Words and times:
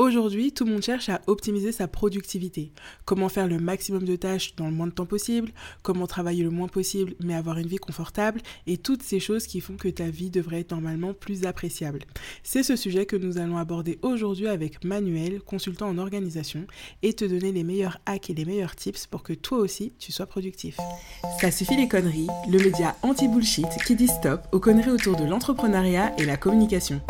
Aujourd'hui, 0.00 0.50
tout 0.50 0.64
le 0.64 0.72
monde 0.72 0.82
cherche 0.82 1.10
à 1.10 1.20
optimiser 1.26 1.72
sa 1.72 1.86
productivité. 1.86 2.72
Comment 3.04 3.28
faire 3.28 3.46
le 3.46 3.58
maximum 3.58 4.04
de 4.04 4.16
tâches 4.16 4.56
dans 4.56 4.64
le 4.64 4.72
moins 4.72 4.86
de 4.86 4.92
temps 4.92 5.04
possible, 5.04 5.52
comment 5.82 6.06
travailler 6.06 6.42
le 6.42 6.48
moins 6.48 6.68
possible 6.68 7.12
mais 7.20 7.34
avoir 7.34 7.58
une 7.58 7.66
vie 7.66 7.76
confortable 7.76 8.40
et 8.66 8.78
toutes 8.78 9.02
ces 9.02 9.20
choses 9.20 9.46
qui 9.46 9.60
font 9.60 9.76
que 9.76 9.88
ta 9.88 10.08
vie 10.08 10.30
devrait 10.30 10.60
être 10.60 10.70
normalement 10.70 11.12
plus 11.12 11.44
appréciable. 11.44 11.98
C'est 12.42 12.62
ce 12.62 12.76
sujet 12.76 13.04
que 13.04 13.14
nous 13.14 13.36
allons 13.36 13.58
aborder 13.58 13.98
aujourd'hui 14.00 14.48
avec 14.48 14.82
Manuel, 14.84 15.42
consultant 15.42 15.90
en 15.90 15.98
organisation, 15.98 16.66
et 17.02 17.12
te 17.12 17.26
donner 17.26 17.52
les 17.52 17.62
meilleurs 17.62 17.98
hacks 18.06 18.30
et 18.30 18.34
les 18.34 18.46
meilleurs 18.46 18.76
tips 18.76 19.06
pour 19.06 19.22
que 19.22 19.34
toi 19.34 19.58
aussi 19.58 19.92
tu 19.98 20.12
sois 20.12 20.24
productif. 20.24 20.78
Ça 21.42 21.50
suffit 21.50 21.76
les 21.76 21.88
conneries, 21.88 22.28
le 22.50 22.56
média 22.56 22.96
anti-bullshit 23.02 23.68
qui 23.86 23.96
dit 23.96 24.08
stop 24.08 24.40
aux 24.52 24.60
conneries 24.60 24.92
autour 24.92 25.16
de 25.16 25.24
l'entrepreneuriat 25.24 26.14
et 26.16 26.24
la 26.24 26.38
communication. 26.38 27.02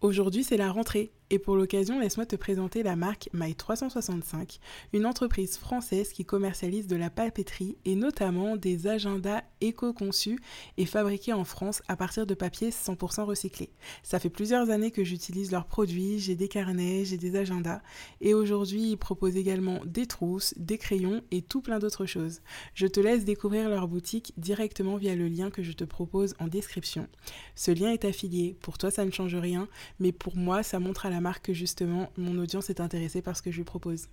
Aujourd'hui, 0.00 0.44
c'est 0.44 0.56
la 0.56 0.72
rentrée 0.72 1.12
et 1.30 1.38
pour 1.38 1.54
l'occasion, 1.54 2.00
laisse-moi 2.00 2.26
te 2.26 2.34
présenter 2.34 2.82
la 2.82 2.96
marque 2.96 3.28
My365, 3.32 4.58
une 4.92 5.06
entreprise 5.06 5.56
française 5.56 6.12
qui 6.12 6.24
commercialise 6.24 6.88
de 6.88 6.96
la 6.96 7.08
papeterie 7.08 7.76
et 7.84 7.94
notamment 7.94 8.56
des 8.56 8.88
agendas 8.88 9.42
éco-conçus 9.60 10.40
et 10.76 10.86
fabriqués 10.86 11.32
en 11.32 11.44
France 11.44 11.82
à 11.86 11.96
partir 11.96 12.26
de 12.26 12.34
papier 12.34 12.70
100% 12.70 13.22
recyclé. 13.22 13.70
Ça 14.02 14.18
fait 14.18 14.28
plusieurs 14.28 14.70
années 14.70 14.90
que 14.90 15.04
j'utilise 15.04 15.52
leurs 15.52 15.66
produits, 15.66 16.18
j'ai 16.18 16.34
des 16.34 16.48
carnets, 16.48 17.04
j'ai 17.04 17.16
des 17.16 17.36
agendas 17.36 17.80
et 18.20 18.34
aujourd'hui 18.34 18.90
ils 18.90 18.96
proposent 18.96 19.36
également 19.36 19.80
des 19.84 20.06
trousses, 20.06 20.54
des 20.56 20.78
crayons 20.78 21.22
et 21.30 21.42
tout 21.42 21.60
plein 21.60 21.78
d'autres 21.78 22.06
choses. 22.06 22.40
Je 22.74 22.88
te 22.88 22.98
laisse 22.98 23.24
découvrir 23.24 23.68
leur 23.68 23.86
boutique 23.86 24.32
directement 24.36 24.96
via 24.96 25.14
le 25.14 25.28
lien 25.28 25.50
que 25.50 25.62
je 25.62 25.72
te 25.72 25.84
propose 25.84 26.34
en 26.40 26.48
description. 26.48 27.06
Ce 27.54 27.70
lien 27.70 27.92
est 27.92 28.04
affilié, 28.04 28.56
pour 28.60 28.78
toi 28.78 28.90
ça 28.90 29.04
ne 29.04 29.12
change 29.12 29.36
rien, 29.36 29.68
mais 30.00 30.10
pour 30.10 30.36
moi 30.36 30.64
ça 30.64 30.80
montre 30.80 31.06
à 31.06 31.10
la 31.10 31.19
marque 31.20 31.46
que 31.46 31.52
justement 31.52 32.10
mon 32.16 32.38
audience 32.38 32.70
est 32.70 32.80
intéressée 32.80 33.22
par 33.22 33.36
ce 33.36 33.42
que 33.42 33.50
je 33.50 33.58
lui 33.58 33.64
propose. 33.64 34.08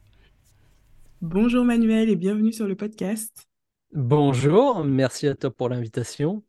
Bonjour 1.22 1.66
Manuel 1.66 2.09
et 2.09 2.16
bienvenue 2.16 2.53
sur 2.53 2.67
le 2.67 2.75
podcast. 2.75 3.47
Bonjour, 3.94 4.83
merci 4.83 5.28
à 5.28 5.35
toi 5.35 5.50
pour 5.50 5.69
l'invitation. 5.69 6.44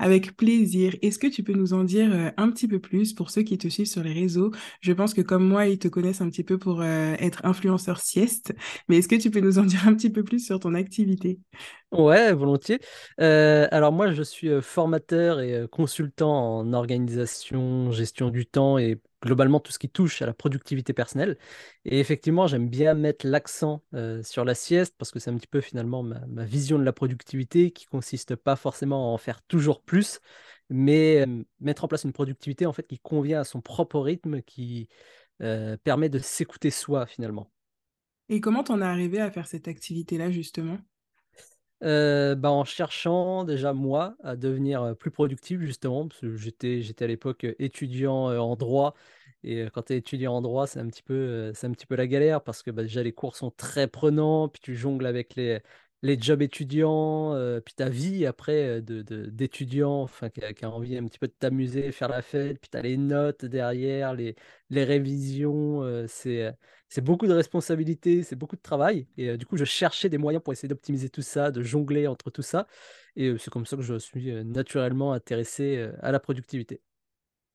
Avec 0.00 0.36
plaisir. 0.36 0.94
Est-ce 1.02 1.18
que 1.18 1.26
tu 1.26 1.42
peux 1.42 1.52
nous 1.52 1.72
en 1.72 1.82
dire 1.82 2.12
euh, 2.12 2.30
un 2.36 2.50
petit 2.50 2.68
peu 2.68 2.78
plus 2.78 3.12
pour 3.12 3.30
ceux 3.30 3.42
qui 3.42 3.58
te 3.58 3.68
suivent 3.68 3.88
sur 3.88 4.02
les 4.02 4.12
réseaux? 4.12 4.52
Je 4.80 4.92
pense 4.92 5.12
que 5.12 5.22
comme 5.22 5.46
moi, 5.46 5.66
ils 5.66 5.78
te 5.78 5.88
connaissent 5.88 6.20
un 6.20 6.30
petit 6.30 6.44
peu 6.44 6.56
pour 6.56 6.80
euh, 6.80 7.14
être 7.18 7.44
influenceur 7.44 8.00
sieste, 8.00 8.54
mais 8.88 8.98
est-ce 8.98 9.08
que 9.08 9.16
tu 9.16 9.30
peux 9.30 9.40
nous 9.40 9.58
en 9.58 9.64
dire 9.64 9.86
un 9.88 9.94
petit 9.94 10.10
peu 10.10 10.22
plus 10.22 10.44
sur 10.44 10.60
ton 10.60 10.74
activité? 10.74 11.40
Ouais, 11.90 12.32
volontiers. 12.32 12.78
Euh, 13.20 13.66
alors 13.72 13.92
moi, 13.92 14.12
je 14.12 14.22
suis 14.22 14.50
formateur 14.62 15.40
et 15.40 15.66
consultant 15.70 16.58
en 16.58 16.72
organisation, 16.72 17.90
gestion 17.90 18.30
du 18.30 18.46
temps 18.46 18.78
et 18.78 19.00
globalement 19.22 19.60
tout 19.60 19.72
ce 19.72 19.78
qui 19.78 19.88
touche 19.88 20.22
à 20.22 20.26
la 20.26 20.32
productivité 20.32 20.92
personnelle. 20.92 21.38
Et 21.84 22.00
effectivement, 22.00 22.46
j'aime 22.46 22.68
bien 22.68 22.94
mettre 22.94 23.26
l'accent 23.26 23.82
euh, 23.94 24.22
sur 24.22 24.44
la 24.44 24.54
sieste 24.54 24.94
parce 24.98 25.10
que 25.10 25.18
c'est 25.18 25.30
un 25.30 25.36
petit 25.36 25.48
peu 25.48 25.60
finalement 25.60 26.02
ma, 26.02 26.44
vision 26.44 26.78
de 26.78 26.84
la 26.84 26.92
productivité 26.92 27.70
qui 27.70 27.86
consiste 27.86 28.36
pas 28.36 28.56
forcément 28.56 29.10
à 29.10 29.14
en 29.14 29.18
faire 29.18 29.42
toujours 29.42 29.82
plus, 29.82 30.20
mais 30.70 31.26
mettre 31.60 31.84
en 31.84 31.88
place 31.88 32.04
une 32.04 32.12
productivité 32.12 32.66
en 32.66 32.72
fait 32.72 32.86
qui 32.86 32.98
convient 32.98 33.40
à 33.40 33.44
son 33.44 33.60
propre 33.60 34.00
rythme, 34.00 34.42
qui 34.42 34.88
euh, 35.42 35.76
permet 35.82 36.08
de 36.08 36.18
s'écouter 36.18 36.70
soi 36.70 37.06
finalement. 37.06 37.50
Et 38.28 38.40
comment 38.40 38.62
t'en 38.62 38.80
es 38.80 38.84
arrivé 38.84 39.20
à 39.20 39.30
faire 39.30 39.46
cette 39.46 39.68
activité-là 39.68 40.30
justement? 40.30 40.78
Bah, 41.80 42.50
en 42.50 42.64
cherchant 42.64 43.44
déjà 43.44 43.72
moi 43.72 44.16
à 44.22 44.36
devenir 44.36 44.96
plus 44.96 45.10
productif 45.10 45.60
justement, 45.60 46.08
parce 46.08 46.20
que 46.20 46.36
j'étais, 46.36 46.82
à 47.00 47.06
l'époque 47.06 47.46
étudiant 47.58 48.26
en 48.38 48.56
droit, 48.56 48.94
et 49.44 49.66
quand 49.72 49.82
tu 49.82 49.92
es 49.94 49.98
étudiant 49.98 50.34
en 50.34 50.42
droit, 50.42 50.66
c'est 50.66 50.80
un 50.80 50.88
petit 50.88 51.02
peu, 51.02 51.52
c'est 51.54 51.66
un 51.66 51.72
petit 51.72 51.86
peu 51.86 51.94
la 51.94 52.06
galère, 52.06 52.42
parce 52.42 52.62
que 52.62 52.70
bah, 52.70 52.82
déjà 52.82 53.02
les 53.02 53.12
cours 53.12 53.36
sont 53.36 53.50
très 53.50 53.86
prenants, 53.86 54.48
puis 54.48 54.60
tu 54.60 54.74
jongles 54.74 55.06
avec 55.06 55.36
les, 55.36 55.60
les 56.02 56.20
jobs 56.20 56.42
étudiants, 56.42 57.34
puis 57.64 57.74
ta 57.74 57.88
vie 57.88 58.24
après 58.26 58.80
de, 58.82 59.02
d'étudiant, 59.02 60.02
enfin, 60.02 60.28
qui 60.30 60.40
a, 60.64 60.70
envie 60.70 60.96
un 60.96 61.04
petit 61.06 61.18
peu 61.18 61.26
de 61.26 61.34
t'amuser, 61.38 61.90
faire 61.92 62.08
la 62.08 62.22
fête, 62.22 62.60
puis 62.60 62.70
tu 62.70 62.76
as 62.76 62.82
les 62.82 62.96
notes 62.96 63.44
derrière, 63.44 64.14
les, 64.14 64.36
les 64.70 64.84
révisions, 64.84 66.06
c'est, 66.06 66.54
c'est 66.88 67.00
beaucoup 67.00 67.26
de 67.26 67.32
responsabilités, 67.32 68.22
c'est 68.22 68.36
beaucoup 68.36 68.56
de 68.56 68.62
travail. 68.62 69.08
Et 69.16 69.36
du 69.36 69.44
coup, 69.44 69.56
je 69.56 69.64
cherchais 69.64 70.08
des 70.08 70.18
moyens 70.18 70.42
pour 70.42 70.52
essayer 70.52 70.68
d'optimiser 70.68 71.08
tout 71.08 71.22
ça, 71.22 71.50
de 71.50 71.62
jongler 71.62 72.06
entre 72.06 72.30
tout 72.30 72.42
ça. 72.42 72.68
Et 73.16 73.36
c'est 73.38 73.50
comme 73.50 73.66
ça 73.66 73.76
que 73.76 73.82
je 73.82 73.98
suis 73.98 74.32
naturellement 74.44 75.12
intéressé 75.12 75.88
à 76.00 76.12
la 76.12 76.20
productivité. 76.20 76.80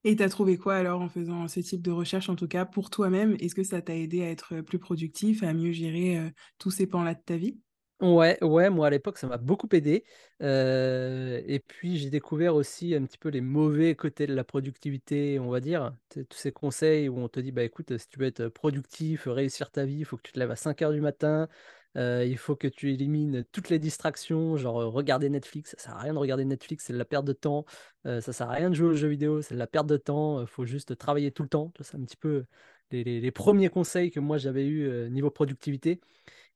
Et 0.03 0.17
tu 0.17 0.23
as 0.23 0.27
trouvé 0.27 0.57
quoi 0.57 0.75
alors 0.75 1.01
en 1.01 1.07
faisant 1.07 1.47
ce 1.47 1.61
type 1.61 1.81
de 1.81 1.91
recherche, 1.91 2.27
en 2.27 2.35
tout 2.35 2.49
cas 2.49 2.65
pour 2.65 2.89
toi-même? 2.89 3.37
Est-ce 3.39 3.55
que 3.55 3.63
ça 3.63 3.81
t'a 3.81 3.95
aidé 3.95 4.21
à 4.21 4.29
être 4.29 4.59
plus 4.59 4.79
productif, 4.79 5.43
à 5.43 5.53
mieux 5.53 5.71
gérer 5.71 6.19
tous 6.57 6.71
ces 6.71 6.87
pans-là 6.87 7.13
de 7.13 7.21
ta 7.25 7.37
vie? 7.37 7.57
Ouais, 8.03 8.37
ouais, 8.43 8.69
moi 8.69 8.87
à 8.87 8.89
l'époque, 8.89 9.17
ça 9.17 9.27
m'a 9.27 9.37
beaucoup 9.37 9.69
aidé. 9.71 10.03
Euh, 10.41 11.41
et 11.47 11.59
puis 11.61 11.97
j'ai 11.97 12.09
découvert 12.09 12.53
aussi 12.53 12.93
un 12.95 13.05
petit 13.05 13.17
peu 13.17 13.29
les 13.29 13.39
mauvais 13.39 13.95
côtés 13.95 14.27
de 14.27 14.33
la 14.33 14.43
productivité, 14.43 15.39
on 15.39 15.49
va 15.49 15.61
dire. 15.61 15.95
Tous 16.09 16.25
ces 16.33 16.51
conseils 16.51 17.07
où 17.07 17.17
on 17.17 17.29
te 17.29 17.39
dit, 17.39 17.53
bah 17.53 17.63
écoute, 17.63 17.97
si 17.97 18.09
tu 18.09 18.19
veux 18.19 18.25
être 18.25 18.49
productif, 18.49 19.23
réussir 19.27 19.71
ta 19.71 19.85
vie, 19.85 19.99
il 19.99 20.05
faut 20.05 20.17
que 20.17 20.23
tu 20.23 20.33
te 20.33 20.39
lèves 20.39 20.51
à 20.51 20.57
5 20.57 20.81
heures 20.81 20.91
du 20.91 20.99
matin, 20.99 21.47
euh, 21.95 22.25
il 22.27 22.37
faut 22.37 22.57
que 22.57 22.67
tu 22.67 22.91
élimines 22.91 23.45
toutes 23.53 23.69
les 23.69 23.79
distractions, 23.79 24.57
genre 24.57 24.81
euh, 24.81 24.87
regarder 24.89 25.29
Netflix, 25.29 25.71
ça 25.71 25.77
sert 25.77 25.93
à 25.95 25.99
rien 26.01 26.13
de 26.13 26.19
regarder 26.19 26.43
Netflix, 26.43 26.83
c'est 26.85 26.93
de 26.93 26.97
la 26.97 27.05
perte 27.05 27.23
de 27.25 27.33
temps. 27.33 27.63
ça 28.03 28.19
sert 28.33 28.49
à 28.49 28.53
rien 28.53 28.69
de 28.69 28.75
jouer 28.75 28.89
aux 28.89 28.93
jeux 28.95 29.07
vidéo, 29.07 29.41
c'est 29.41 29.53
de 29.53 29.59
la 29.59 29.67
perte 29.67 29.87
de 29.87 29.95
temps. 29.97 30.41
Il 30.41 30.47
faut 30.47 30.65
juste 30.65 30.97
travailler 30.97 31.31
tout 31.31 31.43
le 31.43 31.49
temps. 31.49 31.71
C'est 31.79 31.95
un 31.95 32.03
petit 32.03 32.17
peu 32.17 32.43
les, 32.91 33.21
les 33.21 33.31
premiers 33.31 33.69
conseils 33.69 34.11
que 34.11 34.19
moi 34.19 34.37
j'avais 34.37 34.65
eu 34.67 35.09
niveau 35.09 35.31
productivité 35.31 36.01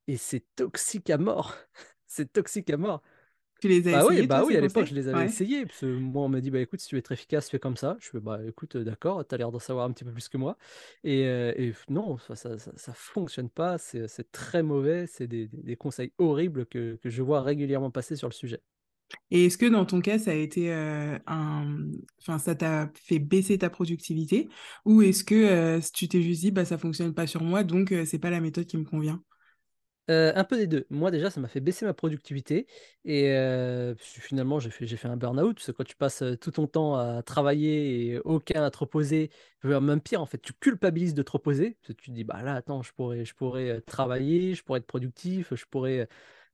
et 0.07 0.17
c'est 0.17 0.43
toxique 0.55 1.09
à 1.09 1.17
mort. 1.17 1.55
c'est 2.07 2.31
toxique 2.31 2.69
à 2.69 2.77
mort. 2.77 3.01
Tu 3.59 3.67
les 3.67 3.87
as 3.87 3.91
bah 3.91 4.05
essayés 4.05 4.21
oui, 4.21 4.27
bah 4.27 4.43
oui, 4.45 4.55
à 4.55 4.61
l'époque, 4.61 4.85
je 4.85 4.93
les 4.93 5.07
avais 5.07 5.25
essayés. 5.25 5.65
Parce 5.65 5.79
que 5.79 5.85
moi, 5.87 6.23
on 6.23 6.29
m'a 6.29 6.41
dit, 6.41 6.51
bah 6.51 6.59
écoute, 6.59 6.79
si 6.79 6.89
tu 6.89 6.95
veux 6.95 6.99
être 6.99 7.11
efficace, 7.11 7.49
fais 7.49 7.59
comme 7.59 7.77
ça. 7.77 7.97
Je 7.99 8.09
fais, 8.09 8.19
bah 8.19 8.39
écoute, 8.47 8.75
euh, 8.75 8.83
d'accord, 8.83 9.25
tu 9.27 9.33
as 9.33 9.37
l'air 9.37 9.51
d'en 9.51 9.59
savoir 9.59 9.85
un 9.85 9.91
petit 9.91 10.03
peu 10.03 10.11
plus 10.11 10.29
que 10.29 10.37
moi. 10.37 10.57
Et, 11.03 11.25
euh, 11.25 11.71
non, 11.89 12.17
ça, 12.19 12.35
ça, 12.35 12.57
ça, 12.57 12.93
fonctionne 12.93 13.49
pas. 13.49 13.77
C'est 13.79 14.31
très 14.31 14.61
mauvais. 14.61 15.07
C'est 15.07 15.27
des, 15.27 15.47
des, 15.47 15.75
conseils 15.75 16.11
horribles 16.19 16.67
que, 16.67 16.99
que, 17.01 17.09
je 17.09 17.23
vois 17.23 17.41
régulièrement 17.41 17.89
passer 17.89 18.15
sur 18.15 18.27
le 18.27 18.33
sujet. 18.33 18.61
Et 19.31 19.45
est-ce 19.45 19.57
que 19.57 19.65
dans 19.65 19.85
ton 19.85 20.01
cas, 20.01 20.19
ça 20.19 20.31
a 20.31 20.35
été 20.35 20.71
euh, 20.71 21.17
un. 21.25 21.87
Enfin, 22.21 22.37
ça 22.37 22.53
t'a 22.53 22.91
fait 22.93 23.19
baisser 23.19 23.57
ta 23.57 23.71
productivité? 23.71 24.49
Ou 24.85 25.01
est-ce 25.01 25.23
que 25.23 25.79
tu 25.93 26.07
t'es 26.07 26.21
juste 26.21 26.41
dit, 26.41 26.51
bah 26.51 26.65
ça 26.65 26.77
fonctionne 26.77 27.13
pas 27.15 27.25
sur 27.25 27.41
moi, 27.41 27.63
donc 27.63 27.91
c'est 28.05 28.19
pas 28.19 28.29
la 28.29 28.41
méthode 28.41 28.65
qui 28.65 28.77
me 28.77 28.83
convient? 28.83 29.23
Euh, 30.09 30.31
un 30.35 30.43
peu 30.45 30.57
des 30.57 30.67
deux. 30.67 30.85
Moi, 30.89 31.11
déjà, 31.11 31.29
ça 31.29 31.41
m'a 31.41 31.47
fait 31.47 31.59
baisser 31.59 31.85
ma 31.85 31.93
productivité. 31.93 32.65
Et 33.03 33.31
euh, 33.31 33.93
finalement, 33.97 34.59
j'ai 34.59 34.69
fait, 34.69 35.05
un 35.05 35.17
burn-out. 35.17 35.55
Parce 35.55 35.67
que 35.67 35.71
quand 35.73 35.83
tu 35.83 35.95
passes 35.95 36.21
euh, 36.21 36.35
tout 36.37 36.51
ton 36.51 36.67
temps 36.67 36.95
à 36.95 37.21
travailler 37.23 38.11
et 38.13 38.19
aucun 38.19 38.63
à 38.63 38.71
te 38.71 38.77
reposer, 38.77 39.29
même 39.63 40.01
pire, 40.01 40.21
en 40.21 40.25
fait, 40.25 40.37
tu 40.41 40.53
culpabilises 40.53 41.13
de 41.13 41.23
te 41.23 41.31
reposer. 41.31 41.77
Parce 41.81 41.87
que 41.89 42.01
tu 42.01 42.11
te 42.11 42.15
dis, 42.15 42.23
bah 42.23 42.41
là, 42.41 42.55
attends, 42.55 42.81
je 42.83 42.93
pourrais, 42.93 43.25
je 43.25 43.35
pourrais 43.35 43.81
travailler, 43.81 44.53
je 44.55 44.63
pourrais 44.63 44.79
être 44.79 44.87
productif, 44.87 45.53
je 45.53 45.65
pourrais. 45.69 46.07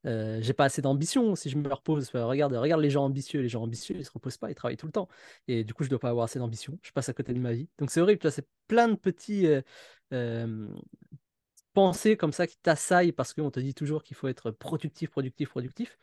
j'ai 0.06 0.54
pas 0.54 0.66
assez 0.66 0.82
d'ambition 0.82 1.36
si 1.36 1.50
je 1.50 1.58
me 1.58 1.72
repose. 1.72 2.10
regarde, 2.14 2.54
regarde 2.54 2.82
les 2.82 2.90
gens 2.90 3.06
ambitieux. 3.06 3.42
Les 3.42 3.50
gens 3.50 3.64
ambitieux, 3.64 3.96
ils 3.98 4.06
se 4.06 4.12
reposent 4.12 4.38
pas, 4.38 4.50
ils 4.50 4.56
travaillent 4.56 4.78
tout 4.78 4.88
le 4.88 4.92
temps. 4.92 5.10
Et 5.48 5.64
du 5.64 5.74
coup, 5.76 5.84
je 5.84 5.90
dois 5.90 6.00
pas 6.00 6.10
avoir 6.10 6.26
assez 6.26 6.40
d'ambition. 6.40 6.80
Je 6.82 6.92
passe 6.92 7.10
à 7.10 7.14
côté 7.14 7.34
de 7.34 7.40
ma 7.40 7.54
vie. 7.54 7.70
Donc, 7.78 7.92
c'est 7.92 8.02
horrible. 8.02 8.32
C'est 8.32 8.48
plein 8.68 8.88
de 8.88 8.96
petits 8.96 9.48
pensées 11.74 12.18
comme 12.18 12.32
ça 12.34 12.48
qui 12.48 12.58
t'assaillent 12.58 13.12
parce 13.12 13.34
qu'on 13.34 13.52
te 13.52 13.60
dit 13.60 13.74
toujours 13.74 14.04
qu'il 14.04 14.16
faut 14.18 14.28
être 14.28 14.52
productif, 14.52 15.10
productif, 15.12 15.50
productif. 15.50 15.98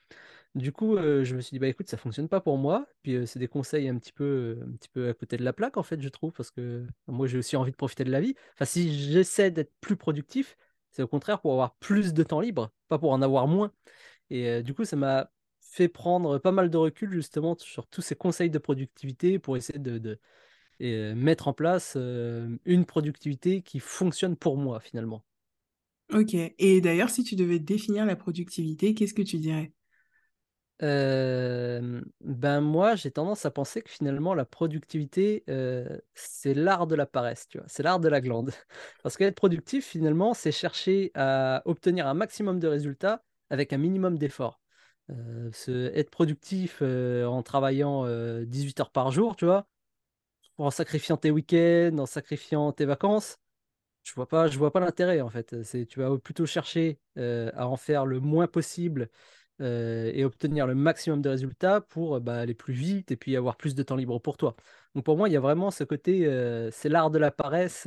Du 0.54 0.72
coup, 0.72 0.97
euh, 0.97 1.25
je 1.25 1.36
me 1.36 1.41
suis 1.41 1.54
dit, 1.54 1.58
bah 1.60 1.69
écoute, 1.69 1.88
ça 1.88 1.97
fonctionne 1.97 2.28
pas 2.28 2.41
pour 2.41 2.58
moi. 2.58 2.86
Puis 3.03 3.14
euh, 3.14 3.26
c'est 3.26 3.38
des 3.38 3.48
conseils 3.48 3.88
un 3.88 3.97
petit 3.98 4.12
peu, 4.12 4.59
un 4.66 4.72
petit 4.72 4.89
peu 4.89 5.09
à 5.09 5.15
côté 5.15 5.36
de 5.36 5.44
la 5.44 5.53
plaque, 5.53 5.77
en 5.77 5.83
fait, 5.84 6.00
je 6.00 6.09
trouve, 6.09 6.33
parce 6.33 6.50
que 6.50 6.86
moi, 7.06 7.27
j'ai 7.28 7.39
aussi 7.39 7.56
envie 7.56 7.71
de 7.71 7.77
profiter 7.77 8.04
de 8.04 8.10
la 8.10 8.21
vie. 8.21 8.34
Enfin, 8.54 8.65
si 8.65 8.98
j'essaie 9.12 9.50
d'être 9.50 9.72
plus 9.80 9.97
productif, 9.97 10.56
c'est 10.91 11.03
au 11.03 11.09
contraire 11.09 11.41
pour 11.41 11.53
avoir 11.53 11.77
plus 11.77 12.12
de 12.15 12.22
temps 12.24 12.41
libre, 12.41 12.72
pas 12.89 12.98
pour 12.98 13.12
en 13.12 13.22
avoir 13.22 13.47
moins. 13.47 13.72
Et 14.30 14.48
euh, 14.48 14.62
du 14.62 14.74
coup, 14.74 14.84
ça 14.84 14.97
m'a 14.97 15.30
fait 15.60 15.89
prendre 15.89 16.39
pas 16.39 16.53
mal 16.53 16.71
de 16.71 16.77
recul, 16.77 17.12
justement, 17.12 17.56
sur 17.59 17.86
tous 17.86 18.03
ces 18.03 18.16
conseils 18.16 18.50
de 18.50 18.59
productivité 18.59 19.39
pour 19.39 19.56
essayer 19.56 19.78
de 19.78 20.18
mettre 21.15 21.48
en 21.48 21.53
place 21.53 21.97
une 21.97 22.84
productivité 22.86 23.62
qui 23.62 23.80
fonctionne 23.80 24.36
pour 24.36 24.56
moi, 24.56 24.80
finalement. 24.80 25.22
Ok. 26.12 26.34
Et 26.34 26.80
d'ailleurs, 26.80 27.10
si 27.10 27.22
tu 27.24 27.36
devais 27.36 27.59
définir 27.59 28.04
la 28.04 28.16
productivité, 28.16 28.95
qu'est-ce 28.95 29.15
que 29.15 29.22
tu 29.22 29.39
dirais? 29.39 29.72
Euh, 30.83 32.01
ben 32.22 32.60
moi, 32.60 32.97
j'ai 32.97 33.10
tendance 33.10 33.45
à 33.45 33.51
penser 33.51 33.83
que 33.83 33.91
finalement, 33.91 34.34
la 34.34 34.47
productivité, 34.47 35.45
euh, 35.51 35.98
c'est 36.15 36.54
l'art 36.54 36.86
de 36.86 36.95
la 36.95 37.07
paresse, 37.07 37.48
tu 37.48 37.59
vois, 37.59 37.66
c'est 37.68 37.83
l'art 37.83 38.01
de 38.01 38.09
la 38.09 38.21
glande. 38.21 38.51
Parce 39.03 39.16
qu'être 39.16 39.34
productif, 39.34 39.86
finalement, 39.86 40.33
c'est 40.33 40.53
chercher 40.53 41.10
à 41.15 41.62
obtenir 41.66 42.07
un 42.07 42.15
maximum 42.15 42.59
de 42.59 42.66
résultats 42.66 43.22
avec 43.51 43.72
un 43.72 43.78
minimum 43.78 44.16
d'efforts. 44.16 44.60
être 45.09 46.10
productif 46.10 46.83
en 46.83 47.42
travaillant 47.42 48.06
18 48.45 48.80
heures 48.80 48.91
par 48.91 49.10
jour, 49.10 49.36
tu 49.36 49.45
vois, 49.45 49.66
en 50.59 50.71
sacrifiant 50.71 51.16
tes 51.16 51.30
week-ends, 51.30 51.98
en 51.98 52.06
sacrifiant 52.06 52.72
tes 52.72 52.84
vacances, 52.84 53.39
je 54.02 54.12
vois 54.14 54.28
pas, 54.28 54.48
je 54.48 54.58
vois 54.58 54.72
pas 54.72 54.80
l'intérêt 54.80 55.20
en 55.20 55.30
fait. 55.30 55.62
C'est, 55.62 55.86
tu 55.86 56.00
vas 56.00 56.16
plutôt 56.18 56.47
chercher 56.47 56.98
à 57.16 57.66
en 57.68 57.76
faire 57.76 58.06
le 58.06 58.20
moins 58.20 58.47
possible 58.47 59.08
et 59.60 60.24
obtenir 60.24 60.66
le 60.66 60.74
maximum 60.74 61.20
de 61.20 61.28
résultats 61.28 61.80
pour 61.82 62.20
bah, 62.20 62.41
aller 62.41 62.54
plus 62.54 62.72
vite 62.72 63.10
et 63.12 63.16
puis 63.16 63.36
avoir 63.36 63.56
plus 63.56 63.74
de 63.74 63.82
temps 63.82 63.97
libre 63.97 64.18
pour 64.18 64.36
toi. 64.36 64.56
Donc 64.94 65.04
pour 65.04 65.16
moi, 65.16 65.28
il 65.28 65.32
y 65.32 65.36
a 65.36 65.41
vraiment 65.41 65.70
ce 65.70 65.84
côté, 65.84 66.24
c'est 66.72 66.88
l'art 66.88 67.10
de 67.10 67.18
la 67.18 67.30
paresse, 67.30 67.86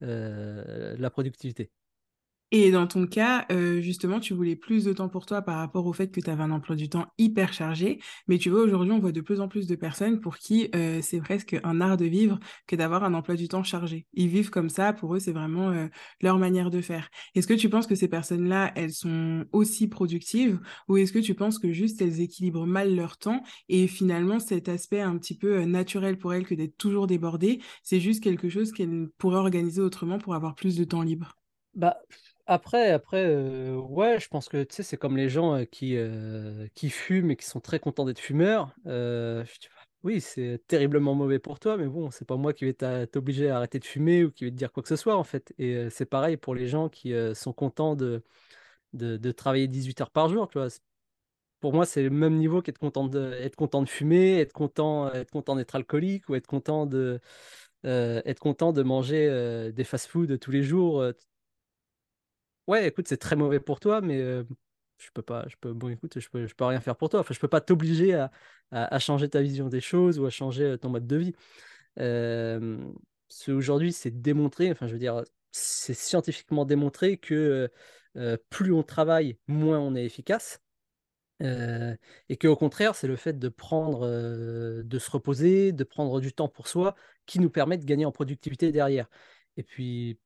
la 0.00 1.10
productivité. 1.10 1.70
Et 2.54 2.70
dans 2.70 2.86
ton 2.86 3.06
cas, 3.06 3.46
euh, 3.50 3.80
justement, 3.80 4.20
tu 4.20 4.34
voulais 4.34 4.56
plus 4.56 4.84
de 4.84 4.92
temps 4.92 5.08
pour 5.08 5.24
toi 5.24 5.40
par 5.40 5.56
rapport 5.56 5.86
au 5.86 5.94
fait 5.94 6.08
que 6.12 6.20
tu 6.20 6.28
avais 6.28 6.42
un 6.42 6.50
emploi 6.50 6.76
du 6.76 6.90
temps 6.90 7.06
hyper 7.16 7.54
chargé. 7.54 7.98
Mais 8.28 8.36
tu 8.36 8.50
vois, 8.50 8.60
aujourd'hui, 8.60 8.92
on 8.92 8.98
voit 8.98 9.10
de 9.10 9.22
plus 9.22 9.40
en 9.40 9.48
plus 9.48 9.66
de 9.66 9.74
personnes 9.74 10.20
pour 10.20 10.36
qui 10.36 10.68
euh, 10.74 11.00
c'est 11.00 11.20
presque 11.20 11.56
un 11.64 11.80
art 11.80 11.96
de 11.96 12.04
vivre 12.04 12.38
que 12.66 12.76
d'avoir 12.76 13.04
un 13.04 13.14
emploi 13.14 13.36
du 13.36 13.48
temps 13.48 13.62
chargé. 13.64 14.06
Ils 14.12 14.28
vivent 14.28 14.50
comme 14.50 14.68
ça, 14.68 14.92
pour 14.92 15.14
eux, 15.14 15.18
c'est 15.18 15.32
vraiment 15.32 15.70
euh, 15.70 15.86
leur 16.20 16.36
manière 16.36 16.70
de 16.70 16.82
faire. 16.82 17.08
Est-ce 17.34 17.46
que 17.46 17.54
tu 17.54 17.70
penses 17.70 17.86
que 17.86 17.94
ces 17.94 18.08
personnes-là, 18.08 18.72
elles 18.76 18.92
sont 18.92 19.46
aussi 19.52 19.88
productives? 19.88 20.60
Ou 20.88 20.98
est-ce 20.98 21.12
que 21.14 21.20
tu 21.20 21.34
penses 21.34 21.58
que 21.58 21.72
juste 21.72 22.02
elles 22.02 22.20
équilibrent 22.20 22.66
mal 22.66 22.94
leur 22.94 23.16
temps 23.16 23.42
et 23.70 23.86
finalement 23.86 24.38
cet 24.38 24.68
aspect 24.68 25.00
un 25.00 25.16
petit 25.16 25.38
peu 25.38 25.64
naturel 25.64 26.18
pour 26.18 26.34
elles 26.34 26.46
que 26.46 26.54
d'être 26.54 26.76
toujours 26.76 27.06
débordées, 27.06 27.62
c'est 27.82 28.00
juste 28.00 28.22
quelque 28.22 28.50
chose 28.50 28.72
qu'elles 28.72 29.08
pourraient 29.16 29.38
organiser 29.38 29.80
autrement 29.80 30.18
pour 30.18 30.34
avoir 30.34 30.54
plus 30.54 30.76
de 30.76 30.84
temps 30.84 31.02
libre? 31.02 31.38
Bah, 31.74 31.96
après 32.46 32.90
après, 32.90 33.26
heu, 33.26 33.76
ouais, 33.78 34.18
je 34.20 34.28
pense 34.28 34.48
que, 34.48 34.62
tu 34.64 34.74
sais, 34.76 34.82
c'est 34.82 34.96
comme 34.96 35.16
les 35.16 35.28
gens, 35.28 35.56
heu, 35.58 35.64
qui, 35.64 35.94
heu, 35.96 36.68
qui 36.74 36.90
fument 36.90 37.30
et 37.32 37.36
qui 37.36 37.46
sont 37.46 37.60
très 37.60 37.78
contents 37.80 38.04
d'être 38.04 38.18
fumeurs. 38.20 38.74
Pas 38.84 39.44
oui, 40.02 40.20
c'est 40.20 40.60
terriblement 40.66 41.14
mauvais 41.14 41.38
pour 41.38 41.60
toi, 41.60 41.76
mais 41.76 41.86
bon, 41.86 42.10
c'est 42.10 42.24
pas 42.24 42.36
moi 42.36 42.52
qui 42.52 42.64
vais 42.64 42.74
t'obliger 43.06 43.50
à 43.50 43.56
arrêter 43.58 43.78
de 43.78 43.84
fumer 43.84 44.24
ou 44.24 44.32
qui 44.32 44.44
vais 44.44 44.50
te 44.50 44.56
dire 44.56 44.72
quoi 44.72 44.82
que 44.82 44.88
ce 44.88 44.96
soit, 44.96 45.16
en 45.16 45.22
fait. 45.24 45.54
Et 45.58 45.88
c'est 45.90 46.06
pareil 46.06 46.36
pour 46.36 46.54
les 46.56 46.66
gens 46.66 46.88
qui, 46.88 47.14
sont 47.34 47.52
contents 47.52 47.94
de 47.96 48.22
de 48.94 49.16
de 49.18 49.32
travailler 49.32 49.68
18 49.68 50.00
heures 50.00 50.10
par 50.10 50.28
jour, 50.28 50.48
tu 50.48 50.58
vois? 50.58 50.68
Pour 51.60 51.72
moi, 51.74 51.86
c'est 51.86 52.02
le 52.02 52.10
même 52.10 52.36
niveau 52.38 52.60
qu'être 52.62 52.78
content 52.78 53.06
de 53.06 53.32
être 53.34 53.54
content 53.56 53.82
de 53.82 53.88
fumer, 53.88 54.38
être 54.40 54.52
content 54.52 55.12
être 55.12 55.30
content 55.30 55.54
d'être 55.56 55.76
alcoolique 55.76 56.28
ou 56.28 56.34
être 56.34 56.46
content 56.48 56.86
de, 56.86 57.20
être 57.84 58.40
content 58.40 58.72
de 58.72 58.82
manger, 58.82 59.72
des 59.74 59.84
fast-food 59.84 60.38
tous 60.40 60.50
les 60.50 60.62
jours, 60.64 61.04
Ouais, 62.68 62.86
écoute, 62.88 63.08
c'est 63.08 63.16
très 63.16 63.34
mauvais 63.36 63.58
pour 63.60 63.80
toi, 63.80 64.00
mais 64.00 64.18
heu, 64.20 64.46
je 64.98 65.10
peux 65.12 65.22
pas 65.22 65.44
je 65.48 65.56
peux 65.60 65.72
bon, 65.72 65.88
écoute, 65.88 66.18
je 66.20 66.28
peux 66.28 66.46
je 66.46 66.54
peux 66.54 66.64
rien 66.64 66.80
faire 66.80 66.96
pour 66.96 67.08
toi. 67.08 67.20
Enfin, 67.20 67.34
je 67.34 67.40
peux 67.40 67.48
pas 67.48 67.60
t'obliger 67.60 68.14
à 68.14 68.30
à 68.70 68.98
changer 68.98 69.28
ta 69.28 69.42
vision 69.42 69.68
des 69.68 69.80
choses 69.82 70.18
ou 70.18 70.24
à 70.26 70.30
changer, 70.30 70.64
heu, 70.64 70.78
ton 70.78 70.88
mode 70.88 71.06
de 71.06 71.16
vie. 71.16 71.32
C'est 73.28 73.52
aujourd'hui, 73.52 73.92
c'est 73.92 74.20
démontré, 74.22 74.70
enfin, 74.70 74.86
je 74.86 74.92
veux 74.92 74.98
dire, 74.98 75.22
c'est 75.52 75.94
scientifiquement 75.94 76.64
démontré 76.66 77.16
que, 77.18 77.70
heu, 78.16 78.38
plus 78.50 78.72
on 78.72 78.82
travaille, 78.82 79.38
moins 79.48 79.78
on 79.80 79.94
est 79.94 80.04
efficace. 80.04 80.60
Et 82.28 82.36
qu'au 82.36 82.56
contraire, 82.56 82.94
c'est 82.94 83.06
le 83.08 83.16
fait 83.16 83.38
de 83.38 83.48
prendre, 83.48 84.06
de 84.82 84.98
se 84.98 85.10
reposer, 85.10 85.72
de 85.72 85.84
prendre 85.84 86.20
du 86.20 86.32
temps 86.32 86.48
pour 86.48 86.68
soi, 86.68 86.94
qui 87.26 87.38
nous 87.40 87.50
permet 87.50 87.78
de 87.78 87.84
gagner 87.84 88.04
en 88.06 88.12
productivité 88.12 88.72
derrière. 88.72 89.08
Et 89.56 89.62
puis 89.62 90.18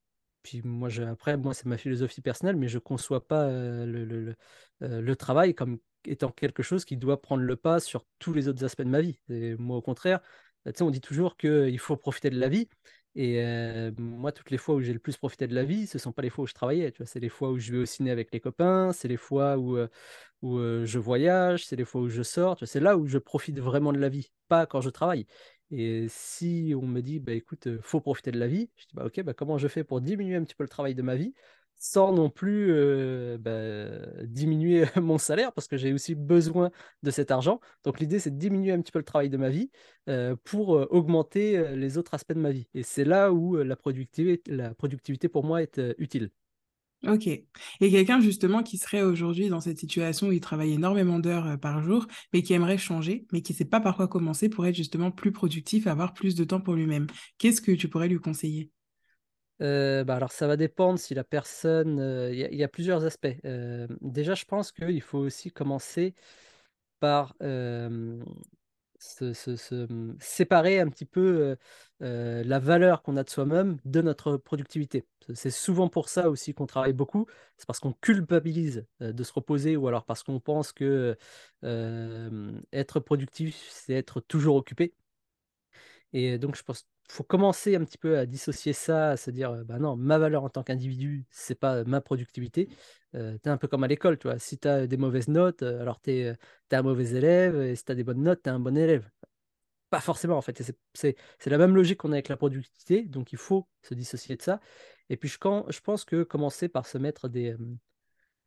puis 0.47 0.63
moi 0.63 0.89
je 0.89 1.03
après 1.03 1.37
moi 1.37 1.55
c'est 1.55 1.67
ma 1.67 1.77
philosophie 1.77 2.21
personnelle, 2.21 2.55
mais 2.57 2.69
je 2.69 2.79
conçois 2.79 3.27
pas, 3.27 3.49
le 3.51 4.37
le 4.81 5.17
travail 5.17 5.55
comme 5.55 5.79
étant 6.05 6.31
quelque 6.31 6.63
chose 6.63 6.85
qui 6.85 6.97
doit 6.97 7.21
prendre 7.21 7.43
le 7.43 7.57
pas 7.57 7.81
sur 7.81 8.07
tous 8.21 8.33
les 8.33 8.47
autres 8.47 8.65
aspects 8.65 8.83
de 8.83 8.89
ma 8.89 9.01
vie. 9.01 9.19
Et 9.29 9.57
moi 9.57 9.77
au 9.77 9.83
contraire, 9.83 10.21
bah, 10.65 10.71
on 10.81 10.91
dit 10.91 11.01
toujours 11.01 11.37
qu'il 11.37 11.79
faut 11.81 11.97
profiter 11.97 12.31
de 12.31 12.39
la 12.39 12.49
vie 12.49 12.69
et 13.17 13.43
moi 13.99 14.31
toutes 14.31 14.51
les 14.51 14.59
fois 14.59 14.77
où 14.77 14.83
j'ai 14.83 14.93
le 14.93 15.01
plus 15.01 15.17
profité 15.17 15.49
de 15.49 15.55
la 15.55 15.65
vie, 15.65 15.87
ce 15.89 15.99
sont 15.99 16.13
pas 16.13 16.23
les 16.23 16.31
fois 16.31 16.45
où 16.45 16.47
je 16.47 16.55
travaillais, 16.55 16.93
tu 16.93 16.99
vois? 16.99 17.07
C'est 17.07 17.19
les 17.19 17.29
fois 17.31 17.51
où 17.51 17.59
je 17.59 17.73
vais 17.73 17.79
au 17.79 17.87
ciné 17.87 18.11
avec 18.13 18.31
les 18.33 18.41
copains, 18.41 18.93
c'est 18.93 19.09
les 19.09 19.17
fois 19.17 19.57
où, 19.59 19.79
où, 20.43 20.59
je 20.85 20.99
voyage, 20.99 21.67
c'est 21.67 21.77
les 21.77 21.85
fois 21.85 22.03
où 22.03 22.09
je 22.09 22.23
sors? 22.23 22.57
C'est 22.65 22.81
là 22.81 22.97
où 22.97 23.07
je 23.07 23.19
profite 23.19 23.59
vraiment 23.59 23.93
de 23.93 23.99
la 23.99 24.11
vie, 24.11 24.31
pas 24.49 24.67
quand 24.67 24.81
je 24.83 24.91
travaille. 24.91 25.27
Et 25.71 26.07
si 26.09 26.75
on 26.81 26.87
me 26.87 27.01
dit: 27.01 27.19
«Bah, 27.19 27.33
écoute, 27.33 27.69
faut 27.81 28.01
profiter 28.01 28.31
de 28.31 28.39
la 28.39 28.47
vie», 28.47 28.71
je 28.77 28.85
dis: 28.87 28.95
«Bah, 28.95 29.05
OK, 29.07 29.21
bah, 29.23 29.35
comment 29.35 29.59
je 29.59 29.69
fais 29.69 29.85
pour 29.85 30.01
diminuer 30.01 30.37
un 30.37 30.45
petit 30.45 30.55
peu 30.55 30.65
le 30.65 30.69
travail 30.69 30.95
de 30.95 31.03
ma 31.03 31.17
vie, 31.17 31.35
sans 31.77 32.13
non 32.13 32.31
plus, 32.31 32.73
bah, 33.39 33.89
diminuer 34.25 34.85
mon 34.97 35.19
salaire?» 35.19 35.53
parce 35.53 35.69
que 35.69 35.77
j'ai 35.77 35.93
aussi 35.93 36.15
besoin 36.15 36.71
de 37.03 37.11
cet 37.11 37.31
argent. 37.31 37.61
Donc 37.85 38.01
l'idée, 38.01 38.21
c'est 38.21 38.31
de 38.31 38.39
diminuer 38.39 38.73
un 38.73 38.81
petit 38.81 38.93
peu 38.93 38.99
le 39.01 39.05
travail 39.05 39.31
de 39.31 39.37
ma 39.37 39.49
vie, 39.51 39.71
pour, 40.45 40.71
augmenter, 40.91 41.77
les 41.77 41.99
autres 41.99 42.15
aspects 42.15 42.35
de 42.35 42.41
ma 42.41 42.51
vie. 42.51 42.69
Et 42.75 42.83
c'est 42.83 43.05
là 43.05 43.33
où, 43.33 43.57
la 43.57 43.77
productivi 43.77 44.41
la 44.47 44.75
productivité 44.75 45.29
pour 45.29 45.45
moi 45.45 45.63
est, 45.63 45.81
utile. 45.99 46.31
OK. 47.07 47.27
Et 47.29 47.47
quelqu'un 47.91 48.21
justement 48.21 48.63
qui 48.63 48.79
serait 48.79 49.03
aujourd'hui 49.03 49.49
dans 49.49 49.61
cette 49.61 49.79
situation 49.79 50.29
où 50.29 50.33
il 50.33 50.41
travaille 50.41 50.73
énormément 50.73 51.19
d'heures, 51.21 51.47
heu, 51.47 51.59
par 51.59 51.83
jour, 51.83 52.07
mais 52.33 52.43
qui 52.43 52.53
aimerait 52.55 52.79
changer, 52.79 53.27
mais 53.33 53.43
qui 53.43 53.53
ne 53.53 53.59
sait 53.59 53.65
pas 53.65 53.81
par 53.81 53.97
quoi 53.97 54.09
commencer 54.09 54.49
pour 54.49 54.67
être 54.67 54.75
justement 54.75 55.11
plus 55.11 55.31
productif, 55.31 55.87
avoir 55.87 56.15
plus 56.15 56.35
de 56.35 56.45
temps 56.45 56.61
pour 56.61 56.75
lui-même. 56.75 57.07
Qu'est-ce 57.39 57.61
que 57.61 57.73
tu 57.73 57.89
pourrais 57.89 58.09
lui 58.09 58.19
conseiller? 58.19 58.71
Heu, 59.61 60.05
bah, 60.05 60.17
alors 60.17 60.33
ça 60.33 60.47
va 60.47 60.57
dépendre 60.57 60.99
si 60.99 61.15
la 61.15 61.25
personne, 61.25 61.99
heu, 62.01 62.31
il 62.35 62.55
y 62.57 62.63
a 62.65 62.69
plusieurs 62.69 63.05
aspects. 63.05 63.29
Déjà 64.03 64.35
je 64.35 64.45
pense 64.45 64.71
qu'il 64.73 65.01
faut 65.03 65.19
aussi 65.19 65.51
commencer 65.51 66.15
par, 67.01 67.35
se 68.99 69.93
mmh, 69.93 70.17
séparer 70.21 70.81
un 70.81 70.89
petit 70.89 71.05
peu, 71.05 71.57
la 72.01 72.59
valeur 72.59 73.03
qu'on 73.03 73.17
a 73.17 73.25
de 73.25 73.31
soi-même 73.31 73.79
de 73.85 74.03
notre 74.03 74.37
productivité. 74.37 75.07
C'est 75.35 75.51
souvent 75.51 75.89
pour 75.89 76.09
ça 76.09 76.31
aussi 76.31 76.55
qu'on 76.55 76.67
travaille 76.67 76.93
beaucoup, 76.93 77.27
c'est 77.57 77.67
parce 77.67 77.81
qu'on 77.81 77.93
culpabilise, 77.95 78.87
de 79.01 79.25
se 79.25 79.33
reposer 79.33 79.77
ou 79.77 79.89
alors 79.89 80.05
parce 80.05 80.23
qu'on 80.23 80.41
pense 80.41 80.73
que, 80.73 81.17
être 82.73 83.01
productif, 83.01 83.67
c'est 83.71 83.95
être 83.95 84.21
toujours 84.21 84.57
occupé. 84.57 84.95
Et 86.13 86.39
donc 86.39 86.57
je 86.57 86.63
pense 86.63 86.87
faut 87.09 87.25
commencer 87.25 87.77
un 87.77 87.85
petit 87.85 87.99
peu 87.99 88.19
à 88.19 88.27
dissocier 88.27 88.73
ça, 88.73 89.11
à 89.11 89.17
se 89.17 89.31
dire, 89.31 89.65
«Bah, 89.65 89.79
non, 89.79 89.97
ma 89.97 90.19
valeur 90.19 90.45
en 90.45 90.49
tant 90.49 90.63
qu'individu, 90.63 91.25
c'est 91.31 91.59
pas 91.59 91.85
ma 91.85 92.01
productivité». 92.01 92.69
Heu, 93.15 93.39
tu 93.43 93.49
un 93.49 93.57
peu 93.57 93.69
comme 93.69 93.85
à 93.85 93.89
l'école, 93.89 94.19
tu? 94.19 94.29
Si 94.39 94.59
tu 94.59 94.69
as 94.69 94.87
des 94.87 94.97
mauvaises 94.97 95.29
notes, 95.29 95.63
alors 95.63 96.01
tu 96.01 96.11
es, 96.11 96.37
un 96.73 96.83
mauvais 96.83 97.11
élève 97.15 97.57
et 97.61 97.77
si 97.77 97.85
tu 97.85 97.93
as 97.93 97.95
des 97.95 98.05
bonnes 98.05 98.23
notes, 98.23 98.43
tu 98.43 98.51
es 98.51 98.53
un 98.53 98.61
bon 98.61 98.77
élève. 98.77 99.09
Pas 99.91 100.01
forcément 100.01 100.37
en 100.37 100.43
fait 100.43 100.63
c'est 100.95 101.17
la 101.47 101.59
même 101.59 101.77
logique 101.77 101.99
qu'on 101.99 102.11
a 102.11 102.17
avec 102.17 102.29
la 102.29 102.37
productivité, 102.37 103.03
donc 103.03 103.33
il 103.33 103.39
faut 103.39 103.69
se 103.83 103.95
dissocier 103.95 104.37
de 104.37 104.43
ça 104.43 104.61
et 105.09 105.17
puis 105.17 105.29
je 105.29 105.39
quand 105.39 105.71
je 105.71 105.81
pense 105.81 106.05
que 106.05 106.25
commencer 106.25 106.69
par 106.69 106.87
se 106.87 106.99
mettre 106.99 107.29
des, 107.29 107.57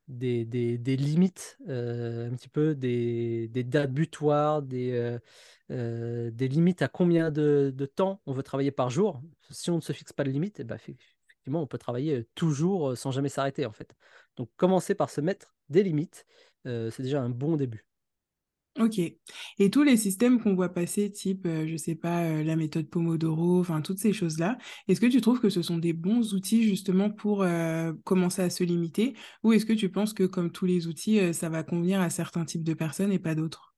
des 0.09 0.95
limites, 0.97 1.57
heu, 1.69 2.25
un 2.31 2.35
petit 2.35 2.49
peu 2.49 2.75
des 2.75 3.47
dates 3.65 3.91
butoirs, 3.93 4.61
des, 4.63 4.91
heu 4.93 5.19
heu, 5.71 6.31
des 6.31 6.47
limites 6.47 6.81
à 6.81 6.87
combien 6.87 7.31
de 7.31 7.71
temps 7.95 8.21
on 8.25 8.33
veut 8.33 8.43
travailler 8.43 8.71
par 8.71 8.89
jour. 8.89 9.21
Si 9.51 9.69
on 9.71 9.77
ne 9.77 9.81
se 9.81 9.93
fixe 9.93 10.13
pas 10.13 10.23
de 10.23 10.31
limite 10.31 10.61
bah, 10.63 10.75
effec 10.75 10.97
effectivement, 11.29 11.61
on 11.61 11.67
peut 11.67 11.77
travailler, 11.77 12.25
toujours, 12.35 12.97
sans 12.97 13.11
jamais 13.11 13.29
s'arrêter, 13.29 13.65
en 13.65 13.71
fait. 13.71 13.95
Donc 14.37 14.49
commencer 14.57 14.95
par 14.95 15.09
se 15.09 15.21
mettre 15.21 15.55
des 15.69 15.83
limites, 15.83 16.25
c'est 16.65 17.01
déjà 17.01 17.21
un 17.21 17.29
bon 17.29 17.55
début. 17.57 17.85
OK 18.77 18.99
et 18.99 19.69
tous 19.71 19.83
les 19.83 19.97
systèmes 19.97 20.39
qu'on 20.41 20.55
voit 20.55 20.69
passer 20.73 21.11
type, 21.11 21.45
heu, 21.45 21.67
je 21.67 21.75
sais 21.75 21.95
pas, 21.95 22.23
heu, 22.29 22.43
la 22.43 22.55
méthode 22.55 22.87
Pomodoro, 22.89 23.59
enfin 23.59 23.81
toutes 23.81 23.97
ces 23.99 24.13
choses-là, 24.13 24.57
est-ce 24.87 25.01
que 25.01 25.07
tu 25.07 25.19
trouves 25.21 25.41
que 25.41 25.49
ce 25.49 25.61
sont 25.61 25.77
des 25.79 25.91
bons 25.91 26.33
outils 26.33 26.63
justement 26.63 27.09
pour, 27.09 27.43
heu, 27.43 27.99
commencer 28.05 28.41
à 28.43 28.49
se 28.49 28.63
limiter? 28.63 29.15
Ou 29.43 29.53
est-ce 29.53 29.65
que 29.65 29.73
tu 29.73 29.89
penses 29.91 30.13
que 30.13 30.23
comme 30.23 30.51
tous 30.51 30.65
les 30.65 30.87
outils, 30.87 31.19
heu, 31.19 31.33
ça 31.33 31.49
va 31.49 31.63
convenir 31.63 31.99
à 31.99 32.09
certains 32.09 32.45
types 32.45 32.63
de 32.63 32.73
personnes 32.73 33.11
et 33.11 33.19
pas 33.19 33.35
d'autres? 33.35 33.73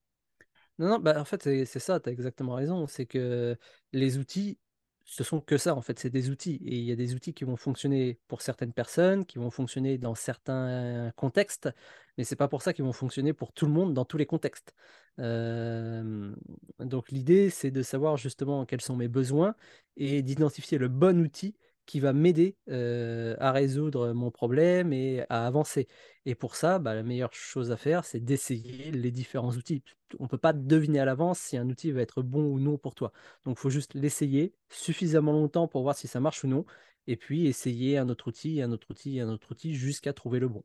Non, 0.80 0.88
non, 0.90 1.00
bah, 1.00 1.20
en 1.20 1.26
fait, 1.26 1.44
c'est 1.44 1.66
c'est 1.66 1.80
ça, 1.80 2.00
tu 2.00 2.10
as 2.10 2.12
exactement 2.12 2.56
raison. 2.56 2.88
C'est 2.88 3.06
que 3.06 3.58
les 3.94 4.18
outils, 4.18 4.60
ce 5.04 5.24
sont 5.24 5.42
que 5.42 5.58
ça, 5.58 5.76
en 5.76 5.82
fait, 5.82 6.00
c'est 6.00 6.10
des 6.10 6.30
outils. 6.30 6.62
Et 6.66 6.78
il 6.78 6.84
y 6.86 6.92
a 6.92 6.96
des 6.96 7.14
outils 7.16 7.34
qui 7.34 7.44
vont 7.44 7.56
fonctionner 7.58 8.20
pour 8.28 8.42
certaines 8.42 8.74
personnes, 8.74 9.26
qui 9.26 9.38
vont 9.40 9.52
fonctionner 9.52 9.98
dans 9.98 10.16
certains 10.16 11.12
contextes, 11.16 11.70
mais 12.18 12.24
c'est 12.24 12.36
pas 12.36 12.48
pour 12.48 12.62
ça 12.62 12.74
qu'ils 12.74 12.86
vont 12.86 12.94
fonctionner 12.94 13.34
pour 13.34 13.54
tout 13.54 13.66
le 13.66 13.72
monde 13.72 13.94
dans 13.94 14.06
tous 14.06 14.18
les 14.18 14.26
contextes. 14.26 14.74
Donc 15.18 17.12
l'idée, 17.12 17.50
c'est 17.50 17.72
de 17.72 17.82
savoir 17.84 18.18
justement 18.18 18.66
quels 18.66 18.82
sont 18.82 18.96
mes 18.96 19.08
besoins 19.08 19.56
et 19.98 20.22
d'identifier 20.22 20.78
le 20.78 20.88
bon 20.88 21.20
outil 21.20 21.56
qui 21.86 22.00
va 22.00 22.14
m'aider, 22.14 22.56
à 22.68 23.52
résoudre 23.52 24.14
mon 24.14 24.32
problème 24.32 24.94
et 24.94 25.26
à 25.30 25.46
avancer. 25.48 25.88
Et 26.26 26.36
pour 26.36 26.56
ça, 26.56 26.80
bah, 26.80 26.94
la 26.96 27.04
meilleure 27.04 27.34
chose 27.34 27.72
à 27.72 27.78
faire, 27.78 28.06
c'est 28.06 28.20
d'essayer 28.20 28.92
les 28.92 29.12
différents 29.12 29.52
outils. 29.52 29.84
On 30.20 30.24
ne 30.24 30.30
peut 30.30 30.38
pas 30.38 30.54
deviner 30.54 31.00
à 31.00 31.06
l'avance 31.06 31.40
si 31.40 31.58
un 31.58 31.70
outil 31.70 31.92
va 31.92 32.02
être 32.02 32.22
bon 32.22 32.46
ou 32.46 32.60
non 32.60 32.78
pour 32.78 32.96
toi. 32.96 33.12
Donc 33.46 33.58
il 33.58 33.62
faut 33.62 33.70
juste 33.70 33.94
l'essayer 33.94 34.54
suffisamment 34.70 35.32
longtemps 35.32 35.68
pour 35.68 35.84
voir 35.84 35.96
si 35.96 36.08
ça 36.08 36.20
marche 36.20 36.44
ou 36.44 36.48
non 36.48 36.66
et 37.08 37.16
puis 37.18 37.48
essayer 37.48 37.98
un 37.98 38.10
autre 38.10 38.28
outil, 38.28 38.62
un 38.62 38.72
autre 38.72 38.88
outil, 38.92 39.20
un 39.20 39.30
autre 39.30 39.52
outil 39.52 39.74
jusqu'à 39.76 40.14
trouver 40.14 40.40
le 40.40 40.48
bon. 40.48 40.64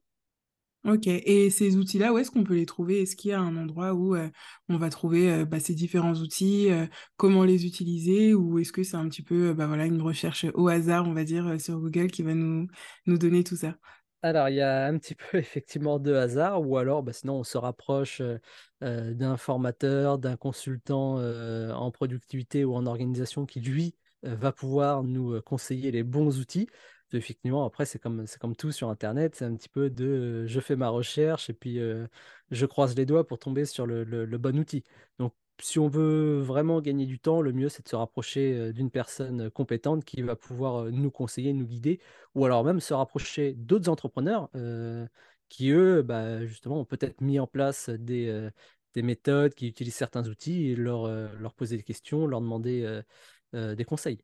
Ok, 0.86 1.08
et 1.08 1.50
ces 1.50 1.76
outils-là, 1.76 2.12
où 2.12 2.18
est-ce 2.18 2.30
qu'on 2.30 2.44
peut 2.44 2.54
les 2.54 2.64
trouver? 2.64 3.02
Est-ce 3.02 3.16
qu'il 3.16 3.32
y 3.32 3.34
a 3.34 3.40
un 3.40 3.56
endroit 3.56 3.92
où 3.92 4.14
euh, 4.14 4.28
on 4.68 4.76
va 4.76 4.88
trouver 4.88 5.32
euh, 5.32 5.44
bah, 5.44 5.58
ces 5.58 5.74
différents 5.74 6.14
outils, 6.14 6.70
euh, 6.70 6.86
comment 7.16 7.42
les 7.42 7.66
utiliser, 7.66 8.34
ou 8.34 8.60
est-ce 8.60 8.70
que 8.70 8.84
c'est 8.84 8.96
un 8.96 9.08
petit 9.08 9.22
peu 9.22 9.52
bah, 9.52 9.66
voilà, 9.66 9.86
une 9.86 10.00
recherche 10.00 10.46
au 10.54 10.68
hasard, 10.68 11.08
on 11.08 11.12
va 11.12 11.24
dire, 11.24 11.60
sur 11.60 11.80
Google 11.80 12.06
qui 12.06 12.22
va 12.22 12.34
nous, 12.34 12.68
nous 13.06 13.18
donner 13.18 13.42
tout 13.42 13.56
ça? 13.56 13.74
Alors, 14.22 14.48
il 14.48 14.54
y 14.54 14.60
a 14.60 14.86
un 14.86 14.96
petit 14.96 15.16
peu 15.32 15.38
effectivement 15.38 15.98
de 15.98 16.14
hasard, 16.14 16.64
ou 16.64 16.76
alors 16.78 17.02
bah, 17.02 17.12
sinon 17.12 17.40
on 17.40 17.44
se 17.44 17.58
rapproche 17.58 18.22
d'un 18.80 19.36
formateur, 19.36 20.18
d'un 20.18 20.36
consultant 20.36 21.16
en 21.16 21.90
productivité 21.90 22.64
ou 22.64 22.76
en 22.76 22.86
organisation 22.86 23.44
qui, 23.44 23.60
lui, 23.60 23.96
va 24.22 24.52
pouvoir 24.52 25.02
nous 25.02 25.40
conseiller 25.42 25.90
les 25.90 26.04
bons 26.04 26.38
outils. 26.38 26.68
Effectivement, 27.12 27.64
après, 27.64 27.86
c'est 27.86 28.00
comme, 28.00 28.26
c'est 28.26 28.40
comme 28.40 28.56
tout 28.56 28.72
sur 28.72 28.90
Internet, 28.90 29.36
c'est 29.36 29.44
un 29.44 29.54
petit 29.54 29.68
peu 29.68 29.90
de 29.90 30.04
euh, 30.04 30.46
je 30.48 30.58
fais 30.60 30.74
ma 30.74 30.88
recherche 30.88 31.48
et 31.48 31.52
puis 31.52 31.78
euh, 31.78 32.06
je 32.50 32.66
croise 32.66 32.96
les 32.96 33.06
doigts 33.06 33.24
pour 33.26 33.38
tomber 33.38 33.64
sur 33.64 33.86
le, 33.86 34.02
le- 34.02 34.38
bon 34.38 34.58
outil. 34.58 34.82
Donc, 35.18 35.32
si 35.60 35.78
on 35.78 35.86
veut 35.88 36.40
vraiment 36.40 36.80
gagner 36.80 37.06
du 37.06 37.20
temps, 37.20 37.40
le 37.42 37.52
mieux, 37.52 37.68
c'est 37.68 37.84
de 37.84 37.88
se 37.88 37.94
rapprocher 37.96 38.54
euh, 38.58 38.72
d'une 38.72 38.90
personne 38.90 39.50
compétente 39.50 40.04
qui 40.04 40.20
va 40.22 40.34
pouvoir 40.34 40.86
nous 40.86 41.10
conseiller, 41.12 41.52
nous 41.52 41.64
guider 41.66 42.00
ou 42.34 42.44
alors 42.44 42.64
même 42.64 42.80
se 42.80 42.92
rapprocher 42.92 43.54
d'autres 43.54 43.88
entrepreneurs 43.88 44.50
qui, 45.48 45.70
eux, 45.70 46.02
bah, 46.02 46.44
justement, 46.46 46.80
ont 46.80 46.84
peut-être 46.84 47.20
mis 47.20 47.38
en 47.38 47.46
place 47.46 47.88
des, 47.90 48.50
des 48.94 49.02
méthodes, 49.02 49.54
qui 49.54 49.68
utilisent 49.68 49.94
certains 49.94 50.26
outils 50.28 50.70
et 50.70 50.76
leur, 50.76 51.06
leur 51.38 51.54
poser 51.54 51.76
des 51.76 51.82
questions, 51.84 52.26
leur 52.26 52.40
demander 52.40 53.00
des 53.52 53.84
conseils. 53.84 54.18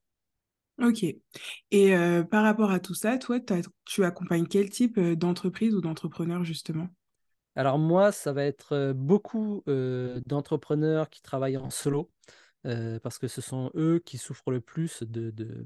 Ok. 0.79 1.05
Et 1.71 1.95
euh, 1.97 2.25
par 2.25 2.43
rapport 2.45 2.71
à 2.71 2.81
tout 2.81 2.95
ça, 2.95 3.19
toi, 3.19 3.39
tu 3.87 4.05
accompagnes 4.05 4.47
quel 4.47 4.71
type 4.71 4.99
euh, 4.99 5.17
d'entreprise 5.17 5.75
ou 5.75 5.81
d'entrepreneur, 5.81 6.45
justement? 6.45 6.89
Alors 7.57 7.79
moi, 7.79 8.13
ça 8.13 8.33
va 8.33 8.45
être 8.45 8.73
euh, 8.73 8.93
beaucoup 8.95 9.63
d'entrepreneurs 10.27 11.11
qui 11.11 11.21
travaillent 11.23 11.57
en 11.59 11.71
solo, 11.71 12.11
parce 12.65 13.19
que 13.19 13.29
ce 13.29 13.41
sont 13.41 13.71
eux 13.77 14.01
qui 14.05 14.19
souffrent 14.19 14.51
le 14.53 14.61
plus 14.61 15.03
de, 15.03 15.31
de- 15.31 15.65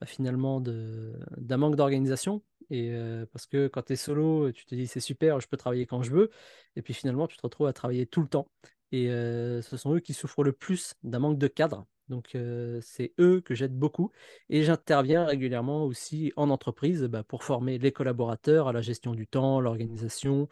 bah, 0.00 0.06
finalement 0.06 0.60
d'un 0.60 1.56
manque 1.58 1.76
d'organisation. 1.76 2.42
Et 2.70 2.92
parce 3.32 3.46
que 3.46 3.68
quand 3.68 3.82
tu 3.84 3.94
es 3.94 3.96
solo, 3.96 4.52
tu 4.52 4.64
te 4.66 4.74
dis 4.74 4.86
c'est 4.86 5.00
super, 5.00 5.40
je 5.40 5.48
peux 5.48 5.56
travailler 5.58 5.86
quand 5.86 6.02
je 6.02 6.10
veux. 6.12 6.30
Et 6.76 6.82
puis 6.82 6.94
finalement, 6.94 7.26
tu 7.28 7.36
te 7.36 7.42
retrouves 7.42 7.66
à 7.66 7.72
travailler 7.72 8.06
tout 8.06 8.22
le 8.22 8.28
temps. 8.28 8.48
Et 8.92 9.08
ce 9.08 9.76
sont 9.76 9.94
eux 9.94 10.00
qui 10.00 10.14
souffrent 10.14 10.44
le 10.44 10.52
plus 10.52 10.94
d'un 11.02 11.18
manque 11.20 11.38
de 11.38 11.48
cadre. 11.48 11.86
Donc 12.10 12.34
euh, 12.34 12.80
c'est 12.82 13.14
eux 13.18 13.40
que 13.40 13.54
j'aide 13.54 13.78
beaucoup. 13.78 14.12
Et 14.50 14.62
j'interviens 14.64 15.24
régulièrement 15.24 15.84
aussi 15.84 16.32
en 16.36 16.50
entreprise 16.50 17.04
bah, 17.04 17.22
pour 17.24 17.44
former 17.44 17.78
les 17.78 17.92
collaborateurs 17.92 18.68
à 18.68 18.72
la 18.72 18.82
gestion 18.82 19.14
du 19.14 19.26
temps, 19.26 19.60
l'organisation, 19.60 20.48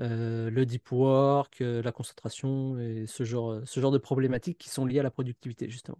euh, 0.00 0.50
le 0.50 0.66
deep 0.66 0.90
work, 0.92 1.60
euh, 1.60 1.82
la 1.82 1.92
concentration 1.92 2.78
et 2.78 3.06
ce 3.06 3.24
genre, 3.24 3.60
ce 3.66 3.80
genre 3.80 3.92
de 3.92 3.98
problématiques 3.98 4.58
qui 4.58 4.70
sont 4.70 4.86
liées 4.86 5.00
à 5.00 5.02
la 5.02 5.10
productivité, 5.10 5.68
justement. 5.68 5.98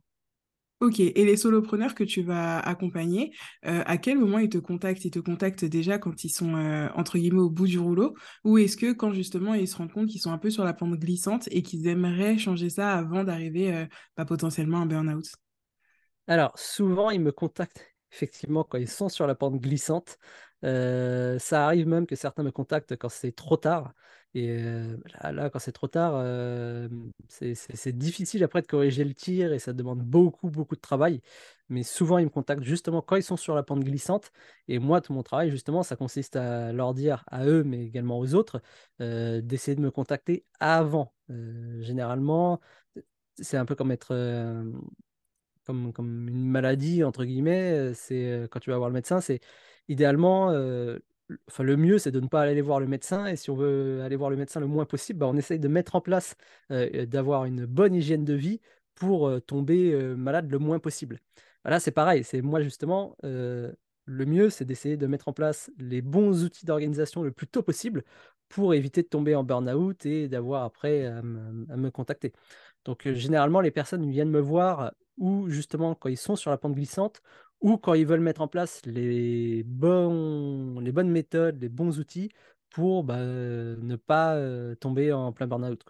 Ok, 0.81 0.99
et 0.99 1.13
les 1.27 1.37
solopreneurs 1.37 1.95
que 1.95 2.05
tu 2.05 2.23
vas 2.23 2.59
accompagner, 2.59 3.33
euh, 3.67 3.83
à 3.85 3.99
quel 3.99 4.19
moment 4.19 4.39
ils 4.39 4.49
te 4.49 4.57
contactent? 4.57 5.05
Ils 5.05 5.11
te 5.11 5.19
contactent 5.19 5.67
déjà 5.67 5.99
quand 5.99 6.25
ils 6.25 6.31
sont, 6.31 6.55
euh, 6.57 6.89
entre 6.95 7.19
guillemets, 7.19 7.41
au 7.41 7.51
bout 7.51 7.67
du 7.67 7.79
rouleau, 7.79 8.15
ou 8.45 8.57
est-ce 8.57 8.79
que 8.79 8.93
quand 8.95 9.13
justement 9.13 9.53
ils 9.53 9.69
se 9.69 9.77
rendent 9.77 9.93
compte 9.93 10.09
qu'ils 10.09 10.23
sont 10.23 10.33
un 10.33 10.39
peu 10.39 10.49
sur 10.49 10.65
la 10.65 10.73
pente 10.73 10.99
glissante 10.99 11.49
et 11.51 11.63
qu'ils 11.63 11.87
aimeraient 11.87 12.39
changer 12.39 12.71
ça 12.71 12.95
avant 12.95 13.25
d'arriver 13.25 13.75
euh, 13.75 13.85
bah, 14.17 14.25
potentiellement 14.25 14.79
à 14.79 14.81
un 14.83 14.87
burn-out? 14.87 15.27
Alors, 16.27 16.59
souvent, 16.59 17.11
ils 17.11 17.21
me 17.21 17.33
contactent 17.33 17.87
effectivement 18.13 18.65
quand 18.65 18.79
ils 18.79 18.89
sont 18.89 19.09
sur 19.09 19.27
la 19.27 19.35
pente 19.35 19.61
glissante. 19.61 20.19
Euh, 20.65 21.39
ça 21.39 21.65
arrive 21.67 21.87
même 21.89 22.07
que 22.07 22.17
certains 22.17 22.43
me 22.43 22.51
contactent 22.51 22.97
quand 22.97 23.09
c'est 23.09 23.33
trop 23.33 23.57
tard. 23.57 23.95
Et 24.35 24.51
euh, 24.63 24.97
là, 25.33 25.51
quand 25.51 25.59
c'est 25.59 25.73
trop 25.73 25.89
tard, 25.89 26.13
euh, 26.17 26.89
c'est 27.29 27.97
difficile 27.99 28.45
après 28.45 28.63
de 28.63 28.67
corriger 28.67 29.03
le 29.05 29.15
tir 29.15 29.53
et 29.53 29.59
ça 29.59 29.73
demande 29.73 30.03
beaucoup, 30.03 30.51
beaucoup 30.51 30.77
de 30.77 30.81
travail. 30.81 31.21
Mais 31.69 31.83
souvent, 31.83 32.19
ils 32.19 32.25
me 32.27 32.31
contactent 32.31 32.63
justement 32.63 33.03
quand 33.03 33.17
ils 33.17 33.23
sont 33.25 33.37
sur 33.37 33.55
la 33.55 33.63
pente 33.63 33.83
glissante. 33.85 34.31
Et 34.69 34.79
moi, 34.79 35.01
tout 35.01 35.13
mon 35.13 35.23
travail, 35.23 35.51
justement, 35.51 35.83
ça 35.83 35.97
consiste 35.97 36.37
à 36.37 36.73
leur 36.73 36.95
dire 36.95 37.25
à 37.29 37.45
eux, 37.47 37.65
mais 37.65 37.85
également 37.85 38.19
aux 38.21 38.35
autres, 38.35 38.63
d'essayer 38.99 39.75
de 39.77 39.81
me 39.81 39.91
contacter 39.91 40.45
avant. 40.61 41.13
Généralement, 41.81 42.61
c'est 43.41 43.57
un 43.57 43.65
peu 43.67 43.75
comme 43.77 43.91
être, 43.93 44.15
comme, 45.65 45.93
comme 45.93 46.29
une 46.29 46.49
maladie, 46.49 47.05
entre 47.05 47.25
guillemets, 47.25 47.95
c'est 47.95 48.49
quand 48.51 48.61
tu 48.61 48.71
vas 48.71 48.77
voir 48.79 48.89
le 48.89 48.95
médecin, 48.95 49.21
c'est 49.21 49.41
idéalement, 49.89 50.51
euh, 50.51 50.99
enfin, 51.49 51.63
le 51.63 51.77
mieux, 51.77 51.99
c'est 51.99 52.11
de 52.11 52.21
ne 52.21 52.29
pas 52.29 52.43
aller 52.43 52.61
voir 52.63 52.81
le 52.81 52.87
médecin. 52.87 53.27
Et 53.27 53.37
si 53.37 53.51
on 53.51 53.57
veut 53.57 54.03
aller 54.03 54.17
voir 54.17 54.31
le 54.31 54.37
médecin 54.37 54.61
le 54.61 54.67
moins 54.67 54.85
possible, 54.87 55.19
bah, 55.21 55.27
on 55.29 55.37
essaye 55.37 55.59
de 55.59 55.69
mettre 55.69 55.97
en 55.97 56.01
place, 56.01 56.35
euh, 56.71 57.07
d'avoir 57.07 57.45
une 57.45 57.67
bonne 57.67 57.95
hygiène 57.95 58.25
de 58.25 58.35
vie 58.35 58.61
pour 58.95 59.29
euh, 59.29 59.41
tomber 59.41 59.95
malade 60.17 60.51
le 60.51 60.59
moins 60.59 60.79
possible. 60.79 61.21
Voilà, 61.65 61.81
c'est 61.81 61.93
pareil. 61.93 62.25
C'est 62.25 62.43
moi, 62.43 62.61
justement, 62.63 63.17
le 63.23 64.27
mieux, 64.27 64.51
c'est 64.51 64.65
d'essayer 64.65 64.97
de 64.97 65.07
mettre 65.07 65.29
en 65.29 65.33
place 65.33 65.71
les 65.79 66.03
bons 66.03 66.45
outils 66.45 66.67
d'organisation 66.67 67.23
le 67.23 67.33
plus 67.33 67.47
tôt 67.47 67.63
possible 67.63 68.03
pour 68.49 68.75
éviter 68.75 69.03
de 69.03 69.09
tomber 69.09 69.35
en 69.35 69.45
burn-out 69.45 70.07
et 70.07 70.27
d'avoir 70.29 70.65
après 70.65 71.07
à 71.07 71.23
me 71.23 71.91
contacter. 71.91 72.33
Donc, 72.85 73.07
généralement, 73.13 73.61
les 73.61 73.71
personnes 73.71 74.11
viennent 74.11 74.31
me 74.31 74.41
voir 74.41 74.93
ou 75.21 75.49
justement 75.49 75.95
quand 75.95 76.09
ils 76.09 76.17
sont 76.17 76.35
sur 76.35 76.51
la 76.51 76.59
pente 76.59 76.75
glissante, 76.75 77.23
ou 77.61 77.77
quand 77.79 77.95
ils 77.95 78.07
veulent 78.07 78.21
mettre 78.21 78.41
en 78.41 78.49
place 78.49 78.83
les 78.87 79.63
bonnes 79.65 81.11
méthodes, 81.11 81.61
les 81.61 81.69
bons 81.69 81.99
outils 81.99 82.31
pour 82.71 83.05
bah, 83.05 83.19
ne 83.19 83.97
pas 83.97 84.35
euh, 84.37 84.75
tomber 84.77 85.13
en 85.13 85.33
plein 85.33 85.47
burn-out. 85.47 85.85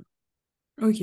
Ok. 0.82 1.02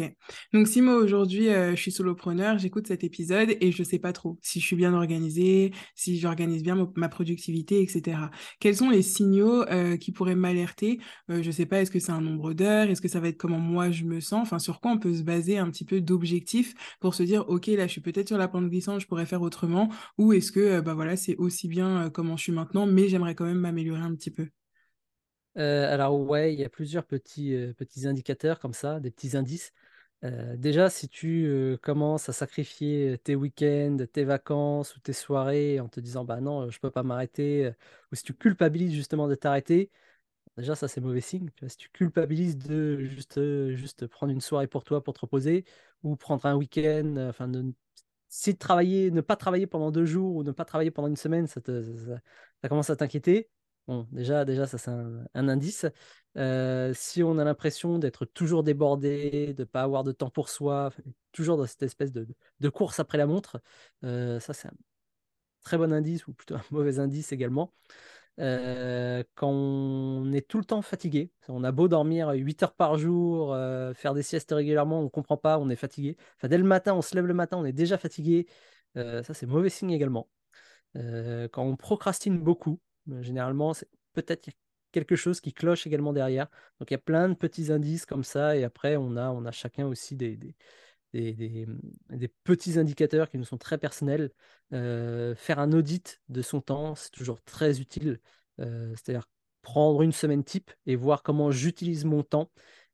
Donc 0.53 0.67
si 0.67 0.81
moi 0.81 0.95
aujourd'hui 0.95 1.49
euh, 1.49 1.75
je 1.75 1.81
suis 1.81 1.91
solopreneur, 1.91 2.57
j'écoute 2.57 2.87
cet 2.87 3.03
épisode 3.03 3.55
et 3.61 3.71
je 3.71 3.83
sais 3.83 3.99
pas 3.99 4.11
trop 4.11 4.39
si 4.41 4.59
je 4.59 4.65
suis 4.65 4.75
bien 4.75 4.91
organisée, 4.95 5.71
si 5.93 6.17
j'organise 6.17 6.63
bien 6.63 6.89
ma 6.95 7.09
productivité, 7.09 7.83
etc. 7.83 8.31
Quels 8.59 8.75
sont 8.77 8.89
les 8.89 9.03
signaux 9.03 9.61
euh, 9.69 9.95
qui 9.97 10.11
pourraient 10.11 10.33
m'alerter? 10.35 10.99
Euh, 11.29 11.43
je 11.43 11.51
sais 11.51 11.67
pas, 11.67 11.81
est-ce 11.81 11.91
que 11.91 11.99
c'est 11.99 12.11
un 12.11 12.21
nombre 12.21 12.53
d'heures? 12.53 12.89
Est-ce 12.89 13.01
que 13.03 13.07
ça 13.07 13.19
va 13.19 13.27
être 13.27 13.37
comment 13.37 13.59
moi 13.59 13.91
je 13.91 14.03
me 14.05 14.19
sens? 14.19 14.41
Enfin, 14.41 14.57
sur 14.57 14.81
quoi 14.81 14.91
on 14.93 14.97
peut 14.97 15.13
se 15.13 15.21
baser 15.21 15.59
un 15.59 15.69
petit 15.69 15.85
peu 15.85 16.01
d'objectifs 16.01 16.73
pour 16.99 17.13
se 17.13 17.21
dire, 17.21 17.47
ok, 17.47 17.67
là 17.67 17.85
je 17.85 17.91
suis 17.91 18.01
peut-être 18.01 18.29
sur 18.29 18.37
la 18.39 18.47
pente 18.47 18.69
glissante, 18.69 18.99
je 19.01 19.05
pourrais 19.05 19.27
faire 19.27 19.43
autrement, 19.43 19.89
ou 20.17 20.33
est-ce 20.33 20.51
que 20.51 20.79
bah 20.81 20.95
voilà, 20.95 21.15
c'est 21.17 21.35
aussi 21.37 21.67
bien 21.67 22.09
comment 22.11 22.35
je 22.35 22.43
suis 22.43 22.51
maintenant, 22.51 22.87
mais 22.87 23.09
j'aimerais 23.09 23.35
quand 23.35 23.45
même 23.45 23.59
m'améliorer 23.59 24.01
un 24.01 24.15
petit 24.15 24.31
peu? 24.31 24.47
Euh, 25.57 25.91
alors 25.91 26.19
ouais, 26.19 26.53
il 26.53 26.59
y 26.59 26.63
a 26.63 26.69
plusieurs 26.69 27.05
petits, 27.05 27.55
euh, 27.55 27.73
petits 27.73 28.05
indicateurs 28.07 28.59
comme 28.59 28.73
ça, 28.73 28.99
des 28.99 29.09
petits 29.11 29.35
indices. 29.35 29.73
Euh, 30.23 30.55
déjà, 30.57 30.89
si 30.89 31.09
tu 31.09 31.77
commences 31.81 32.29
à 32.29 32.33
sacrifier 32.33 33.17
tes 33.23 33.35
week-ends, 33.35 33.97
tes 34.11 34.23
vacances 34.23 34.95
ou 34.95 34.99
tes 34.99 35.13
soirées 35.13 35.79
en 35.79 35.87
te 35.89 35.99
disant 35.99 36.25
bah 36.25 36.41
non, 36.41 36.69
je 36.69 36.79
peux 36.79 36.91
pas 36.91 37.03
m'arrêter, 37.03 37.71
ou 38.11 38.15
si 38.15 38.23
tu 38.23 38.33
culpabilises 38.33 38.93
justement 38.93 39.27
de 39.27 39.35
t'arrêter, 39.35 39.91
Déjà, 40.57 40.75
ça, 40.75 40.87
c'est 40.87 41.01
mauvais 41.01 41.21
signe. 41.21 41.49
Tu 41.55 41.69
si 41.69 41.77
tu 41.77 41.89
culpabilises 41.91 42.57
de 42.57 42.99
juste, 43.05 43.39
juste 43.75 44.07
prendre 44.07 44.33
une 44.33 44.41
soirée 44.41 44.67
pour 44.67 44.83
toi, 44.83 45.03
pour 45.03 45.13
te 45.13 45.21
reposer, 45.21 45.65
ou 46.03 46.15
prendre 46.17 46.45
un 46.47 46.55
week-end, 46.55 47.15
enfin, 47.29 47.47
de, 47.47 47.73
si 48.29 48.53
de 48.53 48.59
travailler, 48.59 49.11
ne 49.11 49.21
pas 49.21 49.35
travailler 49.37 49.67
pendant 49.67 49.91
deux 49.91 50.05
jours 50.05 50.35
ou 50.37 50.43
ne 50.43 50.51
pas 50.51 50.65
travailler 50.65 50.91
pendant 50.91 51.09
une 51.09 51.17
semaine, 51.17 51.47
ça 51.47 51.61
commence 52.69 52.89
à 52.89 52.95
t'inquiéter. 52.95 53.49
Déjà, 54.11 54.45
ça, 54.67 54.77
c'est 54.77 54.91
un, 54.91 55.25
indice. 55.33 55.85
Euh, 56.37 56.93
si 56.93 57.23
on 57.23 57.37
a 57.37 57.43
l'impression 57.45 57.99
d'être 57.99 58.25
toujours 58.25 58.63
débordé, 58.63 59.53
de 59.53 59.61
ne 59.61 59.65
pas 59.65 59.81
avoir 59.81 60.03
de 60.03 60.11
temps 60.11 60.29
pour 60.29 60.49
soi, 60.49 60.91
toujours 61.31 61.57
dans 61.57 61.65
cette 61.65 61.83
espèce 61.83 62.11
de, 62.11 62.69
course 62.69 62.99
après 62.99 63.17
la 63.17 63.25
montre, 63.27 63.61
euh, 64.03 64.39
ça, 64.39 64.53
c'est 64.53 64.67
un 64.67 64.73
très 65.61 65.77
bon 65.77 65.93
indice, 65.93 66.27
ou 66.27 66.33
plutôt 66.33 66.55
un 66.55 66.63
mauvais 66.71 66.99
indice 66.99 67.31
également. 67.31 67.73
Euh, 68.39 69.23
quand 69.35 69.49
on 69.49 70.31
est 70.33 70.47
tout 70.47 70.59
le 70.59 70.65
temps 70.65 70.81
fatigué, 70.81 71.31
on 71.47 71.63
a 71.63 71.71
beau 71.71 71.87
dormir 71.87 72.29
8 72.31 72.63
heures 72.63 72.75
par 72.75 72.97
jour, 72.97 73.55
faire 73.95 74.13
des 74.13 74.23
siestes 74.23 74.51
régulièrement, 74.51 74.99
on 74.99 75.03
ne 75.03 75.09
comprend 75.09 75.37
pas, 75.37 75.59
on 75.59 75.69
est 75.69 75.75
fatigué. 75.77 76.17
Dès 76.43 76.57
le 76.57 76.63
matin, 76.65 76.93
on 76.93 77.01
se 77.01 77.15
lève 77.15 77.25
le 77.25 77.33
matin, 77.33 77.57
on 77.57 77.65
est 77.65 77.73
déjà 77.73 77.97
fatigué. 77.97 78.47
Ça, 78.95 79.33
c'est 79.33 79.45
mauvais 79.45 79.69
signe 79.69 79.91
également. 79.91 80.29
Quand 80.95 81.63
on 81.63 81.75
procrastine 81.75 82.39
beaucoup, 82.39 82.79
généralement, 83.21 83.73
c'est 83.73 83.89
peut-être 84.13 84.49
quelque 84.91 85.15
chose 85.15 85.41
qui 85.41 85.53
cloche 85.53 85.87
également 85.87 86.13
derrière. 86.13 86.47
Donc, 86.79 86.91
il 86.91 86.93
y 86.93 86.95
a 86.95 86.99
plein 86.99 87.29
de 87.29 87.33
petits 87.33 87.71
indices 87.71 88.05
comme 88.05 88.23
ça. 88.23 88.55
Et 88.57 88.63
après, 88.63 88.95
on 88.97 89.15
a, 89.17 89.29
on 89.29 89.45
a 89.45 89.51
chacun 89.51 89.85
aussi 89.87 90.15
des, 90.15 90.37
petits 92.43 92.79
indicateurs 92.79 93.29
qui 93.29 93.37
nous 93.37 93.45
sont 93.45 93.57
très 93.57 93.77
personnels. 93.77 94.31
Euh, 94.73 95.35
faire 95.35 95.59
un 95.59 95.71
audit 95.73 96.21
de 96.29 96.41
son 96.41 96.61
temps, 96.61 96.95
c'est 96.95 97.11
toujours 97.11 97.41
très 97.43 97.79
utile. 97.79 98.19
Euh, 98.59 98.89
c'est-à-dire 98.91 99.27
prendre 99.61 100.01
une 100.01 100.13
semaine 100.13 100.43
type 100.43 100.71
et 100.85 100.95
voir 100.95 101.23
comment 101.23 101.51
j'utilise 101.51 102.05
mon 102.05 102.23
temps. 102.23 102.49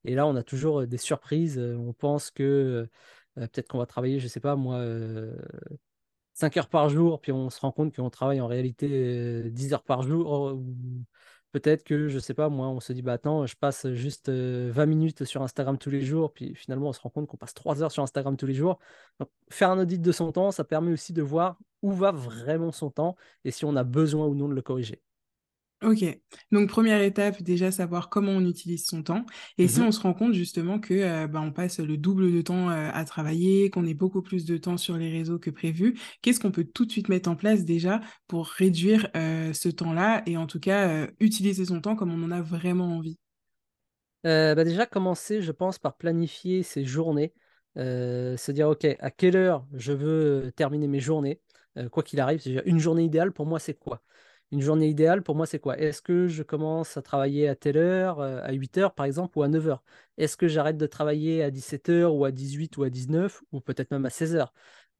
Et 0.05 0.15
là, 0.15 0.27
on 0.27 0.35
a 0.35 0.43
toujours 0.43 0.81
euh, 0.81 0.87
des 0.87 0.97
surprises. 0.97 1.57
Euh, 1.57 1.75
On 1.77 1.93
pense 1.93 2.31
que 2.31 2.89
euh, 3.37 3.47
peut-être 3.47 3.67
qu'on 3.67 3.77
va 3.77 3.85
travailler, 3.85 4.19
je 4.19 4.27
sais 4.27 4.39
pas 4.39 4.55
moi, 4.55 4.77
euh, 4.77 5.35
5 6.33 6.57
heures 6.57 6.69
par 6.69 6.89
jour, 6.89 7.21
puis 7.21 7.31
on 7.31 7.49
se 7.49 7.59
rend 7.59 7.71
compte 7.71 7.95
qu'on 7.95 8.09
travaille 8.09 8.41
en 8.41 8.47
réalité 8.47 8.87
euh, 8.91 9.49
10 9.49 9.73
heures 9.73 9.83
par 9.83 10.03
jour, 10.03 10.53
ou 10.53 11.05
Peut-être 11.53 11.83
que, 11.83 12.09
je 12.09 12.17
sais 12.17 12.33
pas, 12.33 12.49
moi, 12.49 12.67
on 12.67 12.79
se 12.79 12.93
dit, 12.93 13.03
bah 13.03 13.13
attends, 13.13 13.45
je 13.45 13.55
passe 13.55 13.87
juste 13.93 14.29
20 14.29 14.87
minutes 14.87 15.23
sur 15.23 15.43
Instagram 15.43 15.77
tous 15.77 15.91
les 15.91 16.01
jours, 16.01 16.33
puis 16.33 16.55
finalement, 16.55 16.89
on 16.89 16.93
se 16.93 16.99
rend 16.99 17.11
compte 17.11 17.27
qu'on 17.27 17.37
passe 17.37 17.53
3 17.53 17.83
heures 17.83 17.91
sur 17.91 18.01
Instagram 18.01 18.35
tous 18.37 18.47
les 18.47 18.55
jours. 18.55 18.79
Donc, 19.19 19.29
faire 19.51 19.69
un 19.69 19.79
audit 19.79 20.01
de 20.01 20.11
son 20.11 20.31
temps, 20.31 20.49
ça 20.49 20.63
permet 20.63 20.91
aussi 20.91 21.13
de 21.13 21.21
voir 21.21 21.59
où 21.83 21.91
va 21.91 22.11
vraiment 22.11 22.71
son 22.71 22.89
temps 22.89 23.15
et 23.45 23.51
si 23.51 23.65
on 23.65 23.75
a 23.75 23.83
besoin 23.83 24.25
ou 24.25 24.33
non 24.33 24.49
de 24.49 24.55
le 24.55 24.63
corriger. 24.63 25.03
Ok, 25.83 26.05
donc 26.53 26.69
première 26.69 27.01
étape, 27.01 27.41
déjà 27.43 27.69
savoir 27.69 28.09
comment 28.09 28.31
on 28.31 28.45
utilise 28.45 28.85
son 28.85 29.03
temps. 29.03 29.25
Et 29.57 29.67
si 29.67 29.81
Mhm. 29.81 29.83
on 29.83 29.91
se 29.91 29.99
rend 29.99 30.13
compte 30.13 30.33
justement 30.33 30.79
que 30.79 30.93
euh, 30.93 31.27
bah, 31.27 31.41
on 31.41 31.51
passe 31.51 31.79
le 31.79 31.97
double 31.97 32.31
de 32.31 32.41
temps 32.41 32.69
euh, 32.69 32.89
à 32.93 33.03
travailler, 33.03 33.69
qu'on 33.69 33.85
ait 33.85 33.93
beaucoup 33.93 34.21
plus 34.21 34.45
de 34.45 34.55
temps 34.55 34.77
sur 34.77 34.95
les 34.97 35.09
réseaux 35.11 35.39
que 35.39 35.49
prévu, 35.49 35.99
qu'est-ce 36.21 36.39
qu'on 36.39 36.51
peut 36.51 36.63
tout 36.63 36.85
de 36.85 36.91
suite 36.91 37.09
mettre 37.09 37.29
en 37.29 37.35
place 37.35 37.65
déjà 37.65 37.99
pour 38.27 38.47
réduire 38.47 39.09
euh, 39.17 39.51
ce 39.51 39.67
temps-là 39.67 40.23
et 40.25 40.37
en 40.37 40.47
tout 40.47 40.61
cas 40.61 41.07
utiliser 41.19 41.65
son 41.65 41.81
temps 41.81 41.97
comme 41.97 42.11
on 42.13 42.23
en 42.23 42.31
a 42.31 42.41
vraiment 42.41 42.95
envie? 42.95 43.17
Bah 44.23 44.63
déjà, 44.63 44.85
commencer, 44.85 45.41
je 45.41 45.51
pense, 45.51 45.79
par 45.79 45.97
planifier 45.97 46.63
ses 46.63 46.85
journées. 46.85 47.33
Se 47.75 48.51
dire, 48.51 48.69
OK, 48.69 48.85
à 48.99 49.11
quelle 49.11 49.35
heure 49.35 49.65
je 49.73 49.91
veux 49.91 50.51
terminer 50.55 50.87
mes 50.87 50.99
journées, 50.99 51.41
quoi 51.91 52.03
qu'il 52.03 52.19
arrive. 52.19 52.41
Une 52.65 52.79
journée 52.79 53.03
idéale, 53.03 53.33
pour 53.33 53.45
moi, 53.45 53.59
c'est 53.59 53.73
quoi? 53.73 54.01
Une 54.53 54.61
journée 54.61 54.87
idéale, 54.87 55.23
pour 55.23 55.35
moi, 55.35 55.47
c'est 55.47 55.57
quoi? 55.59 55.79
Est-ce 55.79 55.99
que 56.03 56.27
je 56.27 56.43
commence 56.43 56.95
à 56.95 57.01
travailler 57.01 57.47
à 57.49 57.55
telle 57.55 57.75
heure, 57.77 58.19
euh, 58.19 58.39
à 58.43 58.51
8 58.53 58.77
heures, 58.77 58.93
par 58.93 59.07
exemple, 59.07 59.35
ou 59.39 59.41
à 59.41 59.47
9 59.47 59.67
heures? 59.67 59.83
Est-ce 60.17 60.37
que 60.37 60.47
j'arrête 60.47 60.77
de 60.77 60.85
travailler 60.85 61.41
à 61.41 61.49
17 61.49 61.89
heures, 61.89 62.13
ou 62.13 62.23
à 62.23 62.31
18 62.31 62.77
ou 62.77 62.83
à 62.83 62.91
19, 62.91 63.41
ou 63.51 63.61
peut-être 63.61 63.89
même 63.89 64.05
à 64.05 64.11
16 64.11 64.35
heures? 64.35 64.53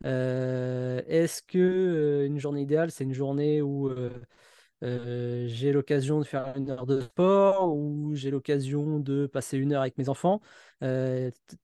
Euh, 0.05 1.01
est-ce 1.07 1.43
que 1.43 1.59
euh, 1.59 2.25
une 2.25 2.39
journée 2.39 2.63
idéale, 2.63 2.89
c'est 2.91 3.03
une 3.03 3.13
journée 3.13 3.61
où 3.61 3.91
j'ai 4.81 5.71
l'occasion 5.71 6.19
de 6.19 6.25
faire 6.25 6.53
une 6.57 6.69
heure 6.69 6.85
de 6.85 6.99
sport 7.01 7.73
ou 7.73 8.15
j'ai 8.15 8.31
l'occasion 8.31 8.99
de 8.99 9.27
passer 9.27 9.57
une 9.57 9.71
heure 9.73 9.81
avec 9.81 9.97
mes 9.97 10.09
enfants? 10.09 10.41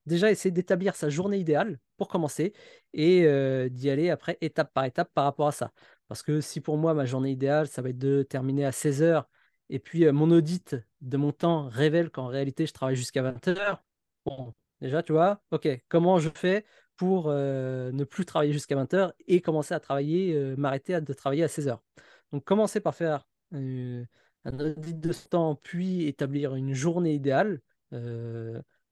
Déjà, 0.06 0.32
essayer 0.32 0.52
d'établir 0.52 0.96
sa 0.96 1.10
journée 1.10 1.38
idéale 1.38 1.80
pour 1.98 2.08
commencer 2.08 2.54
et 2.94 3.24
d'y 3.72 3.90
aller 3.90 4.10
après 4.10 4.38
étape 4.42 4.74
par 4.74 4.86
étape 4.86 5.12
par 5.14 5.26
rapport 5.26 5.48
à 5.48 5.52
ça. 5.52 5.72
Parce 6.10 6.24
que 6.24 6.42
si 6.42 6.60
pour 6.60 6.78
moi, 6.78 6.94
ma 6.94 7.06
journée 7.06 7.32
idéale, 7.32 7.68
ça 7.70 7.82
va 7.82 7.90
être 7.90 7.98
de 7.98 8.24
terminer 8.24 8.66
à 8.66 8.74
16 8.74 9.02
heures 9.04 9.30
et 9.70 9.80
puis 9.80 10.06
euh, 10.06 10.12
mon 10.12 10.32
audit 10.32 10.76
de 11.02 11.18
mon 11.18 11.32
temps 11.32 11.70
révèle 11.70 12.10
qu'en 12.10 12.28
réalité, 12.28 12.66
je 12.66 12.74
travaille 12.74 12.96
jusqu'à 12.96 13.22
20 13.22 13.48
heures, 13.50 13.84
bon, 14.26 14.54
déjà, 14.82 15.04
tu 15.04 15.14
vois, 15.14 15.42
ok, 15.52 15.68
comment 15.88 16.20
je 16.20 16.30
fais 16.30 16.66
pour 16.98 17.28
euh, 17.30 17.92
ne 17.92 18.04
plus 18.04 18.26
travailler 18.26 18.52
jusqu'à 18.52 18.76
20 18.76 18.94
heures 18.94 19.14
et 19.28 19.42
commencer 19.42 19.74
à 19.74 19.80
travailler, 19.80 20.34
euh, 20.36 20.56
m'arrêter 20.58 21.00
de 21.00 21.14
travailler 21.14 21.44
à 21.44 21.48
16 21.48 21.68
heures? 21.68 21.84
Donc, 22.32 22.44
commencer 22.44 22.80
par 22.80 22.96
faire 22.96 23.28
un 23.52 24.60
audit 24.60 25.00
de 25.00 25.12
ce 25.12 25.28
temps, 25.28 25.56
puis 25.56 26.08
établir 26.08 26.56
une 26.56 26.74
journée 26.74 27.14
idéale 27.14 27.62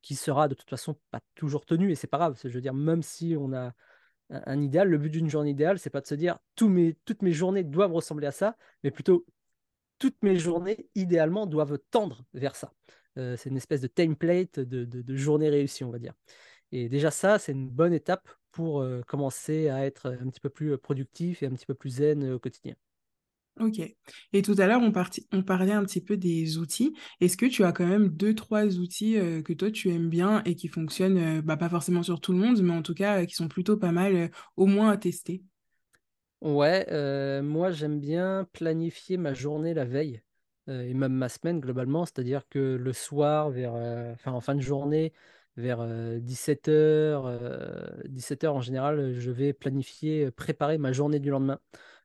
qui 0.01 0.15
sera 0.15 0.47
de 0.47 0.55
toute 0.55 0.69
façon 0.69 0.95
pas 1.11 1.19
toujours 1.35 1.65
tenue, 1.65 1.91
et 1.91 1.95
c'est 1.95 2.07
pas 2.07 2.17
grave. 2.17 2.39
Je 2.43 2.49
veux 2.49 2.61
dire, 2.61 2.73
même 2.73 3.03
si 3.03 3.35
on 3.37 3.53
a 3.53 3.73
un, 4.29 4.61
idéal, 4.61 4.89
le 4.89 4.97
but 4.97 5.09
d'une 5.09 5.29
journée 5.29 5.51
idéale, 5.51 5.79
c'est 5.79 5.89
pas 5.89 6.01
de 6.01 6.07
se 6.07 6.15
dire 6.15 6.39
toutes 6.55 7.21
mes 7.21 7.31
journées 7.31 7.63
doivent 7.63 7.93
ressembler 7.93 8.27
à 8.27 8.31
ça, 8.31 8.57
mais 8.83 8.91
plutôt 8.91 9.25
toutes 9.99 10.21
mes 10.21 10.37
journées, 10.37 10.89
idéalement, 10.95 11.47
doivent 11.47 11.79
tendre 11.91 12.23
vers 12.33 12.55
ça. 12.55 12.71
Euh, 13.17 13.35
c'est 13.37 13.49
une 13.49 13.57
espèce 13.57 13.81
de 13.81 13.87
template 13.87 14.59
de 14.59 15.15
journée 15.15 15.49
réussie, 15.49 15.83
on 15.83 15.91
va 15.91 15.99
dire. 15.99 16.13
Et 16.71 16.89
déjà 16.89 17.11
ça, 17.11 17.39
c'est 17.39 17.51
une 17.53 17.69
bonne 17.69 17.93
étape 17.93 18.29
pour 18.51 18.81
euh, 18.81 19.01
commencer 19.07 19.69
à 19.69 19.85
être 19.85 20.07
un 20.21 20.29
petit 20.29 20.39
peu 20.39 20.49
plus 20.49 20.77
productif 20.77 21.43
et 21.43 21.47
un 21.47 21.51
petit 21.51 21.65
peu 21.65 21.75
plus 21.75 21.97
zen 21.97 22.23
euh, 22.23 22.35
au 22.35 22.39
quotidien. 22.39 22.75
Ok. 23.59 23.81
Et 24.33 24.41
tout 24.43 24.55
à 24.59 24.67
l'heure, 24.67 24.81
on, 24.81 24.91
parlait 24.91 25.71
un 25.71 25.83
petit 25.83 26.01
peu 26.01 26.15
des 26.15 26.57
outils. 26.59 26.93
Est-ce 27.21 27.37
que 27.37 27.47
tu 27.47 27.63
as 27.63 27.71
quand 27.71 27.87
même 27.87 28.09
deux, 28.09 28.35
trois 28.35 28.65
outils 28.77 29.17
euh, 29.17 29.41
que 29.41 29.53
toi 29.53 29.71
tu 29.71 29.89
aimes 29.89 30.09
bien 30.09 30.43
et 30.45 30.55
qui 30.55 30.67
fonctionnent, 30.67 31.17
euh, 31.17 31.41
bah, 31.41 31.57
pas 31.57 31.69
forcément 31.69 32.03
sur 32.03 32.21
tout 32.21 32.33
le 32.33 32.37
monde, 32.37 32.61
mais 32.61 32.73
en 32.73 32.83
tout 32.83 32.93
cas 32.93 33.21
euh, 33.21 33.25
qui 33.25 33.33
sont 33.33 33.47
plutôt 33.47 33.77
pas 33.77 33.91
mal, 33.91 34.29
au 34.57 34.67
moins 34.67 34.91
à 34.91 34.97
tester? 34.97 35.43
Ouais, 36.41 36.85
moi 37.41 37.71
j'aime 37.71 37.99
bien 37.99 38.47
planifier 38.53 39.17
ma 39.17 39.33
journée 39.33 39.73
la 39.73 39.85
veille 39.85 40.21
et 40.67 40.93
même 40.93 41.13
ma 41.13 41.29
semaine 41.29 41.59
globalement, 41.59 42.05
c'est-à-dire 42.05 42.47
que 42.47 42.59
le 42.59 42.93
soir, 42.93 43.49
vers, 43.49 43.73
enfin 44.13 44.33
en 44.33 44.41
fin 44.41 44.53
de 44.53 44.61
journée, 44.61 45.13
vers 45.55 45.79
17h, 46.19 48.05
17h 48.07 48.53
en 48.53 48.61
général, 48.61 49.13
je 49.13 49.31
vais 49.31 49.51
planifier, 49.53 50.29
préparer 50.29 50.77
ma 50.77 50.91
journée 50.91 51.19
du 51.19 51.31
lendemain. 51.31 51.59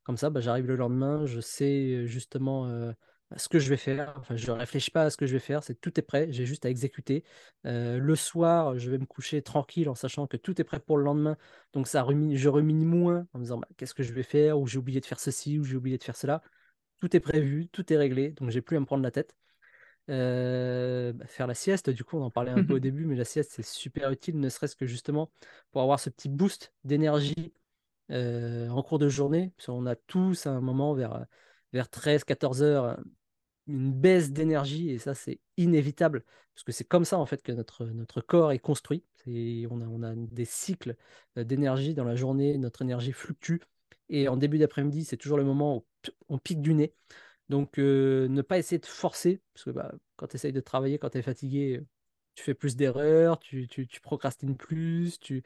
Comme 0.04 0.16
ça, 0.16 0.30
bah, 0.30 0.40
j'arrive 0.40 0.66
le 0.66 0.76
lendemain, 0.76 1.26
je 1.26 1.40
sais 1.40 2.06
justement 2.06 2.66
euh, 2.66 2.92
ce 3.36 3.48
que 3.48 3.58
je 3.58 3.68
vais 3.68 3.76
faire, 3.76 4.14
enfin 4.18 4.36
je 4.36 4.50
ne 4.50 4.56
réfléchis 4.56 4.90
pas 4.90 5.04
à 5.04 5.10
ce 5.10 5.16
que 5.16 5.26
je 5.26 5.32
vais 5.32 5.38
faire, 5.38 5.62
c'est 5.62 5.80
tout 5.80 5.98
est 5.98 6.02
prêt, 6.02 6.26
j'ai 6.30 6.46
juste 6.46 6.66
à 6.66 6.70
exécuter. 6.70 7.24
Euh, 7.66 7.98
le 7.98 8.16
soir, 8.16 8.78
je 8.78 8.90
vais 8.90 8.98
me 8.98 9.06
coucher 9.06 9.42
tranquille 9.42 9.88
en 9.88 9.94
sachant 9.94 10.26
que 10.26 10.36
tout 10.36 10.60
est 10.60 10.64
prêt 10.64 10.80
pour 10.80 10.98
le 10.98 11.04
lendemain. 11.04 11.36
Donc 11.72 11.86
ça 11.86 12.02
rumine, 12.02 12.36
je 12.36 12.48
rumine 12.48 12.84
moins 12.84 13.26
en 13.32 13.38
me 13.38 13.44
disant 13.44 13.58
bah, 13.58 13.68
qu'est-ce 13.76 13.94
que 13.94 14.02
je 14.02 14.12
vais 14.12 14.22
faire, 14.22 14.58
ou 14.58 14.66
j'ai 14.66 14.78
oublié 14.78 15.00
de 15.00 15.06
faire 15.06 15.20
ceci, 15.20 15.58
ou 15.58 15.64
j'ai 15.64 15.76
oublié 15.76 15.98
de 15.98 16.04
faire 16.04 16.16
cela. 16.16 16.42
Tout 17.00 17.16
est 17.16 17.20
prévu, 17.20 17.68
tout 17.68 17.92
est 17.92 17.96
réglé, 17.96 18.30
donc 18.32 18.50
j'ai 18.50 18.62
plus 18.62 18.76
à 18.76 18.80
me 18.80 18.86
prendre 18.86 19.02
la 19.02 19.10
tête. 19.10 19.36
Euh, 20.10 21.12
bah, 21.12 21.26
faire 21.26 21.46
la 21.46 21.54
sieste, 21.54 21.90
du 21.90 22.04
coup, 22.04 22.16
on 22.18 22.22
en 22.22 22.30
parlait 22.30 22.50
un 22.50 22.62
peu 22.62 22.74
au 22.74 22.78
début, 22.80 23.06
mais 23.06 23.16
la 23.16 23.24
sieste, 23.24 23.52
c'est 23.54 23.64
super 23.64 24.10
utile, 24.10 24.38
ne 24.38 24.48
serait-ce 24.48 24.76
que 24.76 24.86
justement 24.86 25.30
pour 25.70 25.82
avoir 25.82 26.00
ce 26.00 26.10
petit 26.10 26.28
boost 26.28 26.72
d'énergie 26.84 27.52
euh, 28.10 28.68
en 28.68 28.82
cours 28.82 28.98
de 28.98 29.08
journée. 29.08 29.52
Qu'on 29.64 29.86
a 29.86 29.96
tous 29.96 30.46
à 30.46 30.50
un 30.50 30.60
moment 30.60 30.94
vers, 30.94 31.26
vers 31.72 31.86
13-14 31.88 32.62
heures 32.62 32.98
une 33.66 33.92
baisse 33.92 34.32
d'énergie 34.32 34.90
et 34.90 34.98
ça 34.98 35.14
c'est 35.14 35.40
inévitable 35.56 36.24
parce 36.54 36.64
que 36.64 36.72
c'est 36.72 36.84
comme 36.84 37.04
ça 37.04 37.18
en 37.18 37.26
fait 37.26 37.42
que 37.42 37.52
notre, 37.52 38.20
corps 38.20 38.52
est 38.52 38.58
construit. 38.58 39.04
On 39.26 39.80
a, 39.80 39.86
on 39.86 40.16
des 40.16 40.44
cycles 40.44 40.96
euh, 41.38 41.44
d'énergie 41.44 41.94
dans 41.94 42.04
la 42.04 42.16
journée, 42.16 42.58
notre 42.58 42.82
énergie 42.82 43.12
fluctue 43.12 43.58
et 44.08 44.28
en 44.28 44.36
début 44.36 44.58
d'après-midi 44.58 45.04
c'est 45.04 45.16
toujours 45.16 45.38
le 45.38 45.44
moment 45.44 45.76
où 45.76 45.84
on 46.28 46.38
pique 46.38 46.60
du 46.60 46.74
nez. 46.74 46.94
Donc 47.48 47.78
euh, 47.78 48.28
ne 48.28 48.42
pas 48.42 48.58
essayer 48.58 48.78
de 48.78 48.86
forcer 48.86 49.40
parce 49.54 49.64
que 49.64 49.70
bah, 49.70 49.92
quand 50.16 50.26
tu 50.28 50.36
essayes 50.36 50.52
de 50.52 50.60
travailler, 50.60 50.98
quand 50.98 51.10
tu 51.10 51.18
es 51.18 51.22
fatigué, 51.22 51.80
tu 52.34 52.42
fais 52.42 52.54
plus 52.54 52.76
d'erreurs, 52.76 53.38
tu, 53.38 53.68
procrastines 54.02 54.56
plus, 54.56 55.20
tu 55.20 55.42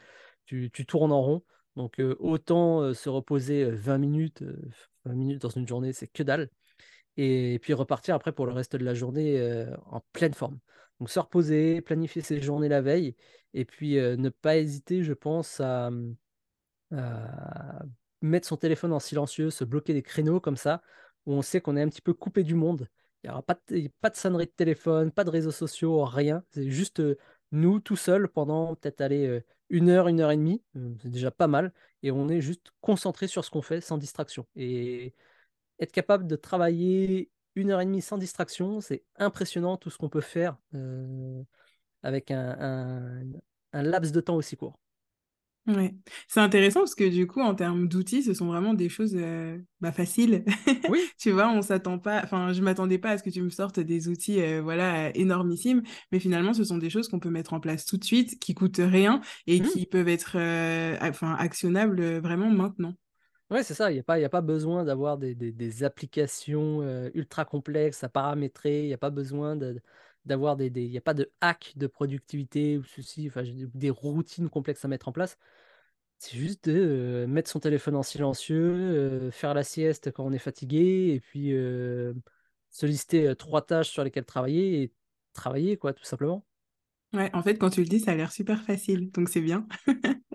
tournes 0.86 1.12
en 1.12 1.22
rond. 1.22 1.44
Donc 1.76 2.00
autant 2.18 2.94
se 2.94 3.08
reposer 3.08 3.64
euh, 3.64 3.76
20 3.76 3.98
minutes, 3.98 4.42
euh, 4.42 4.56
20 5.04 5.14
minutes 5.14 5.42
dans 5.42 5.50
une 5.50 5.68
journée, 5.68 5.92
c'est 5.92 6.08
que 6.08 6.22
dalle 6.22 6.48
et 7.18 7.58
puis 7.62 7.72
repartir 7.72 8.14
après 8.14 8.32
pour 8.32 8.44
le 8.46 8.52
reste 8.52 8.76
de 8.76 8.84
la 8.84 8.92
journée 8.92 9.66
en 9.86 10.02
pleine 10.12 10.34
forme. 10.34 10.58
Donc 11.00 11.08
se 11.08 11.18
reposer, 11.18 11.80
planifier 11.80 12.20
ses 12.20 12.42
journées 12.42 12.68
la 12.68 12.82
veille, 12.82 13.16
et 13.54 13.64
puis 13.64 13.94
ne 13.94 14.28
pas 14.28 14.58
hésiter, 14.58 15.02
je 15.02 15.14
pense, 15.14 15.58
à, 15.60 15.90
à 16.92 17.82
mettre 18.20 18.46
son 18.46 18.58
téléphone 18.58 18.92
en 18.92 18.98
silencieux, 19.00 19.48
se 19.48 19.64
bloquer 19.64 19.94
des 19.94 20.02
créneaux 20.02 20.40
comme 20.40 20.58
ça, 20.58 20.82
où 21.24 21.32
on 21.32 21.40
sait 21.40 21.62
qu'on 21.62 21.78
est 21.78 21.82
un 21.82 21.88
petit 21.88 22.02
peu 22.02 22.12
coupé 22.12 22.42
du 22.42 22.54
monde. 22.54 22.86
Il 23.24 23.28
n'y 23.28 23.32
aura 23.32 23.42
pas 23.42 23.58
de, 23.68 23.88
pas 24.02 24.10
de 24.10 24.16
sonnerie 24.16 24.44
de 24.44 24.50
téléphone, 24.50 25.10
pas 25.10 25.24
de 25.24 25.30
réseaux 25.30 25.50
sociaux, 25.50 26.04
rien. 26.04 26.44
C'est 26.50 26.70
juste 26.70 27.00
nous 27.50 27.80
tout 27.80 27.96
seuls 27.96 28.28
pendant 28.28 28.74
peut-être 28.74 29.00
aller 29.00 29.42
une 29.70 29.88
heure, 29.88 30.08
une 30.08 30.20
heure 30.20 30.30
et 30.30 30.36
demie. 30.36 30.62
Euh, 30.76 30.94
c'est 31.02 31.10
déjà 31.10 31.30
pas 31.30 31.48
mal. 31.48 31.72
Et 32.02 32.10
on 32.10 32.28
est 32.28 32.40
juste 32.40 32.72
concentré 32.80 33.28
sur 33.28 33.44
ce 33.44 33.50
qu'on 33.50 33.62
fait 33.62 33.80
sans 33.80 33.98
distraction. 33.98 34.46
Et 34.56 35.14
être 35.80 35.92
capable 35.92 36.26
de 36.26 36.36
travailler 36.36 37.30
une 37.54 37.70
heure 37.70 37.80
et 37.80 37.86
demie 37.86 38.02
sans 38.02 38.18
distraction, 38.18 38.80
c'est 38.80 39.04
impressionnant 39.16 39.76
tout 39.76 39.90
ce 39.90 39.98
qu'on 39.98 40.08
peut 40.08 40.20
faire 40.20 40.58
euh, 40.74 41.42
avec 42.02 42.30
un, 42.30 43.22
laps 43.72 44.12
de 44.12 44.20
temps 44.20 44.36
aussi 44.36 44.56
court. 44.56 44.78
Ouais. 45.66 45.94
C'est 46.28 46.38
intéressant 46.40 46.80
parce 46.80 46.94
que 46.94 47.08
du 47.08 47.26
coup, 47.26 47.40
en 47.40 47.54
termes 47.54 47.88
d'outils, 47.88 48.22
ce 48.22 48.34
sont 48.34 48.46
vraiment 48.46 48.72
des 48.72 48.88
choses 48.88 49.14
euh, 49.16 49.58
bah, 49.80 49.90
faciles. 49.90 50.44
Oui, 50.88 51.00
Tu 51.18 51.32
vois, 51.32 51.48
on 51.48 51.60
s'attend 51.60 51.98
pas, 51.98 52.20
enfin, 52.22 52.52
je 52.52 52.62
m'attendais 52.62 52.98
pas 52.98 53.10
à 53.10 53.18
ce 53.18 53.24
que 53.24 53.30
tu 53.30 53.42
me 53.42 53.50
sortes 53.50 53.80
des 53.80 54.08
outils, 54.08 54.40
euh, 54.40 54.60
voilà, 54.62 55.16
énormissimes, 55.16 55.82
mais 56.12 56.20
finalement, 56.20 56.54
ce 56.54 56.62
sont 56.62 56.78
des 56.78 56.88
choses 56.88 57.08
qu'on 57.08 57.18
peut 57.18 57.30
mettre 57.30 57.52
en 57.52 57.58
place 57.60 57.84
tout 57.84 57.96
de 57.96 58.04
suite, 58.04 58.38
qui 58.38 58.54
coûtent 58.54 58.80
rien 58.80 59.20
et 59.48 59.60
mmh. 59.60 59.64
qui 59.64 59.86
peuvent 59.86 60.08
être, 60.08 60.36
euh, 60.36 60.96
actionnables 61.38 62.18
vraiment 62.18 62.48
maintenant. 62.50 62.94
Ouais, 63.50 63.62
c'est 63.62 63.74
ça. 63.74 63.90
Il 63.90 63.94
n'y 63.94 64.00
a 64.00 64.02
pas, 64.02 64.18
y 64.18 64.24
a 64.24 64.28
pas 64.28 64.40
besoin 64.40 64.84
d'avoir 64.84 65.18
des, 65.18 65.34
des- 65.34 65.52
des 65.52 65.84
applications 65.84 66.82
ultra 67.14 67.44
complexes 67.44 68.02
à 68.04 68.08
paramétrer. 68.08 68.82
Il 68.82 68.86
n'y 68.88 68.94
a 68.94 68.98
pas 68.98 69.10
besoin 69.10 69.54
de- 69.56 69.80
d'avoir 70.26 70.56
des, 70.56 70.66
Il 70.74 70.90
n'y 70.90 70.98
a 70.98 71.00
pas 71.00 71.14
de 71.14 71.30
hack 71.40 71.72
de 71.76 71.86
productivité 71.86 72.78
ou 72.78 72.84
ceci, 72.84 73.28
enfin, 73.28 73.42
des 73.44 73.90
routines 73.90 74.48
complexes 74.48 74.84
à 74.84 74.88
mettre 74.88 75.08
en 75.08 75.12
place. 75.12 75.38
C'est 76.18 76.36
juste 76.38 76.68
de 76.68 76.74
euh, 76.76 77.26
mettre 77.26 77.50
son 77.50 77.60
téléphone 77.60 77.96
en 77.96 78.02
silencieux, 78.02 78.56
euh, 78.74 79.30
faire 79.30 79.54
la 79.54 79.64
sieste 79.64 80.12
quand 80.12 80.24
on 80.24 80.32
est 80.32 80.38
fatigué, 80.38 81.12
et 81.14 81.20
puis 81.20 81.52
euh, 81.52 82.14
se 82.70 82.86
lister 82.86 83.34
trois 83.36 83.62
tâches 83.66 83.90
sur 83.90 84.04
lesquelles 84.04 84.24
travailler 84.24 84.82
et 84.82 84.92
travailler, 85.34 85.76
quoi, 85.76 85.92
tout 85.92 86.04
simplement. 86.04 86.46
Ouais, 87.12 87.30
en 87.34 87.42
fait, 87.42 87.56
quand 87.58 87.70
tu 87.70 87.80
le 87.80 87.88
dis, 87.88 88.00
ça 88.00 88.12
a 88.12 88.14
l'air 88.14 88.30
super 88.32 88.62
facile, 88.62 89.10
donc 89.10 89.28
c'est 89.28 89.40
bien. 89.40 89.66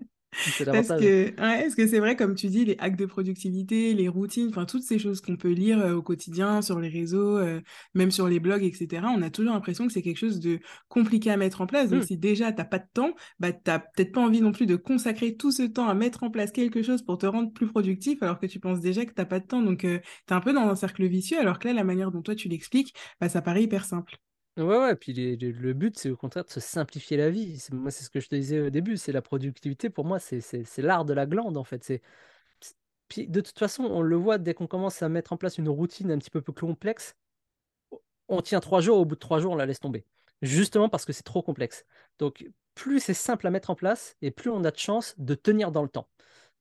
L'avantage. 0.65 0.96
que, 0.96 1.30
ouais, 1.30 1.34
parce 1.38 1.76
que 1.76 1.88
c'est 1.88 2.00
vrai, 2.00 2.15
comme 2.15 2.36
tu 2.36 2.48
dis, 2.48 2.65
les 2.65 2.76
hacks 2.80 2.96
de 2.96 3.06
productivité, 3.06 3.94
les 3.94 4.08
routines, 4.08 4.48
enfin, 4.50 4.65
toutes 4.65 4.84
ces 4.84 4.98
choses 5.00 5.22
qu'on 5.22 5.36
peut 5.38 5.50
lire 5.52 5.80
euh, 5.80 5.94
au 5.96 6.02
quotidien, 6.02 6.62
sur 6.62 6.80
les 6.80 6.89
réseaux, 6.89 7.38
euh, 7.38 7.62
même 7.94 8.12
sur 8.12 8.28
les 8.28 8.39
blogs, 8.39 8.63
etc., 8.63 9.08
on 9.15 9.22
a 9.22 9.30
toujours 9.30 9.54
l'impression 9.54 9.88
que 9.88 9.94
c'est 9.94 10.02
quelque 10.02 10.17
chose 10.17 10.39
de 10.39 10.60
compliqué 10.88 11.32
à 11.32 11.38
mettre 11.38 11.62
en 11.62 11.67
place. 11.67 11.89
Donc, 11.91 12.04
Hmm. 12.04 12.06
si 12.06 12.17
déjà, 12.17 12.52
t'as 12.52 12.65
pas 12.65 12.80
de 12.80 12.88
temps, 12.94 13.13
bah, 13.39 13.52
t'as 13.54 13.80
peut-être 13.80 14.12
pas 14.13 14.22
envie 14.22 14.41
non 14.41 14.52
plus 14.52 14.65
de 14.65 14.76
consacrer 14.76 15.36
tout 15.36 15.52
ce 15.52 15.63
temps 15.63 15.88
à 15.89 15.94
mettre 15.94 16.24
en 16.24 16.32
place 16.32 16.52
quelque 16.52 16.82
chose 16.82 17.02
pour 17.04 17.17
te 17.17 17.26
rendre 17.26 17.52
plus 17.54 17.67
productif, 17.67 18.24
alors 18.24 18.39
que 18.39 18.46
tu 18.48 18.60
penses 18.60 18.80
déjà 18.82 19.06
que 19.06 19.12
t'as 19.13 19.26
pas 19.26 19.39
de 19.39 19.48
temps. 19.48 19.62
Donc, 19.62 19.86
euh, 19.86 20.00
t'es 20.28 20.34
un 20.34 20.41
peu 20.41 20.54
dans 20.54 20.67
un 20.70 20.76
cercle 20.76 21.06
vicieux, 21.08 21.39
alors 21.39 21.60
que 21.60 21.67
là, 21.67 21.74
la 21.74 21.84
manière 21.84 22.12
dont 22.12 22.22
toi, 22.22 22.36
tu 22.36 22.48
l'expliques, 22.50 22.94
bah, 23.20 23.30
ça 23.30 23.41
paraît 23.41 23.63
hyper 23.63 23.86
simple. 23.86 24.17
Ouais, 24.58 24.64
ouais, 24.66 24.96
puis 24.96 25.14
le 25.14 25.74
but, 25.74 25.98
c'est 25.98 26.10
au 26.10 26.18
contraire 26.18 26.44
de 26.44 26.50
se 26.50 26.60
simplifier 26.60 27.16
la 27.18 27.30
vie. 27.30 27.66
Moi, 27.72 27.90
c'est 27.90 28.04
ce 28.04 28.10
que 28.10 28.20
je 28.20 28.28
te 28.28 28.36
disais 28.36 28.60
au 28.60 28.70
début, 28.70 28.98
c'est 28.98 29.14
la 29.14 29.22
productivité. 29.22 29.90
Pour 29.90 30.04
moi, 30.06 30.20
c'est 30.20 30.78
l'art 30.80 31.06
de 31.06 31.14
la 31.14 31.26
glande, 31.26 31.58
en 31.58 31.64
fait. 31.64 32.02
Puis 33.10 33.28
de 33.28 33.42
toute 33.42 33.60
façon, 33.60 33.84
on 33.84 34.02
le 34.02 34.16
voit 34.16 34.40
dès 34.40 34.56
qu'on 34.56 34.66
commence 34.66 35.04
à 35.04 35.10
mettre 35.10 35.34
en 35.34 35.38
place 35.38 35.60
une 35.60 35.70
routine 35.70 36.10
un 36.12 36.18
petit 36.18 36.32
peu 36.32 36.42
plus 36.42 36.54
complexe, 36.54 37.16
on 38.28 38.42
tient 38.42 38.60
trois 38.60 38.82
jours, 38.82 38.98
au 38.98 39.06
bout 39.06 39.16
de 39.16 39.20
trois 39.20 39.40
jours, 39.40 39.54
on 39.54 39.56
la 39.56 39.66
laisse 39.66 39.80
tomber. 39.80 40.06
Justement 40.42 40.90
parce 40.90 41.06
que 41.06 41.14
c'est 41.14 41.24
trop 41.24 41.42
complexe. 41.44 41.86
Donc, 42.20 42.46
plus 42.76 43.00
c'est 43.00 43.14
simple 43.14 43.46
à 43.48 43.52
mettre 43.52 43.70
en 43.70 43.76
place, 43.76 44.16
et 44.22 44.32
plus 44.32 44.50
on 44.50 44.64
a 44.64 44.72
de 44.72 44.78
chances 44.78 45.14
de 45.18 45.36
tenir 45.36 45.72
dans 45.72 45.84
le 45.84 45.90
temps. 45.90 46.08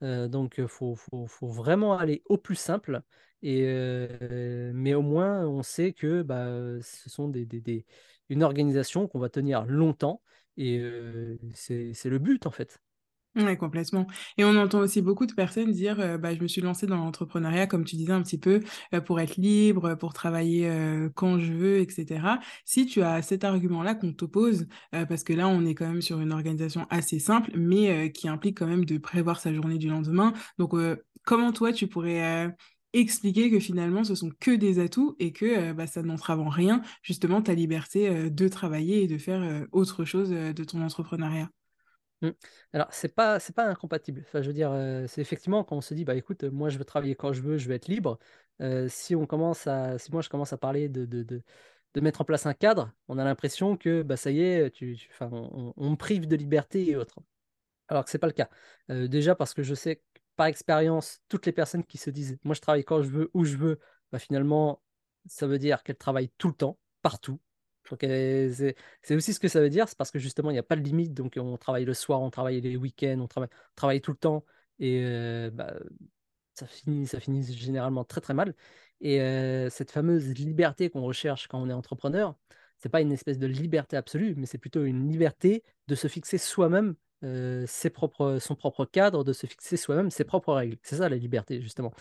Euh, 0.02 0.28
donc, 0.28 0.56
il 0.58 0.68
faut, 0.68 0.94
faut- 0.96 1.26
vraiment 1.48 1.96
aller 1.98 2.22
au 2.26 2.38
plus 2.38 2.54
simple. 2.56 3.02
Et, 3.42 3.62
euh, 3.66 4.70
mais 4.74 4.94
au 4.94 5.02
moins, 5.02 5.46
on 5.46 5.62
sait 5.62 5.92
que 5.92 6.22
bah, 6.22 6.46
ce 6.82 7.10
sont 7.10 7.28
des, 7.28 7.44
des- 7.46 7.86
une 8.28 8.42
organisation 8.42 9.08
qu'on 9.08 9.18
va 9.18 9.28
tenir 9.28 9.64
longtemps. 9.66 10.22
Et 10.56 10.78
euh, 10.78 11.38
c'est 11.54 11.94
le 12.06 12.18
but, 12.18 12.46
en 12.46 12.50
fait. 12.50 12.80
Ouais, 13.36 13.56
complètement. 13.56 14.08
Et 14.38 14.44
on 14.44 14.56
entend 14.56 14.80
aussi 14.80 15.02
beaucoup 15.02 15.24
de 15.24 15.32
personnes 15.32 15.70
dire, 15.70 16.00
euh, 16.00 16.18
bah, 16.18 16.34
je 16.34 16.42
me 16.42 16.48
suis 16.48 16.60
lancée 16.60 16.86
dans 16.88 16.96
l'entrepreneuriat, 16.96 17.68
comme 17.68 17.84
tu 17.84 17.94
disais 17.94 18.10
un 18.12 18.22
petit 18.22 18.38
peu, 18.38 18.60
euh, 18.92 19.00
pour 19.00 19.20
être 19.20 19.36
libre, 19.36 19.94
pour 19.94 20.12
travailler 20.12 20.68
euh, 20.68 21.08
quand 21.14 21.38
je 21.38 21.52
veux, 21.52 21.78
etc. 21.78 22.40
Si 22.64 22.86
tu 22.86 23.02
as 23.02 23.22
cet 23.22 23.44
argument-là 23.44 23.94
qu'on 23.94 24.12
t'oppose, 24.12 24.66
euh, 24.96 25.06
parce 25.06 25.22
que 25.22 25.32
là, 25.32 25.46
on 25.46 25.64
est 25.64 25.76
quand 25.76 25.86
même 25.86 26.02
sur 26.02 26.18
une 26.18 26.32
organisation 26.32 26.88
assez 26.90 27.20
simple, 27.20 27.52
mais 27.56 28.06
euh, 28.06 28.08
qui 28.08 28.28
implique 28.28 28.58
quand 28.58 28.66
même 28.66 28.84
de 28.84 28.98
prévoir 28.98 29.38
sa 29.38 29.54
journée 29.54 29.78
du 29.78 29.88
lendemain. 29.88 30.32
Donc, 30.58 30.74
euh, 30.74 30.96
comment 31.24 31.52
toi, 31.52 31.72
tu 31.72 31.86
pourrais 31.86 32.46
euh, 32.46 32.50
expliquer 32.94 33.48
que 33.48 33.60
finalement, 33.60 34.02
ce 34.02 34.16
sont 34.16 34.30
que 34.40 34.50
des 34.50 34.80
atouts 34.80 35.14
et 35.20 35.32
que 35.32 35.44
euh, 35.70 35.72
bah, 35.72 35.86
ça 35.86 36.02
n'entrave 36.02 36.40
en 36.40 36.48
rien, 36.48 36.82
justement, 37.04 37.40
ta 37.42 37.54
liberté 37.54 38.08
euh, 38.08 38.28
de 38.28 38.48
travailler 38.48 39.04
et 39.04 39.06
de 39.06 39.18
faire 39.18 39.40
euh, 39.40 39.66
autre 39.70 40.04
chose 40.04 40.30
euh, 40.32 40.52
de 40.52 40.64
ton 40.64 40.82
entrepreneuriat? 40.82 41.48
Mm. 42.22 42.30
Alors, 42.72 42.88
c'est 42.92 43.14
pas, 43.14 43.40
c'est 43.40 43.54
pas 43.54 43.64
incompatible. 43.66 44.22
Enfin, 44.26 44.42
je 44.42 44.48
veux 44.48 44.52
dire, 44.52 44.70
euh, 44.72 45.06
c'est 45.06 45.20
effectivement 45.22 45.64
quand 45.64 45.76
on 45.76 45.80
se 45.80 45.94
dit, 45.94 46.04
bah 46.04 46.14
écoute, 46.14 46.44
moi 46.44 46.68
je 46.68 46.78
veux 46.78 46.84
travailler 46.84 47.14
quand 47.14 47.32
je 47.32 47.40
veux, 47.40 47.56
je 47.56 47.68
veux 47.68 47.74
être 47.74 47.88
libre. 47.88 48.18
euh, 48.60 48.88
si 48.88 49.16
on 49.16 49.26
commence 49.26 49.66
à, 49.66 49.98
si 49.98 50.12
moi 50.12 50.20
je 50.22 50.28
commence 50.28 50.52
à 50.52 50.58
parler 50.58 50.88
de, 50.88 51.06
de, 51.06 51.22
de, 51.22 51.42
de 51.94 52.00
mettre 52.00 52.20
en 52.20 52.24
place 52.24 52.44
un 52.46 52.52
cadre, 52.54 52.92
on 53.08 53.16
a 53.18 53.24
l'impression 53.24 53.76
que 53.76 54.02
bah 54.02 54.16
ça 54.18 54.30
y 54.30 54.40
est, 54.42 54.70
tu, 54.70 54.96
tu- 54.96 55.08
enfin, 55.12 55.30
on, 55.32 55.72
on 55.76 55.90
me 55.90 55.96
prive 55.96 56.26
de 56.28 56.36
liberté 56.36 56.86
et 56.90 56.96
autres. 56.96 57.18
Alors 57.88 58.04
que 58.04 58.10
c'est 58.10 58.18
pas 58.18 58.26
le 58.28 58.32
cas. 58.34 58.48
Euh, 58.90 59.08
déjà 59.08 59.34
parce 59.36 59.54
que 59.54 59.62
je 59.62 59.74
sais 59.74 60.02
par 60.36 60.46
expérience, 60.46 61.20
toutes 61.28 61.46
les 61.46 61.52
personnes 61.52 61.84
qui 61.84 61.98
se 61.98 62.10
disent, 62.10 62.38
moi 62.44 62.54
je 62.54 62.60
travaille 62.62 62.84
quand 62.84 63.02
je 63.02 63.10
veux, 63.10 63.30
où 63.34 63.44
je 63.44 63.56
veux, 63.56 63.80
bah 64.12 64.18
finalement, 64.18 64.82
ça 65.26 65.46
veut 65.46 65.58
dire 65.58 65.82
qu'elles 65.84 65.96
travaillent 65.98 66.30
tout 66.38 66.48
le 66.48 66.54
temps, 66.54 66.78
partout. 67.02 67.40
Donc 67.90 68.04
euh, 68.04 68.72
c'est 69.02 69.14
aussi 69.14 69.34
ce 69.34 69.40
que 69.40 69.48
ça 69.48 69.60
veut 69.60 69.68
dire, 69.68 69.88
c'est 69.88 69.98
parce 69.98 70.10
que 70.10 70.18
justement, 70.18 70.50
il 70.50 70.54
n'y 70.54 70.58
a 70.58 70.62
pas 70.62 70.76
de 70.76 70.82
limite. 70.82 71.12
Donc 71.12 71.36
on 71.38 71.56
travaille 71.56 71.84
le 71.84 71.94
soir, 71.94 72.20
on 72.20 72.30
travaille 72.30 72.60
les 72.60 72.76
week-ends, 72.76 73.18
on 73.20 73.28
travaille, 73.74 74.00
tout 74.00 74.12
le 74.12 74.16
temps. 74.16 74.44
Et 74.78 75.02
euh, 75.04 75.50
bah, 75.50 75.74
ça 76.54 76.66
finit, 76.66 77.06
généralement 77.44 78.04
très 78.04 78.20
très 78.20 78.34
mal. 78.34 78.54
Et 79.00 79.20
euh, 79.20 79.68
cette 79.70 79.90
fameuse 79.90 80.28
liberté 80.28 80.90
qu'on 80.90 81.02
recherche 81.02 81.48
quand 81.48 81.60
on 81.60 81.68
est 81.68 81.72
entrepreneur, 81.72 82.36
c'est 82.78 82.88
pas 82.88 83.00
une 83.00 83.12
espèce 83.12 83.38
de 83.38 83.46
liberté 83.46 83.96
absolue, 83.96 84.34
mais 84.36 84.46
c'est 84.46 84.58
plutôt 84.58 84.84
une 84.84 85.10
liberté 85.10 85.64
de 85.88 85.94
se 85.94 86.06
fixer 86.06 86.38
soi-même 86.38 86.94
euh, 87.24 87.66
propres, 87.92 88.38
son 88.40 88.54
propre 88.54 88.84
cadre, 88.84 89.24
de 89.24 89.32
se 89.32 89.46
fixer 89.46 89.76
soi-même 89.76 90.10
ses 90.10 90.24
propres 90.24 90.54
règles. 90.54 90.78
C'est 90.82 90.96
ça 90.96 91.08
la 91.08 91.16
liberté, 91.16 91.60
justement. 91.60 91.92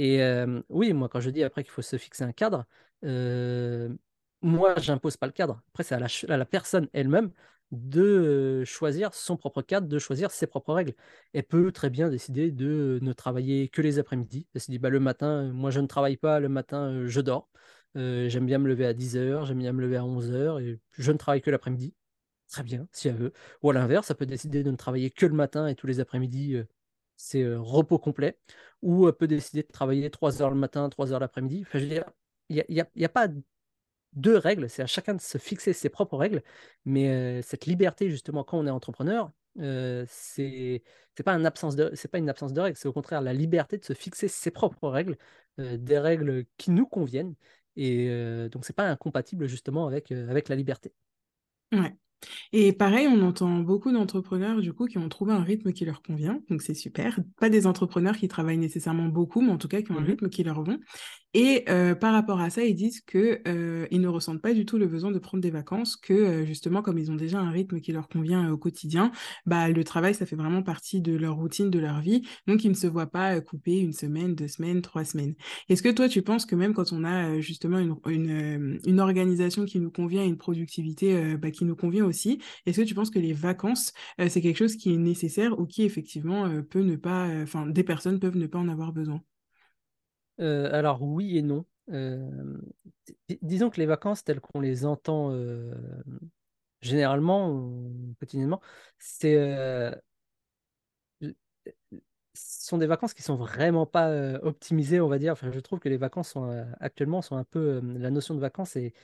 Et 0.00 0.20
oui, 0.68 0.92
moi, 0.92 1.08
quand 1.08 1.20
je 1.20 1.30
dis 1.30 1.42
après 1.42 1.64
qu'il 1.64 1.72
faut 1.72 1.82
se 1.82 1.96
fixer 1.96 2.24
un 2.24 2.32
cadre, 2.32 2.66
moi, 4.42 4.74
j'impose 4.78 5.16
pas 5.16 5.26
le 5.26 5.32
cadre. 5.32 5.62
Après, 5.68 5.82
c'est 5.84 5.94
à 5.94 6.36
la, 6.36 6.44
personne 6.44 6.88
elle-même 6.92 7.32
de 7.72 8.02
euh, 8.02 8.64
choisir 8.64 9.12
son 9.14 9.36
propre 9.36 9.62
cadre, 9.62 9.88
de 9.88 9.98
choisir 9.98 10.30
ses 10.30 10.46
propres 10.46 10.74
règles. 10.74 10.94
Elle 11.32 11.44
peut 11.44 11.72
très 11.72 11.90
bien 11.90 12.08
décider 12.08 12.50
de 12.52 12.98
ne 13.02 13.12
travailler 13.12 13.68
que 13.68 13.82
les 13.82 13.98
après-midi. 13.98 14.46
Elle 14.54 14.60
se 14.60 14.70
dit, 14.70 14.78
bah, 14.78 14.90
le 14.90 15.00
matin, 15.00 15.48
euh, 15.48 15.52
moi, 15.52 15.70
je 15.70 15.80
ne 15.80 15.86
travaille 15.86 16.16
pas, 16.16 16.40
le 16.40 16.48
matin, 16.48 16.90
euh, 16.92 17.06
je 17.08 17.20
dors. 17.20 17.48
J'aime 17.94 18.46
bien 18.46 18.58
me 18.58 18.68
lever 18.68 18.86
à 18.86 18.92
10 18.94 19.16
heures, 19.16 19.44
j'aime 19.44 19.58
bien 19.58 19.72
me 19.72 19.80
lever 19.80 19.96
à 19.96 20.04
11 20.04 20.30
heures, 20.30 20.60
et 20.60 20.78
je 20.92 21.12
ne 21.12 21.16
travaille 21.18 21.40
que 21.42 21.50
l'après-midi. 21.50 21.94
Très 22.48 22.62
bien, 22.62 22.86
si 22.92 23.08
elle 23.08 23.16
veut. 23.16 23.32
Ou 23.62 23.70
à 23.70 23.72
l'inverse, 23.74 24.06
ça 24.06 24.14
peut 24.14 24.26
décider 24.26 24.62
de 24.62 24.70
ne 24.70 24.76
travailler 24.76 25.10
que 25.10 25.26
le 25.26 25.34
matin 25.34 25.66
et 25.66 25.74
tous 25.74 25.88
les 25.88 25.98
après-midi, 26.00 26.56
c'est 27.16 27.44
repos 27.56 27.98
complet. 27.98 28.38
Ou 28.82 29.08
elle 29.08 29.14
peut 29.14 29.26
décider 29.26 29.62
de 29.62 29.68
travailler 29.68 30.10
3 30.10 30.42
heures 30.42 30.50
le 30.50 30.56
matin, 30.56 30.88
3 30.88 31.12
heures 31.12 31.20
l'après-midi. 31.20 31.64
Enfin, 31.66 31.78
je 31.80 31.84
veux 31.84 31.90
dire, 31.90 32.04
il 32.48 32.64
n'y 32.68 32.82
y 32.94 33.04
a 33.04 33.08
pas 33.08 33.28
deux 34.14 34.36
règles, 34.36 34.68
c'est 34.70 34.82
à 34.82 34.86
chacun 34.86 35.14
de 35.14 35.20
se 35.20 35.38
fixer 35.38 35.72
ses 35.72 35.88
propres 35.88 36.16
règles. 36.16 36.42
Mais 36.84 37.08
euh, 37.10 37.42
cette 37.42 37.66
liberté, 37.66 38.10
justement, 38.10 38.44
quand 38.44 38.58
on 38.58 38.66
est 38.66 38.70
entrepreneur, 38.70 39.30
euh, 39.58 40.04
c'est 40.08 40.82
c'est 41.16 41.22
pas 41.24 41.34
une 41.34 41.46
absence 41.46 41.74
de, 41.76 41.90
c'est 41.94 42.08
pas 42.08 42.18
une 42.18 42.28
absence 42.30 42.52
de 42.52 42.60
règles, 42.60 42.76
c'est 42.76 42.88
au 42.88 42.92
contraire 42.92 43.20
la 43.22 43.32
liberté 43.32 43.76
de 43.78 43.84
se 43.84 43.92
fixer 43.92 44.28
ses 44.28 44.50
propres 44.50 44.88
règles, 44.88 45.16
euh, 45.58 45.76
des 45.76 45.98
règles 45.98 46.44
qui 46.56 46.70
nous 46.70 46.86
conviennent. 46.86 47.34
Et 47.76 48.08
donc, 48.50 48.64
c'est 48.64 48.72
pas 48.74 48.88
incompatible, 48.88 49.46
justement, 49.46 49.86
avec, 49.86 50.10
avec 50.10 50.48
la 50.48 50.56
liberté. 50.56 50.92
Ouais. 51.72 51.94
Et 52.52 52.72
pareil, 52.72 53.06
on 53.08 53.22
entend 53.22 53.58
beaucoup 53.60 53.92
d'entrepreneurs 53.92 54.60
du 54.60 54.72
coup 54.72 54.86
qui 54.86 54.98
ont 54.98 55.08
trouvé 55.08 55.32
un 55.32 55.42
rythme 55.42 55.72
qui 55.72 55.84
leur 55.84 56.02
convient, 56.02 56.40
donc 56.48 56.62
c'est 56.62 56.74
super. 56.74 57.20
Pas 57.38 57.48
des 57.50 57.66
entrepreneurs 57.66 58.16
qui 58.16 58.28
travaillent 58.28 58.58
nécessairement 58.58 59.06
beaucoup, 59.06 59.40
mais 59.40 59.52
en 59.52 59.58
tout 59.58 59.68
cas 59.68 59.82
qui 59.82 59.92
ont 59.92 59.98
un 59.98 60.00
Mhm. 60.00 60.06
rythme 60.06 60.28
qui 60.28 60.42
leur 60.44 60.62
vont. 60.62 60.80
Et 61.40 61.62
euh, 61.68 61.94
par 61.94 62.14
rapport 62.14 62.40
à 62.40 62.50
ça, 62.50 62.64
ils 62.64 62.74
disent 62.74 63.00
que 63.00 63.40
euh, 63.46 63.86
ne 63.92 64.08
ressentent 64.08 64.42
pas 64.42 64.54
du 64.54 64.66
tout 64.66 64.76
le 64.76 64.88
besoin 64.88 65.12
de 65.12 65.20
prendre 65.20 65.40
des 65.40 65.52
vacances, 65.52 65.94
que 65.96 66.12
euh, 66.12 66.44
justement 66.44 66.82
comme 66.82 66.98
ils 66.98 67.12
ont 67.12 67.14
déjà 67.14 67.38
un 67.38 67.52
rythme 67.52 67.78
qui 67.78 67.92
leur 67.92 68.08
convient 68.08 68.50
au 68.50 68.58
quotidien, 68.58 69.12
bah 69.46 69.68
le 69.68 69.84
travail 69.84 70.16
ça 70.16 70.26
fait 70.26 70.34
vraiment 70.34 70.64
partie 70.64 71.00
de 71.00 71.14
leur 71.14 71.36
routine, 71.36 71.70
de 71.70 71.78
leur 71.78 72.00
vie, 72.00 72.26
donc 72.48 72.64
ils 72.64 72.70
ne 72.70 72.74
se 72.74 72.88
voient 72.88 73.06
pas 73.06 73.40
couper 73.40 73.78
une 73.78 73.92
semaine, 73.92 74.34
deux 74.34 74.48
semaines, 74.48 74.82
trois 74.82 75.04
semaines. 75.04 75.36
Est-ce 75.68 75.80
que 75.80 75.90
toi 75.90 76.08
tu 76.08 76.22
penses 76.22 76.44
que 76.44 76.56
même 76.56 76.74
quand 76.74 76.92
on 76.92 77.04
a 77.04 77.38
justement 77.38 77.78
une, 77.78 78.98
organisation 78.98 79.64
qui 79.64 79.78
nous 79.78 79.92
convient, 79.92 80.24
une 80.24 80.38
productivité 80.38 81.36
bah, 81.36 81.52
qui 81.52 81.64
nous 81.64 81.76
convient 81.76 82.04
aussi, 82.04 82.40
est-ce 82.66 82.80
que 82.80 82.86
tu 82.86 82.96
penses 82.96 83.10
que 83.10 83.20
les 83.20 83.32
vacances 83.32 83.92
c'est 84.28 84.40
quelque 84.40 84.56
chose 84.56 84.74
qui 84.74 84.92
est 84.92 84.96
nécessaire 84.98 85.56
ou 85.60 85.66
qui 85.66 85.84
effectivement 85.84 86.50
peut 86.68 86.82
ne 86.82 86.96
pas, 86.96 87.28
enfin 87.42 87.64
des 87.66 87.84
personnes 87.84 88.18
peuvent 88.18 88.36
ne 88.36 88.48
pas 88.48 88.58
en 88.58 88.68
avoir 88.68 88.92
besoin? 88.92 89.22
Euh, 90.40 90.72
alors 90.72 91.02
oui 91.02 91.36
et 91.38 91.42
non. 91.42 91.64
Euh, 91.90 92.58
di- 93.28 93.38
disons 93.42 93.70
que 93.70 93.80
les 93.80 93.86
vacances 93.86 94.24
telles 94.24 94.40
qu'on 94.40 94.60
les 94.60 94.84
entend 94.86 95.32
euh, 95.32 95.74
généralement, 96.80 97.70
quotidiennement, 98.20 98.60
c'est, 98.98 99.34
ce 102.34 102.66
sont 102.68 102.78
des 102.78 102.86
vacances 102.86 103.14
qui 103.14 103.22
sont 103.22 103.36
vraiment 103.36 103.86
pas 103.86 104.10
optimisées, 104.42 105.00
on 105.00 105.08
va 105.08 105.18
dire. 105.18 105.32
Enfin, 105.32 105.50
je 105.50 105.60
trouve 105.60 105.80
que 105.80 105.88
les 105.88 105.96
vacances 105.96 106.30
sont, 106.30 106.64
actuellement 106.80 107.22
sont 107.22 107.36
un 107.36 107.44
peu, 107.44 107.80
la 107.98 108.10
notion 108.10 108.34
de 108.34 108.40
vacances 108.40 108.76
est, 108.76 108.94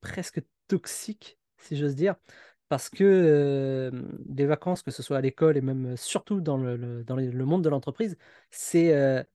presque 0.00 0.40
toxique, 0.68 1.38
si 1.58 1.76
j'ose 1.76 1.94
dire, 1.94 2.16
parce 2.68 2.88
que 2.90 3.90
les 4.34 4.46
vacances, 4.46 4.82
que 4.82 4.90
ce 4.90 5.02
soit 5.02 5.18
à 5.18 5.20
l'école 5.20 5.56
et 5.56 5.60
même 5.60 5.96
surtout 5.96 6.40
dans 6.40 6.56
le, 6.56 7.04
dans 7.04 7.16
le 7.16 7.44
monde 7.44 7.62
de 7.64 7.68
l'entreprise, 7.68 8.16
c'est 8.50 9.26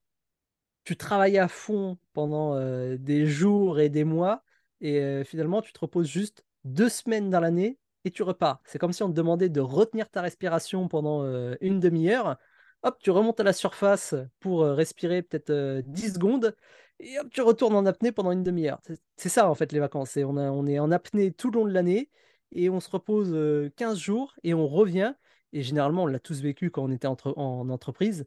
tu 0.88 0.96
travailles 0.96 1.38
à 1.38 1.50
fond 1.50 1.98
pendant 2.14 2.56
euh, 2.56 2.96
des 2.98 3.26
jours 3.26 3.82
et 3.82 3.90
des 3.90 4.06
mois, 4.06 4.46
et 4.80 5.02
euh, 5.02 5.26
finalement, 5.26 5.62
tu 5.62 5.74
te 5.74 5.80
reposes 5.82 6.08
juste 6.08 6.46
deux 6.64 6.88
semaines 6.88 7.30
dans 7.30 7.42
l'année 7.42 7.78
et 8.06 8.12
tu 8.12 8.24
repars. 8.24 8.62
C'est 8.64 8.80
comme 8.80 8.94
si 8.94 9.04
on 9.04 9.10
te 9.10 9.14
demandait 9.14 9.50
de 9.50 9.60
retenir 9.60 10.10
ta 10.10 10.22
respiration 10.22 10.88
pendant 10.88 11.24
euh, 11.24 11.56
une 11.60 11.82
demi-heure. 11.82 12.38
Hop, 12.84 13.00
tu 13.02 13.12
remontes 13.12 13.38
à 13.42 13.44
la 13.44 13.52
surface 13.52 14.16
pour 14.40 14.62
respirer 14.64 15.24
peut-être 15.24 15.50
euh, 15.50 15.82
10 15.88 16.14
secondes, 16.14 16.56
et 17.02 17.20
hop, 17.20 17.28
tu 17.32 17.42
retournes 17.42 17.76
en 17.76 17.86
apnée 17.86 18.14
pendant 18.14 18.32
une 18.32 18.44
demi-heure. 18.44 18.80
C'est 19.18 19.28
ça, 19.28 19.50
en 19.50 19.56
fait, 19.56 19.74
les 19.74 19.80
vacances. 19.80 20.16
On 20.16 20.68
est 20.68 20.80
en 20.80 20.92
apnée 20.92 21.34
tout 21.34 21.52
le 21.52 21.60
long 21.60 21.66
de 21.66 21.74
l'année, 21.74 22.10
et 22.54 22.70
on 22.70 22.80
se 22.80 22.90
repose 22.90 23.34
euh, 23.34 23.70
15 23.76 24.00
jours, 24.00 24.36
et 24.46 24.54
on 24.54 24.68
revient. 24.70 25.16
Et 25.52 25.64
généralement, 25.64 26.04
on 26.04 26.08
l'a 26.08 26.20
tous 26.20 26.42
vécu 26.42 26.72
quand 26.72 26.86
on 26.86 26.92
était 26.92 27.08
en 27.08 27.70
entreprise 27.70 28.26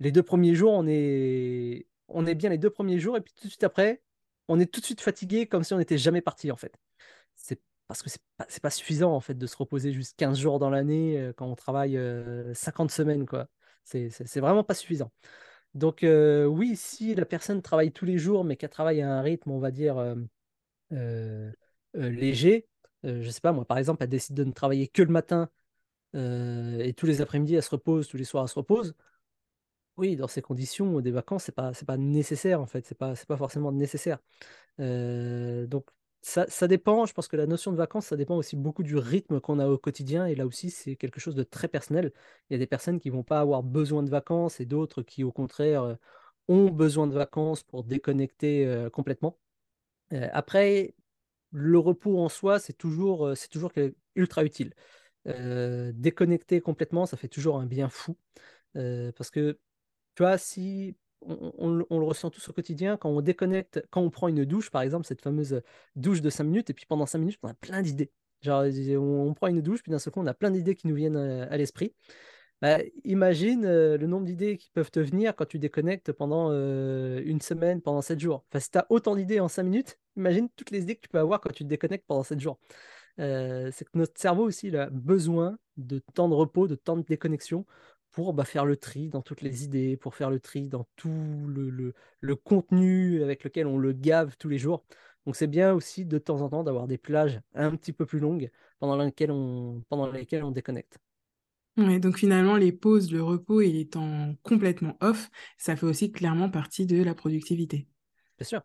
les 0.00 0.12
deux 0.12 0.22
premiers 0.22 0.54
jours, 0.54 0.72
on 0.72 0.86
est, 0.86 1.86
on 2.08 2.26
est 2.26 2.34
bien 2.34 2.50
les 2.50 2.58
deux 2.58 2.70
premiers 2.70 2.98
jours, 2.98 3.16
et 3.16 3.20
puis 3.20 3.32
tout 3.34 3.44
de 3.46 3.50
suite 3.50 3.64
après, 3.64 4.02
on 4.48 4.58
est 4.60 4.66
tout 4.72 4.80
de 4.80 4.86
suite 4.86 5.00
fatigué, 5.00 5.46
comme 5.46 5.64
si 5.64 5.74
on 5.74 5.78
n'était 5.78 5.98
jamais 5.98 6.20
parti, 6.22 6.50
en 6.50 6.56
fait. 6.56 6.74
C'est 7.36 7.60
parce 7.86 8.02
que 8.02 8.10
c'est 8.10 8.22
pas, 8.36 8.46
pas 8.62 8.70
suffisant 8.70 9.14
en 9.14 9.20
fait 9.20 9.34
de 9.34 9.46
se 9.46 9.56
reposer 9.56 9.92
juste 9.92 10.16
15 10.18 10.38
jours 10.38 10.58
dans 10.58 10.70
l'année 10.70 11.18
euh, 11.18 11.32
quand 11.32 11.46
on 11.46 11.56
travaille 11.56 11.96
euh, 11.96 12.52
50 12.54 12.90
semaines, 12.90 13.26
quoi. 13.26 13.48
C'est 13.84 14.10
vraiment 14.40 14.64
pas 14.64 14.74
suffisant. 14.74 15.10
Donc 15.74 16.02
euh, 16.04 16.46
oui, 16.46 16.76
si 16.76 17.14
la 17.14 17.26
personne 17.26 17.62
travaille 17.62 17.92
tous 17.92 18.04
les 18.06 18.18
jours, 18.18 18.44
mais 18.44 18.56
qu'elle 18.56 18.70
travaille 18.70 19.02
à 19.02 19.12
un 19.12 19.22
rythme, 19.22 19.50
on 19.50 19.58
va 19.60 19.70
dire, 19.70 19.98
euh, 19.98 20.16
euh, 20.92 21.52
euh, 21.96 22.10
léger, 22.10 22.68
euh, 23.04 23.22
je 23.22 23.30
sais 23.30 23.40
pas, 23.40 23.52
moi, 23.52 23.64
par 23.64 23.78
exemple, 23.78 24.02
elle 24.02 24.10
décide 24.10 24.36
de 24.36 24.44
ne 24.44 24.52
travailler 24.52 24.88
que 24.88 25.02
le 25.02 25.10
matin 25.12 25.50
euh, 26.16 26.80
et 26.80 26.94
tous 26.94 27.06
les 27.06 27.20
après-midi, 27.20 27.54
elle 27.56 27.62
se 27.62 27.70
repose, 27.70 28.08
tous 28.08 28.16
les 28.16 28.24
soirs, 28.24 28.44
elle 28.44 28.50
se 28.50 28.54
repose. 28.56 28.94
Oui, 29.98 30.14
dans 30.16 30.28
ces 30.28 30.42
conditions, 30.42 31.00
des 31.00 31.10
vacances, 31.10 31.44
c'est 31.44 31.52
pas, 31.54 31.74
c'est 31.74 31.84
pas 31.86 31.96
nécessaire 31.96 32.60
en 32.60 32.66
fait, 32.66 32.86
c'est 32.86 32.94
pas, 32.96 33.16
c'est 33.16 33.26
pas 33.26 33.36
forcément 33.36 33.72
nécessaire. 33.72 34.18
Donc 34.78 35.86
ça, 36.22 36.46
ça 36.48 36.68
dépend, 36.68 37.06
je 37.06 37.12
pense 37.14 37.28
que 37.28 37.36
la 37.36 37.46
notion 37.46 37.72
de 37.72 37.76
vacances, 37.76 38.06
ça 38.06 38.16
dépend 38.16 38.36
aussi 38.36 38.56
beaucoup 38.56 38.82
du 38.84 38.96
rythme 38.96 39.40
qu'on 39.40 39.58
a 39.58 39.68
au 39.68 39.78
quotidien, 39.78 40.26
et 40.26 40.34
là 40.36 40.46
aussi, 40.46 40.70
c'est 40.70 40.96
quelque 40.96 41.20
chose 41.20 41.34
de 41.34 41.42
très 41.44 41.68
personnel. 41.68 42.12
Il 42.50 42.54
y 42.54 42.56
a 42.56 42.58
des 42.58 42.66
personnes 42.68 43.00
qui 43.00 43.10
vont 43.10 43.24
pas 43.24 43.40
avoir 43.40 43.62
besoin 43.64 44.02
de 44.04 44.10
vacances 44.10 44.60
et 44.60 44.66
d'autres 44.66 45.02
qui, 45.02 45.24
au 45.24 45.32
contraire, 45.32 45.96
ont 46.48 46.70
besoin 46.70 47.06
de 47.08 47.14
vacances 47.14 47.64
pour 47.64 47.84
déconnecter 47.84 48.88
complètement. 48.92 49.38
Après, 50.12 50.94
le 51.52 51.78
repos 51.78 52.20
en 52.20 52.28
soi, 52.28 52.58
c'est 52.60 52.74
toujours, 52.74 53.32
c'est 53.36 53.48
toujours 53.50 53.72
ultra 54.16 54.44
utile. 54.44 54.74
Déconnecter 55.26 56.60
complètement, 56.60 57.06
ça 57.06 57.16
fait 57.16 57.28
toujours 57.28 57.58
un 57.60 57.66
bien 57.66 57.88
fou. 57.90 58.16
Parce 58.74 59.30
que 59.30 59.58
tu 60.18 60.24
vois, 60.24 60.36
si 60.36 60.96
on, 61.22 61.70
le 61.70 62.04
ressent 62.04 62.28
tous 62.28 62.48
au 62.48 62.52
quotidien, 62.52 62.96
quand 62.96 63.08
on 63.08 63.20
déconnecte, 63.20 63.86
quand 63.92 64.00
on 64.00 64.10
prend 64.10 64.26
une 64.26 64.44
douche, 64.44 64.68
par 64.68 64.82
exemple, 64.82 65.06
cette 65.06 65.22
fameuse 65.22 65.62
douche 65.94 66.22
de 66.22 66.28
5 66.28 66.42
minutes, 66.42 66.70
et 66.70 66.74
puis 66.74 66.86
pendant 66.86 67.06
5 67.06 67.18
minutes, 67.18 67.38
on 67.44 67.48
a 67.48 67.54
plein 67.54 67.82
d'idées. 67.82 68.10
Genre, 68.42 68.64
on, 68.98 69.32
prend 69.34 69.46
une 69.46 69.62
douche, 69.62 69.80
puis 69.80 69.92
d'un 69.92 70.00
seul 70.00 70.12
on 70.16 70.26
a 70.26 70.34
plein 70.34 70.50
d'idées 70.50 70.74
qui 70.74 70.88
nous 70.88 70.96
viennent 70.96 71.14
euh, 71.14 71.46
à 71.48 71.56
l'esprit. 71.56 71.94
Bah, 72.60 72.78
imagine 73.04 73.64
euh, 73.64 73.96
le 73.96 74.08
nombre 74.08 74.26
d'idées 74.26 74.56
qui 74.56 74.70
peuvent 74.72 74.90
te 74.90 74.98
venir 74.98 75.36
quand 75.36 75.46
tu 75.46 75.60
déconnectes 75.60 76.10
pendant 76.10 76.48
euh, 76.50 77.22
une 77.24 77.40
semaine, 77.40 77.80
pendant 77.80 78.02
7 78.02 78.18
jours. 78.18 78.44
Enfin, 78.50 78.58
si 78.58 78.72
tu 78.72 78.78
as 78.78 78.86
autant 78.90 79.14
d'idées 79.14 79.38
en 79.38 79.46
5 79.46 79.62
minutes, 79.62 80.00
imagine 80.16 80.48
toutes 80.56 80.72
les 80.72 80.82
idées 80.82 80.96
que 80.96 81.02
tu 81.02 81.08
peux 81.10 81.20
avoir 81.20 81.40
quand 81.40 81.52
tu 81.52 81.62
te 81.62 81.68
déconnectes 81.68 82.08
pendant 82.08 82.24
7 82.24 82.40
jours. 82.40 82.58
Euh, 83.20 83.70
c'est 83.72 83.84
que 83.84 83.90
notre 83.94 84.18
cerveau 84.20 84.44
aussi, 84.44 84.74
a 84.76 84.90
besoin 84.90 85.58
de 85.76 86.00
temps 86.14 86.28
de 86.28 86.34
repos, 86.34 86.68
de 86.68 86.74
temps 86.74 86.96
de 86.96 87.02
déconnexion 87.02 87.66
pour 88.18 88.34
bah, 88.34 88.44
faire 88.44 88.64
le 88.66 88.76
tri 88.76 89.08
dans 89.10 89.22
toutes 89.22 89.42
les 89.42 89.62
idées, 89.64 89.96
pour 89.96 90.14
faire 90.16 90.28
le 90.30 90.40
tri 90.40 90.68
dans 90.68 90.88
tout 90.96 91.08
le, 91.48 91.70
le- 91.70 91.94
le 92.20 92.34
contenu 92.36 93.22
avec 93.22 93.44
lequel 93.44 93.66
on 93.68 93.78
le 93.78 93.92
gave 93.92 94.36
tous 94.38 94.48
les 94.48 94.58
jours. 94.58 94.84
Donc 95.24 95.36
c'est 95.36 95.46
bien 95.46 95.72
aussi 95.72 96.04
de 96.04 96.18
temps 96.18 96.40
en 96.42 96.48
temps 96.48 96.64
d'avoir 96.64 96.88
des 96.88 96.98
plages 96.98 97.40
un 97.54 97.76
petit 97.76 97.92
peu 97.92 98.06
plus 98.06 98.18
longues 98.18 98.50
pendant 98.80 98.96
lesquelles 98.96 99.30
on, 99.30 99.84
pendant 99.88 100.10
lesquelles 100.10 100.42
on 100.44 100.50
déconnecte. 100.50 100.98
Ouais, 101.78 101.98
donc 102.00 102.18
finalement, 102.18 102.56
les 102.56 102.72
pauses, 102.72 103.10
le 103.12 103.22
repos 103.22 103.60
et 103.62 103.70
les 103.72 103.88
temps 103.88 104.34
complètement 104.42 104.96
off, 105.00 105.30
ça 105.56 105.76
fait 105.76 105.86
aussi 105.86 106.10
clairement 106.12 106.50
partie 106.50 106.84
de 106.86 107.02
la 107.02 107.14
productivité. 107.14 107.86
Bien 108.38 108.44
sûr. 108.46 108.62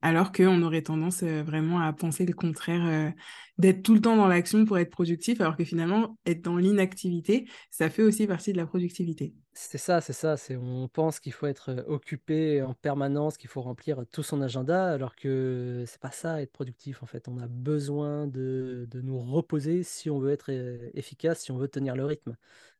Alors 0.00 0.32
qu'on 0.32 0.62
aurait 0.62 0.80
tendance 0.82 1.22
euh, 1.22 1.42
vraiment 1.42 1.80
à 1.80 1.92
penser 1.92 2.24
le 2.24 2.32
contraire, 2.32 2.86
euh, 2.86 3.10
d'être 3.58 3.82
tout 3.82 3.92
le 3.94 4.00
temps 4.00 4.16
dans 4.16 4.26
l'action 4.26 4.64
pour 4.64 4.78
être 4.78 4.88
productif, 4.90 5.42
alors 5.42 5.56
que 5.56 5.64
finalement, 5.64 6.16
être 6.24 6.40
dans 6.42 6.56
l'inactivité, 6.56 7.46
ça 7.70 7.90
fait 7.90 8.02
aussi 8.02 8.26
partie 8.26 8.52
de 8.52 8.56
la 8.56 8.64
productivité. 8.66 9.34
C'est 9.52 9.76
ça, 9.76 10.00
c'est 10.00 10.14
ça. 10.14 10.38
C'est, 10.38 10.56
on 10.56 10.88
pense 10.88 11.20
qu'il 11.20 11.34
faut 11.34 11.46
être 11.46 11.68
euh, 11.70 11.82
occupé 11.86 12.62
en 12.62 12.72
permanence, 12.72 13.36
qu'il 13.36 13.50
faut 13.50 13.60
remplir 13.60 14.04
tout 14.10 14.22
son 14.22 14.40
agenda, 14.40 14.90
alors 14.90 15.14
que 15.16 15.84
c'est 15.86 16.00
pas 16.00 16.12
ça, 16.12 16.40
être 16.40 16.52
productif 16.52 17.02
en 17.02 17.06
fait. 17.06 17.28
On 17.28 17.36
a 17.38 17.46
besoin 17.46 18.26
de, 18.26 18.86
de 18.90 19.00
nous 19.02 19.18
reposer 19.18 19.82
si 19.82 20.08
on 20.08 20.18
veut 20.18 20.30
être 20.32 20.48
efficace, 20.94 21.40
si 21.42 21.50
on 21.52 21.58
veut 21.58 21.68
tenir 21.68 21.94
le 21.94 22.06
rythme. 22.06 22.36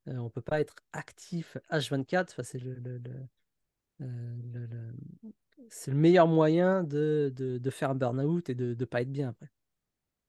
Euh, 0.08 0.16
on 0.18 0.30
peut 0.30 0.40
pas 0.42 0.60
être 0.60 0.76
actif 0.92 1.58
H24. 1.70 2.32
Enfin, 2.32 2.42
c'est 2.44 2.58
le, 2.58 2.74
le- 2.76 2.98
le- 2.98 4.66
le- 4.66 4.92
c'est 5.68 5.90
le 5.90 5.96
meilleur 5.96 6.26
moyen 6.26 6.82
de, 6.84 7.60
faire 7.70 7.90
un 7.90 7.94
burn-out 7.94 8.48
et 8.50 8.54
de 8.54 8.76
ne 8.78 8.84
pas 8.84 9.02
être 9.02 9.12
bien 9.12 9.28
après. 9.30 9.50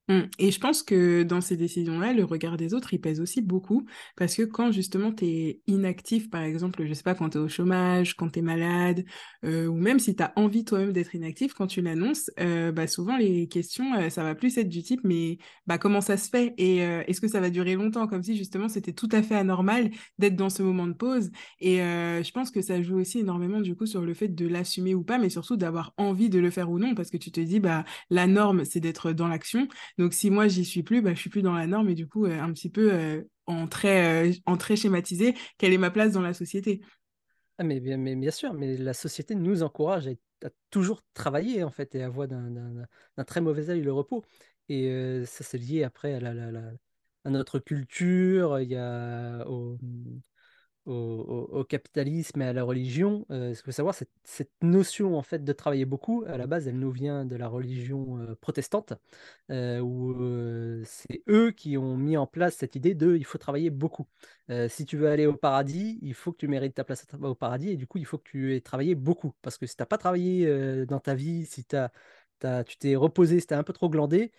Mm. 0.10 0.22
Et 0.40 0.50
je 0.52 0.60
pense 0.60 0.82
que 0.82 1.22
dans 1.22 1.40
ces 1.40 1.56
décisions-là, 1.56 2.14
le 2.14 2.24
regard 2.24 2.58
des 2.58 2.74
autres, 2.74 2.94
il 2.96 3.00
pèse 3.00 3.22
aussi 3.22 3.42
beaucoup 3.42 3.86
parce 4.18 4.36
que 4.36 4.42
quand 4.42 4.72
justement 4.72 5.14
tu 5.14 5.26
es 5.26 5.62
inactif, 5.68 6.32
par 6.32 6.42
exemple, 6.42 6.84
je 6.88 6.94
sais 6.94 7.04
pas, 7.04 7.14
quand 7.14 7.30
tu 7.30 7.38
es 7.38 7.42
au 7.42 7.48
chômage, 7.48 8.16
quand 8.16 8.30
tu 8.32 8.40
es 8.40 8.42
malade, 8.42 9.06
euh, 9.46 9.68
ou 9.68 9.76
même 9.76 10.00
si 10.00 10.16
tu 10.16 10.24
as 10.24 10.34
envie 10.36 10.66
toi-même 10.66 10.94
d'être 10.94 11.14
inactif, 11.14 11.54
quand 11.54 11.68
tu 11.68 11.82
l'annonces, 11.82 12.32
euh, 12.40 12.72
bah, 12.72 12.88
souvent 12.88 13.18
les 13.18 13.48
questions, 13.48 13.94
euh, 13.96 14.10
ça 14.10 14.24
va 14.24 14.34
plus 14.34 14.58
être 14.58 14.68
du 14.68 14.82
type, 14.82 15.02
mais 15.04 15.38
bah, 15.68 15.78
comment 15.78 16.02
ça 16.02 16.18
se 16.18 16.30
fait? 16.30 16.56
Et 16.58 16.78
est-ce 16.80 17.22
que 17.22 17.28
ça 17.28 17.40
va 17.40 17.52
durer 17.52 17.76
longtemps, 17.76 18.08
comme 18.08 18.24
si 18.24 18.36
justement 18.36 18.68
c'était 18.68 18.94
tout 18.94 19.10
à 19.12 19.22
fait 19.22 19.36
anormal 19.36 19.92
d'être 20.18 20.36
dans 20.36 20.50
ce 20.50 20.64
moment 20.64 20.88
de 20.88 20.94
pause. 20.94 21.30
Et 21.60 21.78
je 21.78 22.32
pense 22.32 22.52
que 22.52 22.62
ça 22.62 22.82
joue 22.82 22.98
aussi 23.00 23.20
énormément 23.20 23.62
du 23.62 23.76
coup 23.76 23.86
sur 23.86 24.02
le 24.02 24.14
fait 24.14 24.28
de 24.30 24.48
l'assumer 24.48 24.96
ou 24.96 25.04
pas, 25.04 25.18
mais 25.18 25.30
surtout 25.30 25.58
d'avoir 25.58 25.94
envie 25.98 26.30
de 26.30 26.40
le 26.40 26.50
faire 26.50 26.70
ou 26.72 26.80
non, 26.80 26.96
parce 26.96 27.10
que 27.10 27.18
tu 27.18 27.32
te 27.32 27.40
dis, 27.40 27.60
bah, 27.60 27.86
la 28.10 28.28
norme, 28.28 28.66
c'est 28.66 28.80
d'être 28.80 29.12
dans 29.12 29.28
l'action. 29.28 29.68
Donc 30.00 30.14
si 30.14 30.32
moi 30.32 30.50
j'y 30.50 30.66
suis 30.66 30.84
plus, 30.84 31.04
bah, 31.04 31.14
je 31.16 31.20
suis 31.22 31.30
plus 31.30 31.44
dans 31.44 31.54
la 31.54 31.68
norme 31.68 31.90
et 31.90 31.96
du 31.96 32.08
coup 32.08 32.26
euh, 32.26 32.40
un 32.42 32.54
petit 32.54 32.72
peu 32.72 32.94
euh, 32.94 33.24
en 33.48 33.68
très 33.68 34.30
euh, 34.32 34.34
en 34.48 34.58
très 34.58 34.78
schématisé, 34.78 35.36
quelle 35.60 35.74
est 35.74 35.80
ma 35.80 35.92
place 35.92 36.14
dans 36.14 36.22
la 36.24 36.34
société? 36.34 36.82
Ah, 37.58 37.64
mais, 37.64 37.80
bien- 37.82 37.98
mais 37.98 38.16
bien 38.16 38.32
sûr, 38.32 38.54
mais 38.54 38.78
la 38.78 38.94
société 38.94 39.36
nous 39.36 39.64
encourage 39.64 40.08
à, 40.08 40.50
toujours 40.72 41.02
travailler 41.14 41.64
en 41.64 41.72
fait 41.72 41.94
et 41.96 42.04
à 42.04 42.10
voir 42.10 42.28
d'un 42.30 42.88
très 43.28 43.42
mauvais 43.42 43.70
œil 43.70 43.82
le 43.82 43.92
repos. 43.94 44.24
Et 44.70 45.24
ça, 45.26 45.44
c'est 45.44 45.58
lié 45.58 45.84
après 45.84 46.14
à, 46.16 46.20
la- 46.22 46.72
à 47.26 47.30
notre 47.30 47.60
culture, 47.60 48.60
il 48.62 48.70
y 48.70 48.76
a 48.78 49.46
au, 49.48 49.78
au, 50.86 51.64
capitalisme 51.64 52.42
et 52.42 52.46
à 52.46 52.54
la 52.54 52.64
religion. 52.64 53.26
Euh, 53.32 53.54
ce 53.54 53.60
qu'il 53.62 53.66
faut 53.66 53.72
savoir, 53.72 53.96
cette 54.24 54.52
notion 54.62 55.18
en 55.18 55.22
fait 55.24 55.44
de 55.44 55.54
travailler 55.54 55.86
beaucoup, 55.86 56.24
à 56.28 56.38
la 56.38 56.48
base, 56.48 56.68
elle 56.68 56.80
nous 56.80 56.92
vient 56.92 57.26
de 57.26 57.36
la 57.36 57.48
religion 57.48 58.18
euh, 58.20 58.36
protestante, 58.36 58.94
euh, 59.52 59.80
où 59.80 60.12
euh, 60.22 60.84
c'est 60.86 61.24
eux 61.30 61.52
qui 61.52 61.78
ont 61.78 61.98
mis 61.98 62.18
en 62.18 62.28
place 62.28 62.56
cette 62.56 62.76
idée 62.76 62.96
de 62.96 63.16
il 63.16 63.26
faut 63.26 63.38
travailler 63.38 63.70
beaucoup. 63.70 64.08
Si 64.70 64.86
tu 64.86 64.98
veux 64.98 65.08
aller 65.10 65.28
au 65.28 65.36
paradis, 65.36 66.00
il 66.02 66.14
faut 66.16 66.32
que 66.32 66.38
tu 66.38 66.48
mérites 66.48 66.74
ta 66.74 66.84
place 66.84 67.06
au 67.22 67.36
paradis, 67.36 67.70
et 67.70 67.76
du 67.78 67.86
coup, 67.86 68.00
il 68.00 68.06
faut 68.06 68.18
que 68.18 68.28
tu 68.30 68.56
aies 68.56 68.62
travaillé 68.62 68.96
beaucoup. 68.96 69.34
Parce 69.44 69.58
que 69.60 69.68
si 69.68 69.76
tu 69.76 69.82
n'as 69.82 69.86
pas 69.86 69.98
travaillé 70.00 70.86
dans 70.88 71.00
ta 71.00 71.14
vie, 71.14 71.46
si 71.46 71.64
t'as, 71.66 71.90
t'as- 72.40 72.64
tu 72.64 72.78
t'es 72.78 72.96
reposé, 72.96 73.40
si 73.40 73.46
tu 73.48 73.54
as 73.54 73.60
un 73.60 73.64
peu 73.64 73.74
trop 73.74 73.90
glandé, 73.90 74.32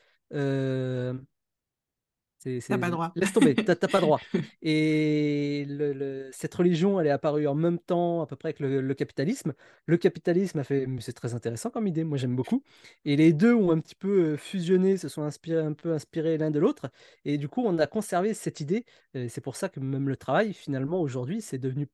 T'as 2.68 2.78
pas 2.78 2.90
droit. 2.90 3.10
Laisse 3.16 3.32
tomber, 3.32 3.56
t'as 3.56 3.74
pas 3.88 4.00
droit. 4.00 4.22
Et 4.62 5.64
le- 5.68 5.92
le- 5.92 6.30
cette 6.32 6.54
religion, 6.54 7.00
elle 7.00 7.08
est 7.08 7.10
apparue 7.10 7.48
en 7.48 7.54
même 7.56 7.80
temps 7.80 8.22
à 8.22 8.26
peu 8.26 8.36
près 8.36 8.54
que 8.54 8.62
le, 8.62 8.80
le 8.80 8.94
capitalisme. 8.94 9.54
Le 9.86 9.96
capitalisme 9.96 10.60
a 10.60 10.64
fait, 10.64 10.86
c'est 11.00 11.12
très 11.14 11.34
intéressant 11.34 11.70
comme 11.70 11.88
idée, 11.88 12.04
moi 12.04 12.16
j'aime 12.16 12.36
beaucoup. 12.36 12.62
Et 13.04 13.16
les 13.16 13.32
deux 13.32 13.54
ont 13.54 13.72
un 13.72 13.80
petit 13.80 13.96
peu 13.96 14.34
euh, 14.34 14.36
fusionné, 14.36 14.96
se 14.98 15.08
sont 15.08 15.22
inspirés, 15.22 15.62
un 15.64 15.72
peu 15.72 15.92
inspirés 15.92 16.38
l'un 16.38 16.52
de 16.52 16.60
l'autre. 16.60 16.90
Et 17.24 17.38
du 17.38 17.48
coup, 17.48 17.62
on 17.66 17.76
a 17.78 17.86
conservé 17.88 18.34
cette 18.34 18.60
idée. 18.60 18.84
C'est 19.28 19.40
pour 19.40 19.56
ça 19.56 19.68
que 19.68 19.80
même 19.80 20.08
le 20.08 20.16
travail, 20.16 20.52
finalement, 20.54 21.00
aujourd'hui, 21.00 21.42
c'est 21.42 21.58
devenu 21.58 21.88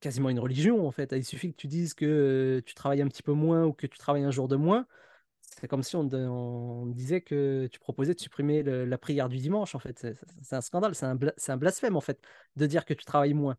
quasiment 0.00 0.30
une 0.30 0.38
religion 0.40 0.86
en 0.86 0.90
fait. 0.92 1.12
Il 1.12 1.24
suffit 1.24 1.50
que 1.52 1.56
tu 1.56 1.66
dises 1.68 1.94
que 1.94 2.04
euh, 2.06 2.62
tu 2.64 2.74
travailles 2.74 3.02
un 3.02 3.08
petit 3.08 3.22
peu 3.22 3.32
moins 3.32 3.64
ou 3.66 3.72
que 3.72 3.86
tu 3.86 3.98
travailles 3.98 4.24
un 4.24 4.30
jour 4.30 4.48
de 4.48 4.56
moins. 4.56 4.86
C'est 5.58 5.68
comme 5.68 5.82
si 5.82 5.96
on, 5.96 6.86
disait 6.86 7.22
que 7.22 7.66
tu 7.72 7.80
proposais 7.80 8.14
de 8.14 8.20
supprimer 8.20 8.62
la 8.62 8.98
prière 8.98 9.28
du 9.30 9.38
dimanche, 9.38 9.74
en 9.74 9.78
fait. 9.78 10.06
C'est 10.42 10.54
un 10.54 10.60
scandale, 10.60 10.94
c'est 10.94 11.06
un, 11.06 11.56
blasphème, 11.56 11.96
en 11.96 12.02
fait, 12.02 12.20
de 12.56 12.66
dire 12.66 12.84
que 12.84 12.92
tu 12.92 13.06
travailles 13.06 13.32
moins. 13.32 13.56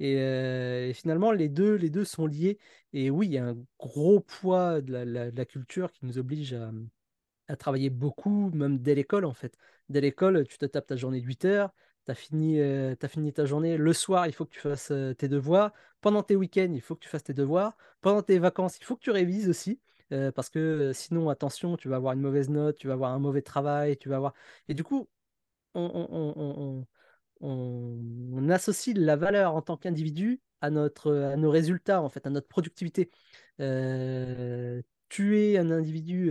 Et, 0.00 0.16
euh, 0.18 0.88
et 0.88 0.92
finalement, 0.92 1.30
les 1.30 1.48
deux, 1.48 1.74
les 1.74 1.88
deux 1.88 2.04
sont 2.04 2.26
liés. 2.26 2.58
Et 2.92 3.10
oui, 3.10 3.26
il 3.28 3.32
y 3.34 3.38
a 3.38 3.46
un 3.46 3.56
gros 3.78 4.20
poids 4.20 4.80
de 4.80 4.92
la, 4.92 5.44
culture 5.44 5.92
qui 5.92 6.04
nous 6.04 6.18
oblige 6.18 6.56
à, 7.48 7.56
travailler 7.56 7.90
beaucoup, 7.90 8.50
même 8.52 8.78
dès 8.78 8.96
l'école, 8.96 9.24
en 9.24 9.34
fait. 9.34 9.56
Dès 9.88 10.00
l'école, 10.00 10.46
tu 10.48 10.58
te 10.58 10.66
tapes 10.66 10.86
ta 10.86 10.96
journée 10.96 11.20
de 11.20 11.26
8 11.26 11.44
heures, 11.44 11.70
tu 12.06 12.10
as 12.10 12.14
fini, 12.16 12.60
euh, 12.60 12.96
fini 13.08 13.32
ta 13.32 13.44
journée. 13.46 13.76
Le 13.76 13.92
soir, 13.92 14.26
il 14.26 14.32
faut 14.32 14.44
que 14.46 14.52
tu 14.52 14.60
fasses 14.60 14.90
euh, 14.90 15.14
tes 15.14 15.28
devoirs. 15.28 15.72
Pendant 16.00 16.22
tes 16.24 16.34
week-ends, 16.34 16.72
il 16.74 16.80
faut 16.80 16.96
que 16.96 17.04
tu 17.04 17.08
fasses 17.08 17.24
tes 17.24 17.34
devoirs. 17.34 17.76
Pendant 18.00 18.22
tes 18.22 18.38
vacances, 18.40 18.78
il 18.78 18.84
faut 18.84 18.96
que 18.96 19.02
tu 19.02 19.10
révises 19.12 19.48
aussi. 19.48 19.80
Parce 20.34 20.50
que 20.50 20.92
sinon, 20.94 21.28
attention, 21.28 21.76
tu 21.76 21.88
vas 21.88 21.96
avoir 21.96 22.14
une 22.14 22.20
mauvaise 22.20 22.48
note, 22.48 22.78
tu 22.78 22.86
vas 22.86 22.94
avoir 22.94 23.12
un 23.12 23.18
mauvais 23.18 23.42
travail, 23.42 23.96
tu 23.96 24.08
vas 24.08 24.16
avoir... 24.16 24.34
Et 24.68 24.74
du 24.74 24.84
coup, 24.84 25.08
on, 25.74 26.84
associe 28.50 28.96
la 28.96 29.16
valeur 29.16 29.54
en 29.54 29.62
tant 29.62 29.76
qu'individu 29.76 30.40
à 30.60 30.68
à 30.68 30.70
nos 31.36 31.50
résultats, 31.50 32.02
en 32.02 32.08
fait, 32.08 32.26
à 32.26 32.30
notre 32.30 32.48
productivité. 32.48 33.10
Euh, 33.60 34.82
tu 35.08 35.40
es 35.40 35.58
un 35.58 35.70
individu 35.70 36.30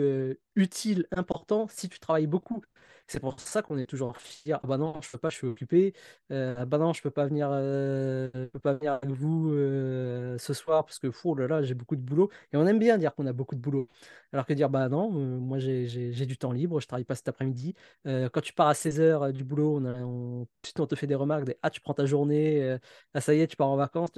utile, 0.55 1.07
important, 1.11 1.67
si 1.69 1.89
tu 1.89 1.99
travailles 1.99 2.27
beaucoup. 2.27 2.61
C'est 3.07 3.19
pour 3.19 3.39
ça 3.39 3.61
qu'on 3.61 3.77
est 3.77 3.85
toujours 3.85 4.17
fier. 4.17 4.59
Ah 4.63 4.67
bah 4.67 4.77
non, 4.77 4.99
je 4.99 5.11
peux 5.11 5.19
pas, 5.19 5.29
je 5.29 5.35
suis 5.35 5.47
occupé. 5.47 5.93
Euh, 6.31 6.55
ah 6.57 6.65
bah 6.65 6.79
non, 6.79 6.91
je 6.91 7.03
peux 7.03 7.11
pas 7.11 7.27
venir, 7.27 7.49
euh, 7.51 8.29
peux 8.51 8.59
pas 8.59 8.73
venir 8.73 8.93
avec 8.93 9.11
vous 9.11 9.51
euh, 9.53 10.37
ce 10.39 10.53
soir 10.55 10.85
parce 10.85 10.97
que 10.97 11.11
fou, 11.11 11.31
oh 11.31 11.35
là 11.35 11.61
j'ai 11.61 11.75
beaucoup 11.75 11.95
de 11.95 12.01
boulot. 12.01 12.31
Et 12.51 12.57
on 12.57 12.65
aime 12.65 12.79
bien 12.79 12.97
dire 12.97 13.13
qu'on 13.13 13.27
a 13.27 13.33
beaucoup 13.33 13.55
de 13.55 13.61
boulot. 13.61 13.87
Alors 14.33 14.45
que 14.47 14.53
dire 14.53 14.69
bah 14.71 14.89
non, 14.89 15.11
moi 15.11 15.59
j'ai 15.59 16.25
du 16.25 16.37
temps 16.37 16.51
libre, 16.51 16.79
je 16.81 16.87
travaille 16.87 17.05
pas 17.05 17.15
cet 17.15 17.27
après-midi. 17.27 17.75
quand 18.05 18.41
tu 18.41 18.53
pars 18.53 18.67
à 18.67 18.73
16h 18.73 19.31
du 19.33 19.43
boulot, 19.43 19.79
on, 19.85 20.47
te 20.87 20.95
fait 20.95 21.07
des 21.07 21.15
remarques, 21.15 21.45
des, 21.45 21.57
ah 21.61 21.69
tu 21.69 21.81
prends 21.81 21.93
ta 21.93 22.05
journée, 22.05 22.77
ah 23.13 23.21
ça 23.21 23.33
y 23.35 23.41
est, 23.41 23.47
tu 23.47 23.55
pars 23.55 23.69
en 23.69 23.75
vacances. 23.77 24.09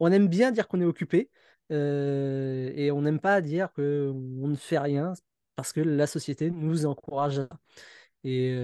On 0.00 0.10
aime 0.12 0.28
bien 0.28 0.50
dire 0.52 0.68
qu'on 0.68 0.80
est 0.80 0.84
occupé. 0.84 1.30
et 1.70 2.90
on 2.92 3.02
n'aime 3.02 3.20
pas 3.20 3.40
dire 3.40 3.72
qu'on 3.72 4.48
ne 4.48 4.56
fait 4.56 4.78
rien 4.78 5.14
parce 5.60 5.74
que 5.74 5.80
la 5.80 6.06
société 6.06 6.50
nous 6.50 6.86
encourage 6.86 7.42
et 8.24 8.54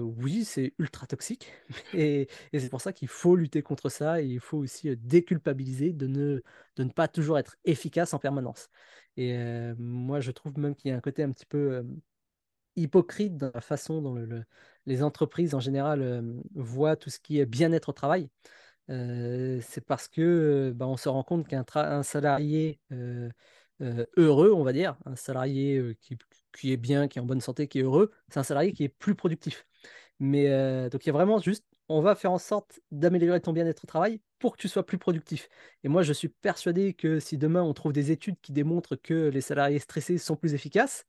oui, 0.00 0.44
c'est 0.44 0.74
ultra 0.78 1.06
toxique. 1.06 1.52
Et, 1.94 2.28
c'est 2.52 2.70
pour 2.70 2.80
ça 2.80 2.92
qu'il 2.92 3.08
faut 3.08 3.36
lutter 3.36 3.62
contre 3.62 3.88
ça. 3.88 4.22
Et 4.22 4.26
il 4.26 4.40
faut 4.40 4.58
aussi 4.58 4.96
déculpabiliser 4.96 5.92
de 5.92 6.06
ne, 6.06 6.42
de 6.76 6.84
ne 6.84 6.90
pas 6.90 7.08
toujours 7.08 7.38
être 7.38 7.56
efficace 7.64 8.14
en 8.14 8.18
permanence. 8.18 8.68
Et 9.16 9.36
moi, 9.78 10.20
je 10.20 10.30
trouve 10.30 10.58
même 10.58 10.74
qu'il 10.76 10.90
y 10.90 10.94
a 10.94 10.96
un 10.96 11.00
côté 11.00 11.22
un 11.24 11.32
petit 11.32 11.46
peu 11.46 11.84
hypocrite 12.76 13.36
dans 13.36 13.50
la 13.54 13.60
façon 13.60 14.02
dont 14.02 14.16
les 14.86 15.02
entreprises 15.02 15.54
en 15.54 15.60
général 15.60 16.24
voient 16.54 16.96
tout 16.96 17.10
ce 17.10 17.18
qui 17.18 17.40
est 17.40 17.46
bien-être 17.46 17.88
au 17.90 17.92
travail. 17.92 18.30
c'est 18.88 19.84
parce 19.86 20.08
que 20.08 20.72
bah, 20.76 20.86
on 20.86 20.96
se 20.96 21.08
rend 21.08 21.24
compte 21.24 21.48
qu'un 21.48 22.02
salarié 22.02 22.80
heureux, 23.80 24.52
on 24.52 24.64
va 24.64 24.72
dire, 24.72 24.96
un 25.04 25.16
salarié 25.16 25.96
qui, 26.00 26.16
qui 26.56 26.72
est 26.72 26.76
bien, 26.76 27.08
qui 27.08 27.18
est 27.18 27.22
en 27.22 27.26
bonne 27.26 27.40
santé, 27.40 27.68
qui 27.68 27.78
est 27.80 27.82
heureux, 27.82 28.10
c'est 28.28 28.40
un 28.40 28.44
salarié 28.44 28.72
qui 28.72 28.84
est 28.84 28.88
plus 28.88 29.14
productif. 29.14 29.66
Mais 30.20 30.48
euh, 30.50 30.88
donc 30.88 31.04
il 31.04 31.08
y 31.08 31.10
a 31.10 31.12
vraiment 31.12 31.38
juste, 31.38 31.64
on 31.88 32.00
va 32.00 32.14
faire 32.14 32.32
en 32.32 32.38
sorte 32.38 32.80
d'améliorer 32.90 33.40
ton 33.40 33.52
bien-être 33.52 33.84
au 33.84 33.86
travail 33.86 34.20
pour 34.38 34.56
que 34.56 34.60
tu 34.60 34.68
sois 34.68 34.84
plus 34.84 34.98
productif. 34.98 35.48
Et 35.84 35.88
moi, 35.88 36.02
je 36.02 36.12
suis 36.12 36.28
persuadé 36.28 36.94
que 36.94 37.20
si 37.20 37.38
demain 37.38 37.62
on 37.62 37.74
trouve 37.74 37.92
des 37.92 38.10
études 38.10 38.36
qui 38.42 38.52
démontrent 38.52 38.96
que 38.96 39.28
les 39.28 39.40
salariés 39.40 39.78
stressés 39.78 40.18
sont 40.18 40.36
plus 40.36 40.54
efficaces, 40.54 41.06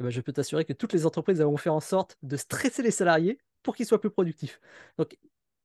eh 0.00 0.04
ben, 0.04 0.10
je 0.10 0.20
peux 0.20 0.32
t'assurer 0.32 0.64
que 0.64 0.72
toutes 0.72 0.92
les 0.92 1.06
entreprises 1.06 1.40
vont 1.40 1.56
faire 1.56 1.74
en 1.74 1.80
sorte 1.80 2.16
de 2.22 2.36
stresser 2.36 2.82
les 2.82 2.90
salariés 2.90 3.38
pour 3.62 3.76
qu'ils 3.76 3.86
soient 3.86 4.00
plus 4.00 4.10
productifs. 4.10 4.60
Donc, 4.98 5.16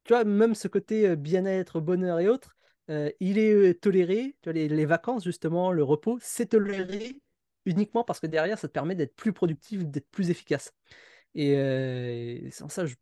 tu 0.03 0.13
vois, 0.13 0.23
même 0.23 0.55
ce 0.55 0.67
côté 0.67 1.09
euh, 1.09 1.15
bien-être, 1.15 1.79
bonheur 1.79 2.19
et 2.19 2.27
autres, 2.27 2.55
euh, 2.89 3.09
il 3.19 3.37
est 3.37 3.81
toléré. 3.81 4.35
Tu 4.41 4.49
vois, 4.49 4.53
les, 4.53 4.67
les, 4.67 4.85
vacances, 4.85 5.23
justement, 5.23 5.71
le 5.71 5.83
repos, 5.83 6.17
c'est 6.21 6.47
toléré 6.47 7.21
uniquement 7.65 8.03
parce 8.03 8.19
que 8.19 8.27
derrière, 8.27 8.57
ça 8.59 8.67
te 8.67 8.73
permet 8.73 8.95
d'être 8.95 9.15
plus 9.15 9.33
productif, 9.33 9.85
d'être 9.85 10.09
plus 10.09 10.29
efficace. 10.29 10.73
Et, 11.35 11.55
euh, 11.57 12.49
sans 12.51 12.69
ça, 12.69 12.85
je, 12.85 12.95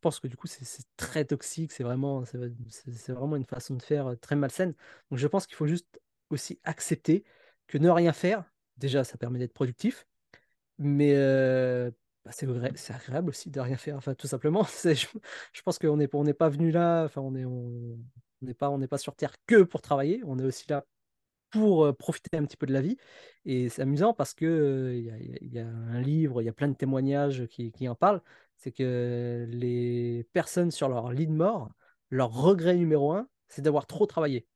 pense 0.00 0.20
que 0.20 0.28
du 0.28 0.36
coup, 0.36 0.46
c'est 0.46 0.64
très 0.96 1.24
toxique, 1.24 1.72
c'est 1.72 1.84
vraiment, 1.84 2.24
vraiment 3.08 3.36
une 3.36 3.44
façon 3.44 3.74
de 3.74 3.82
faire 3.82 4.08
euh, 4.08 4.16
très 4.16 4.36
malsaine. 4.36 4.74
Donc 5.10 5.18
je 5.18 5.26
pense 5.26 5.46
qu'il 5.46 5.56
faut 5.56 5.66
juste 5.66 6.00
aussi 6.30 6.58
accepter 6.64 7.24
que 7.66 7.78
ne 7.78 7.90
rien 7.90 8.12
faire, 8.12 8.44
déjà, 8.78 9.04
ça 9.04 9.18
permet 9.18 9.38
d'être 9.38 9.52
productif, 9.52 10.06
mais 10.78 11.14
euh, 11.16 11.90
bah, 12.24 12.32
c'est 12.32 12.46
agréable 12.94 13.28
aussi 13.28 13.50
de 13.50 13.60
rien 13.60 13.76
faire, 13.76 13.96
enfin 13.96 14.14
tout 14.14 14.26
simplement. 14.26 14.64
Je, 14.84 15.06
je, 15.52 15.62
pense 15.62 15.78
qu'on 15.78 15.96
n'est 15.98 16.08
on 16.14 16.24
pas 16.32 16.48
venu 16.48 16.70
là, 16.70 17.04
enfin 17.04 17.20
on 17.20 17.34
est 17.36 17.44
on 17.44 17.98
n'est 18.42 18.54
pas 18.54 18.70
on 18.70 18.78
n'est 18.78 18.88
pas 18.88 18.98
sur 18.98 19.14
terre 19.16 19.34
que 19.46 19.62
pour 19.62 19.82
travailler, 19.82 20.22
on 20.24 20.38
est 20.38 20.44
aussi 20.44 20.64
là 20.68 20.84
pour 21.54 21.96
profiter 21.96 22.36
un 22.36 22.44
petit 22.44 22.56
peu 22.56 22.66
de 22.66 22.72
la 22.72 22.80
vie. 22.80 22.96
Et 23.44 23.68
c'est 23.68 23.82
amusant 23.82 24.12
parce 24.12 24.34
que 24.34 24.92
il 25.40 25.52
y, 25.52 25.58
a 25.58 25.66
un 25.66 26.00
livre, 26.00 26.42
il 26.42 26.46
y 26.46 26.48
a 26.48 26.52
plein 26.52 26.68
de 26.68 26.74
témoignages 26.74 27.46
qui, 27.46 27.88
en 27.88 27.94
parlent. 27.94 28.20
C'est 28.56 28.72
que 28.72 29.46
les 29.48 30.26
personnes 30.32 30.70
sur 30.70 30.88
leur 30.88 31.12
lit 31.12 31.26
de 31.26 31.32
mort, 31.32 31.70
leur 32.10 32.32
regret 32.32 32.76
numéro 32.76 33.12
un, 33.12 33.28
c'est 33.48 33.62
d'avoir 33.62 33.86
trop 33.86 34.06
travaillé. 34.06 34.46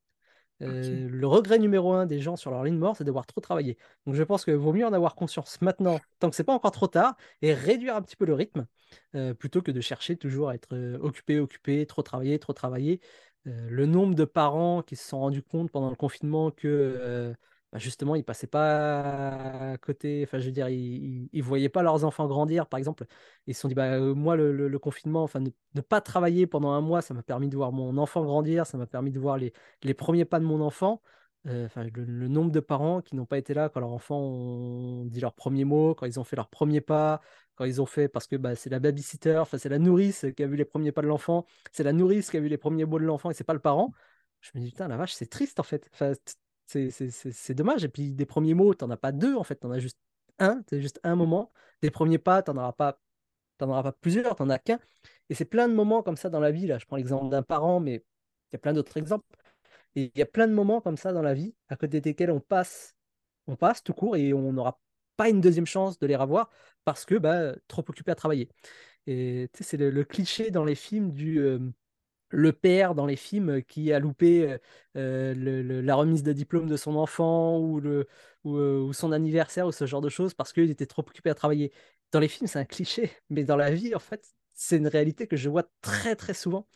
le 0.61 1.25
regret 1.27 1.59
numéro 1.61 1.93
un 1.93 2.07
des 2.07 2.19
gens 2.21 2.35
sur 2.35 2.51
leur 2.51 2.65
lit 2.65 2.73
de 2.73 2.77
mort, 2.77 2.97
c'est 2.97 3.05
d'avoir 3.05 3.27
trop 3.27 3.41
travaillé. 3.41 3.77
Donc 4.07 4.15
je 4.17 4.23
pense 4.25 4.45
qu'il 4.45 4.55
vaut 4.55 4.73
mieux 4.73 4.87
en 4.87 4.93
avoir 4.93 5.15
conscience 5.15 5.61
maintenant, 5.61 6.01
tant 6.19 6.31
que 6.31 6.37
c'est 6.37 6.45
pas 6.45 6.55
encore 6.55 6.73
trop 6.73 6.89
tard, 6.89 7.17
et 7.43 7.55
réduire 7.55 7.95
un 7.95 8.03
petit 8.03 8.17
peu 8.17 8.25
le 8.25 8.35
rythme, 8.35 8.67
plutôt 9.39 9.63
que 9.63 9.71
de 9.71 9.81
chercher 9.81 10.17
toujours 10.17 10.49
à 10.49 10.55
être 10.55 10.99
occupé, 11.01 11.39
occupé, 11.39 11.87
trop 11.87 12.03
travailler, 12.03 12.39
trop 12.41 12.55
travailler. 12.55 13.01
Euh, 13.49 13.69
le 13.71 13.87
nombre 13.87 14.15
de 14.15 14.25
parents 14.25 14.83
qui 14.83 14.97
se 14.97 15.09
sont 15.09 15.21
rendus 15.21 15.43
compte 15.43 15.71
pendant 15.71 15.91
le 15.91 15.97
confinement 15.97 16.51
que 16.51 16.69
euh, 16.69 17.33
bah, 17.73 17.79
justement 17.79 18.15
ils 18.15 18.25
passaient 18.25 18.47
pas 18.47 19.73
à 19.73 19.79
côté, 19.79 20.23
enfin 20.25 20.39
je 20.39 20.47
veux 20.47 20.53
dire, 20.53 20.69
ils, 20.69 21.29
ne 21.33 21.43
voyaient 21.43 21.69
pas 21.69 21.83
leurs 21.83 22.05
enfants 22.05 22.27
grandir, 22.27 22.67
par 22.67 22.79
exemple. 22.79 23.05
Ils 23.47 23.55
se 23.55 23.61
sont 23.61 23.69
dit, 23.69 23.75
bah, 23.75 23.95
euh, 23.95 24.15
moi 24.15 24.37
le, 24.37 24.79
confinement, 24.79 25.23
enfin 25.23 25.41
ne, 25.41 25.81
pas 25.81 26.01
travailler 26.01 26.47
pendant 26.47 26.71
un 26.73 26.81
mois, 26.81 27.03
ça 27.03 27.15
m'a 27.15 27.23
permis 27.23 27.49
de 27.49 27.57
voir 27.57 27.73
mon 27.73 27.97
enfant 27.99 28.25
grandir, 28.25 28.67
ça 28.67 28.79
m'a 28.79 28.87
permis 28.87 29.11
de 29.13 29.21
voir 29.21 29.39
les, 29.39 29.53
les 29.83 29.95
premiers 29.95 30.25
pas 30.25 30.41
de 30.41 30.45
mon 30.45 30.61
enfant. 30.61 31.03
Euh, 31.47 31.69
le, 31.95 32.29
nombre 32.29 32.51
de 32.51 32.61
parents 32.61 33.01
qui 33.01 33.17
n'ont 33.17 33.25
pas 33.25 33.39
été 33.39 33.55
là 33.55 33.69
quand 33.69 33.81
leurs 33.81 33.93
enfants 33.93 34.19
ont 34.21 35.05
dit 35.07 35.21
leurs 35.21 35.35
premiers 35.35 35.65
mots, 35.65 35.95
quand 35.95 36.05
ils 36.07 36.19
ont 36.21 36.25
fait 36.25 36.37
leurs 36.37 36.49
premiers 36.49 36.81
pas, 36.81 37.21
quand 37.59 37.65
ils 37.65 37.83
ont 37.83 37.87
fait, 37.87 38.09
parce 38.09 38.29
que 38.29 38.37
bah, 38.37 38.55
c'est 38.55 38.71
la 38.71 38.79
babysitter, 38.79 39.43
c'est 39.59 39.69
la 39.69 39.81
nourrice 39.81 40.25
qui 40.37 40.45
a 40.45 40.47
vu 40.47 40.55
les 40.57 40.65
premiers 40.65 40.93
pas 40.93 41.03
de 41.03 41.09
l'enfant, 41.09 41.45
c'est 41.73 41.83
la 41.83 41.93
nourrice 41.93 42.31
qui 42.31 42.37
a 42.37 42.41
vu 42.41 42.49
les 42.49 42.57
premiers 42.57 42.85
mots 42.85 43.01
de 43.01 43.05
l'enfant 43.05 43.31
et 43.31 43.35
c'est 43.35 43.43
pas 43.45 43.53
le 43.53 43.59
parent. 43.59 43.93
Je 44.41 44.51
me 44.55 44.61
dis, 44.61 44.71
putain, 44.71 44.87
la 44.87 44.97
vache, 44.97 45.13
c'est 45.13 45.27
triste 45.27 45.59
en 45.59 45.65
fait. 45.65 45.91
C'est 46.67 47.55
dommage. 47.55 47.83
Et 47.85 47.89
puis 47.89 48.13
des 48.13 48.27
premiers 48.27 48.55
mots, 48.55 48.75
t'en 48.75 48.91
as 48.91 48.97
pas 48.97 49.11
deux 49.11 49.35
en 49.35 49.43
fait, 49.43 49.57
t'en 49.57 49.73
as 49.73 49.81
juste 49.81 49.99
un, 50.39 50.63
c'est 50.71 50.81
juste 50.81 51.01
un 51.03 51.17
moment. 51.17 51.53
Des 51.83 51.91
premiers 51.91 52.19
pas, 52.19 52.43
t'en 52.43 52.57
auras 52.57 52.73
pas, 52.73 53.01
t'en 53.59 53.69
auras 53.71 53.83
pas 53.83 53.93
plusieurs, 53.93 54.37
t'en 54.37 54.51
as 54.51 54.59
qu'un. 54.61 54.79
Et 55.29 55.35
c'est 55.35 55.45
plein 55.45 55.69
de 55.69 55.75
moments 55.75 56.03
comme 56.05 56.17
ça 56.17 56.31
dans 56.31 56.41
la 56.41 56.53
vie. 56.53 56.69
Là, 56.69 56.79
je 56.79 56.87
prends 56.87 56.97
l'exemple 56.97 57.29
d'un 57.29 57.43
parent, 57.43 57.81
mais 57.81 57.95
il 57.97 58.53
y 58.53 58.57
a 58.57 58.59
plein 58.61 58.73
d'autres 58.73 58.97
exemples. 58.97 59.27
Et 59.97 60.13
il 60.15 60.19
y 60.19 60.23
a 60.23 60.27
plein 60.27 60.47
de 60.47 60.53
moments 60.55 60.81
comme 60.81 60.97
ça 60.97 61.13
dans 61.13 61.23
la 61.23 61.35
vie, 61.35 61.55
à 61.69 61.77
côté 61.77 62.01
desquels 62.01 62.31
on 62.31 62.41
passe, 62.41 62.95
on 63.49 63.57
passe 63.57 63.83
tout 63.83 63.95
court 63.95 64.17
et 64.17 64.33
on 64.33 64.53
n'aura 64.53 64.81
pas 65.19 65.29
une 65.29 65.41
deuxième 65.43 65.67
chance 65.67 65.99
de 65.99 66.07
les 66.07 66.17
revoir 66.17 66.49
parce 66.85 67.05
que 67.05 67.17
bah, 67.17 67.55
trop 67.67 67.85
occupé 67.89 68.13
à 68.13 68.15
travailler. 68.15 68.49
Et 69.07 69.51
c'est 69.61 69.77
le, 69.77 70.05
cliché 70.05 70.51
dans 70.51 70.65
les 70.65 70.75
films 70.75 71.13
du 71.13 71.41
euh, 71.41 71.59
le 72.31 72.53
père 72.53 72.95
dans 72.95 73.07
les 73.07 73.17
films 73.17 73.63
qui 73.63 73.93
a 73.93 73.99
loupé 73.99 74.59
euh, 74.97 75.83
la 75.83 75.95
remise 75.97 76.23
de 76.23 76.33
diplôme 76.33 76.69
de 76.69 76.77
son 76.77 76.95
enfant 76.97 77.59
ou, 77.59 77.81
le, 77.81 78.07
euh, 78.47 78.81
ou, 78.81 78.93
son 78.93 79.13
anniversaire 79.13 79.67
ou 79.67 79.73
ce 79.73 79.87
genre 79.87 80.03
de 80.03 80.09
choses 80.11 80.35
parce 80.35 80.53
qu'il 80.53 80.71
était 80.71 80.87
trop 80.87 81.03
occupé 81.03 81.31
à 81.31 81.35
travailler. 81.35 81.73
Dans 82.13 82.21
les 82.21 82.29
films, 82.29 82.47
c'est 82.47 82.59
un 82.59 82.65
cliché, 82.65 83.11
mais 83.31 83.45
dans 83.45 83.57
la 83.57 83.71
vie, 83.71 83.95
en 83.95 83.99
fait, 83.99 84.27
c'est 84.55 84.77
une 84.77 84.89
réalité 84.89 85.27
que 85.27 85.37
je 85.37 85.49
vois 85.49 85.65
très 85.83 86.17
très 86.17 86.35
souvent. 86.35 86.69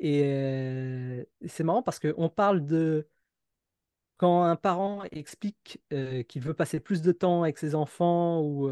Et 0.00 1.26
c'est 1.46 1.64
marrant 1.64 1.82
parce 1.82 2.00
qu'on 2.00 2.28
parle 2.28 2.64
de 2.66 3.08
quand 4.16 4.44
un 4.44 4.56
parent 4.56 5.04
explique 5.12 5.80
qu'il 6.28 6.42
veut 6.42 6.54
passer 6.54 6.80
plus 6.80 7.02
de 7.02 7.12
temps 7.12 7.42
avec 7.42 7.58
ses 7.58 7.74
enfants 7.74 8.40
ou, 8.40 8.68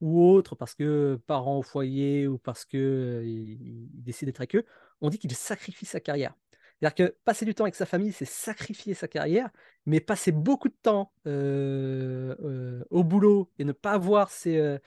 ou 0.00 0.24
autre, 0.24 0.54
parce 0.54 0.74
que 0.74 1.20
parent 1.26 1.58
au 1.58 1.62
foyer 1.62 2.26
ou 2.28 2.38
parce 2.38 2.64
qu'il 2.64 2.80
il 2.80 3.88
décide 4.02 4.26
d'être 4.28 4.40
avec 4.40 4.56
eux, 4.56 4.64
on 5.00 5.10
dit 5.10 5.18
qu'il 5.18 5.34
sacrifie 5.34 5.86
sa 5.86 6.00
carrière. 6.00 6.34
C'est-à-dire 6.80 6.94
que 7.08 7.16
passer 7.24 7.44
du 7.44 7.54
temps 7.54 7.64
avec 7.64 7.74
sa 7.74 7.86
famille, 7.86 8.12
c'est 8.12 8.24
sacrifier 8.24 8.94
sa 8.94 9.08
carrière, 9.08 9.50
mais 9.86 10.00
passer 10.00 10.32
beaucoup 10.32 10.68
de 10.68 10.76
temps 10.82 11.12
au 11.24 13.04
boulot 13.04 13.50
et 13.58 13.64
ne 13.64 13.72
pas 13.72 13.98
voir 13.98 14.30
ses, 14.30 14.78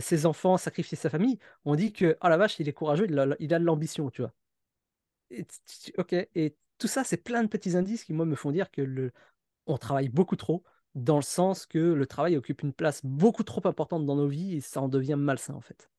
ses, 0.00 0.26
enfants 0.26 0.56
sacrifier 0.58 0.96
sa 0.96 1.10
famille, 1.10 1.38
on 1.64 1.74
dit 1.74 1.92
que, 1.92 2.16
oh 2.22 2.28
la 2.28 2.36
vache, 2.36 2.60
il 2.60 2.68
est 2.68 2.72
courageux, 2.72 3.06
il 3.08 3.18
a, 3.54 3.58
de 3.58 3.64
l'ambition, 3.64 4.10
tu 4.10 4.22
vois 4.22 4.32
ok, 5.98 6.12
et 6.34 6.56
tout 6.80 6.88
ça, 6.88 7.04
c'est 7.04 7.18
plein 7.18 7.42
de 7.44 7.48
petits 7.48 7.76
indices 7.76 8.04
qui, 8.04 8.12
moi, 8.12 8.26
me 8.26 8.36
font 8.36 8.52
dire 8.52 8.70
que 8.70 8.82
le, 8.82 9.12
on 9.66 9.78
travaille 9.78 10.08
beaucoup 10.08 10.36
trop, 10.36 10.64
dans 10.94 11.16
le 11.16 11.22
sens 11.22 11.66
que 11.66 11.78
le 11.78 12.06
travail 12.06 12.36
occupe 12.36 12.62
une 12.62 12.72
place 12.74 13.00
beaucoup 13.04 13.44
trop 13.44 13.66
importante 13.66 14.06
dans 14.06 14.16
nos 14.16 14.28
vies 14.28 14.56
et 14.56 14.60
ça 14.60 14.82
en 14.82 14.88
devient 14.88 15.16
malsain, 15.18 15.54
en 15.54 15.60
fait. 15.60 15.90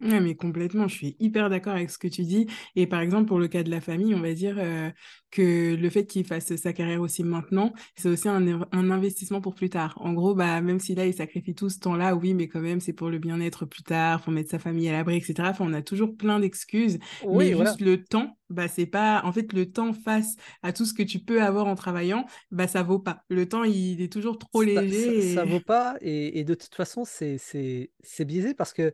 Ouais, 0.00 0.20
mais 0.20 0.34
complètement, 0.34 0.88
je 0.88 0.94
suis 0.94 1.16
hyper 1.20 1.48
d'accord 1.48 1.74
avec 1.74 1.88
ce 1.88 1.98
que 1.98 2.08
tu 2.08 2.22
dis. 2.22 2.46
Et 2.74 2.86
par 2.86 3.00
exemple, 3.00 3.26
pour 3.26 3.38
le 3.38 3.46
cas 3.48 3.62
de 3.62 3.70
la 3.70 3.80
famille, 3.80 4.14
on 4.14 4.20
va 4.20 4.34
dire 4.34 4.56
euh, 4.58 4.90
que 5.30 5.76
le 5.76 5.90
fait 5.90 6.04
qu'il 6.04 6.26
fasse 6.26 6.54
sa 6.56 6.72
carrière 6.72 7.00
aussi 7.00 7.22
maintenant, 7.22 7.72
c'est 7.96 8.08
aussi 8.08 8.28
un, 8.28 8.62
un, 8.72 8.90
investissement 8.90 9.40
pour 9.40 9.54
plus 9.54 9.70
tard. 9.70 9.94
En 9.96 10.12
gros, 10.12 10.34
bah, 10.34 10.60
même 10.60 10.80
si 10.80 10.94
là, 10.94 11.06
il 11.06 11.14
sacrifie 11.14 11.54
tout 11.54 11.70
ce 11.70 11.78
temps-là, 11.78 12.16
oui, 12.16 12.34
mais 12.34 12.48
quand 12.48 12.60
même, 12.60 12.80
c'est 12.80 12.92
pour 12.92 13.08
le 13.08 13.18
bien-être 13.18 13.66
plus 13.66 13.84
tard, 13.84 14.20
pour 14.20 14.32
mettre 14.32 14.50
sa 14.50 14.58
famille 14.58 14.88
à 14.88 14.92
l'abri, 14.92 15.16
etc. 15.16 15.34
Enfin, 15.50 15.64
on 15.66 15.72
a 15.72 15.82
toujours 15.82 16.16
plein 16.16 16.40
d'excuses. 16.40 16.98
mais 17.26 17.56
juste 17.56 17.80
le 17.80 18.02
temps, 18.02 18.36
bah, 18.50 18.66
c'est 18.66 18.86
pas. 18.86 19.22
En 19.24 19.32
fait, 19.32 19.52
le 19.52 19.70
temps 19.70 19.92
face 19.92 20.34
à 20.62 20.72
tout 20.72 20.84
ce 20.84 20.92
que 20.92 21.04
tu 21.04 21.20
peux 21.20 21.40
avoir 21.40 21.66
en 21.66 21.76
travaillant, 21.76 22.26
bah, 22.50 22.66
ça 22.66 22.82
vaut 22.82 22.98
pas. 22.98 23.22
Le 23.28 23.48
temps, 23.48 23.62
il 23.62 24.02
est 24.02 24.12
toujours 24.12 24.38
trop 24.38 24.62
léger. 24.62 25.34
Ça, 25.34 25.42
ça, 25.42 25.44
vaut 25.44 25.60
pas. 25.60 25.96
Et, 26.00 26.40
et 26.40 26.44
de 26.44 26.54
toute 26.54 26.74
façon, 26.74 27.04
c'est 27.04 27.88
biaisé 28.26 28.54
parce 28.54 28.72
que 28.72 28.92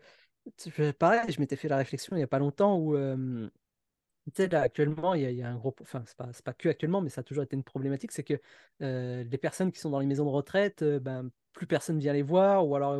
pareil, 0.98 1.32
je 1.32 1.40
m'étais 1.40 1.56
fait 1.56 1.68
la 1.68 1.76
réflexion 1.76 2.16
il 2.16 2.18
n'y 2.18 2.24
a 2.24 2.28
pas 2.28 2.38
longtemps 2.38 2.78
où, 2.78 2.96
tu 2.96 4.32
sais, 4.34 4.48
là, 4.48 4.62
actuellement, 4.62 5.14
il 5.14 5.30
y, 5.30 5.42
a, 5.42 5.48
un 5.48 5.56
gros. 5.56 5.74
Enfin, 5.80 6.02
c'est 6.06 6.16
pas, 6.16 6.28
pas 6.44 6.52
que 6.52 6.68
actuellement, 6.68 7.00
mais 7.00 7.08
ça 7.08 7.22
a 7.22 7.24
toujours 7.24 7.42
été 7.42 7.56
une 7.56 7.64
problématique 7.64 8.12
c'est 8.12 8.24
que 8.24 8.40
les 8.80 9.38
personnes 9.38 9.72
qui 9.72 9.80
sont 9.80 9.90
dans 9.90 9.98
les 10.00 10.06
maisons 10.06 10.24
de 10.24 10.30
retraite, 10.30 10.84
ben, 10.84 11.30
plus 11.52 11.66
personne 11.66 11.98
vient 11.98 12.12
les 12.12 12.22
voir, 12.22 12.66
ou 12.66 12.76
alors 12.76 12.96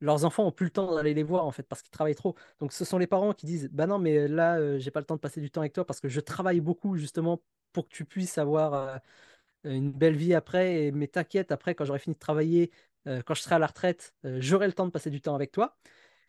leurs 0.00 0.24
enfants 0.24 0.46
ont 0.46 0.52
plus 0.52 0.66
le 0.66 0.70
temps 0.70 0.94
d'aller 0.94 1.14
les 1.14 1.22
voir 1.22 1.46
en 1.46 1.52
fait 1.52 1.62
parce 1.62 1.82
qu'ils 1.82 1.90
travaillent 1.90 2.14
trop. 2.14 2.34
Donc 2.60 2.72
ce 2.72 2.84
sont 2.84 2.98
les 2.98 3.06
parents 3.06 3.32
qui 3.32 3.46
disent 3.46 3.68
bah 3.72 3.86
non 3.86 3.98
mais 3.98 4.28
là 4.28 4.78
j'ai 4.78 4.90
pas 4.90 5.00
le 5.00 5.06
temps 5.06 5.16
de 5.16 5.20
passer 5.20 5.40
du 5.40 5.50
temps 5.50 5.62
avec 5.62 5.72
toi 5.72 5.86
parce 5.86 6.00
que 6.00 6.08
je 6.08 6.20
travaille 6.20 6.60
beaucoup 6.60 6.96
justement 6.96 7.42
pour 7.72 7.88
que 7.88 7.94
tu 7.94 8.04
puisses 8.04 8.38
avoir 8.38 9.00
une 9.64 9.92
belle 9.92 10.16
vie 10.16 10.34
après. 10.34 10.86
Et, 10.86 10.92
mais 10.92 11.08
t'inquiète 11.08 11.52
après 11.52 11.74
quand 11.74 11.84
j'aurai 11.84 11.98
fini 11.98 12.14
de 12.14 12.20
travailler, 12.20 12.70
quand 13.06 13.34
je 13.34 13.42
serai 13.42 13.56
à 13.56 13.58
la 13.58 13.66
retraite, 13.68 14.14
j'aurai 14.24 14.66
le 14.66 14.72
temps 14.74 14.86
de 14.86 14.90
passer 14.90 15.10
du 15.10 15.20
temps 15.20 15.34
avec 15.34 15.52
toi. 15.52 15.76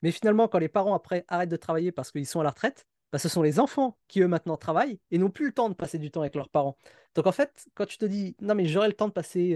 Mais 0.01 0.11
finalement 0.11 0.47
quand 0.47 0.59
les 0.59 0.69
parents 0.69 0.93
après 0.95 1.25
arrêtent 1.27 1.49
de 1.49 1.55
travailler 1.57 1.91
parce 1.91 2.11
qu'ils 2.11 2.27
sont 2.27 2.39
à 2.39 2.43
la 2.43 2.51
retraite, 2.51 2.85
bah, 3.11 3.19
ce 3.19 3.29
sont 3.29 3.41
les 3.41 3.59
enfants 3.59 3.97
qui 4.07 4.21
eux 4.21 4.27
maintenant 4.27 4.57
travaillent 4.57 4.99
et 5.11 5.17
n'ont 5.17 5.29
plus 5.31 5.47
le 5.47 5.53
temps 5.53 5.69
de 5.69 5.73
passer 5.75 5.97
du 5.97 6.11
temps 6.11 6.21
avec 6.21 6.35
leurs 6.35 6.49
parents. 6.49 6.77
Donc 7.15 7.27
en 7.27 7.31
fait 7.31 7.65
quand 7.75 7.85
tu 7.85 7.97
te 7.97 8.05
dis 8.05 8.35
non 8.41 8.55
mais 8.55 8.65
j'aurai 8.65 8.87
le 8.87 8.93
temps 8.93 9.07
de 9.07 9.13
passer, 9.13 9.55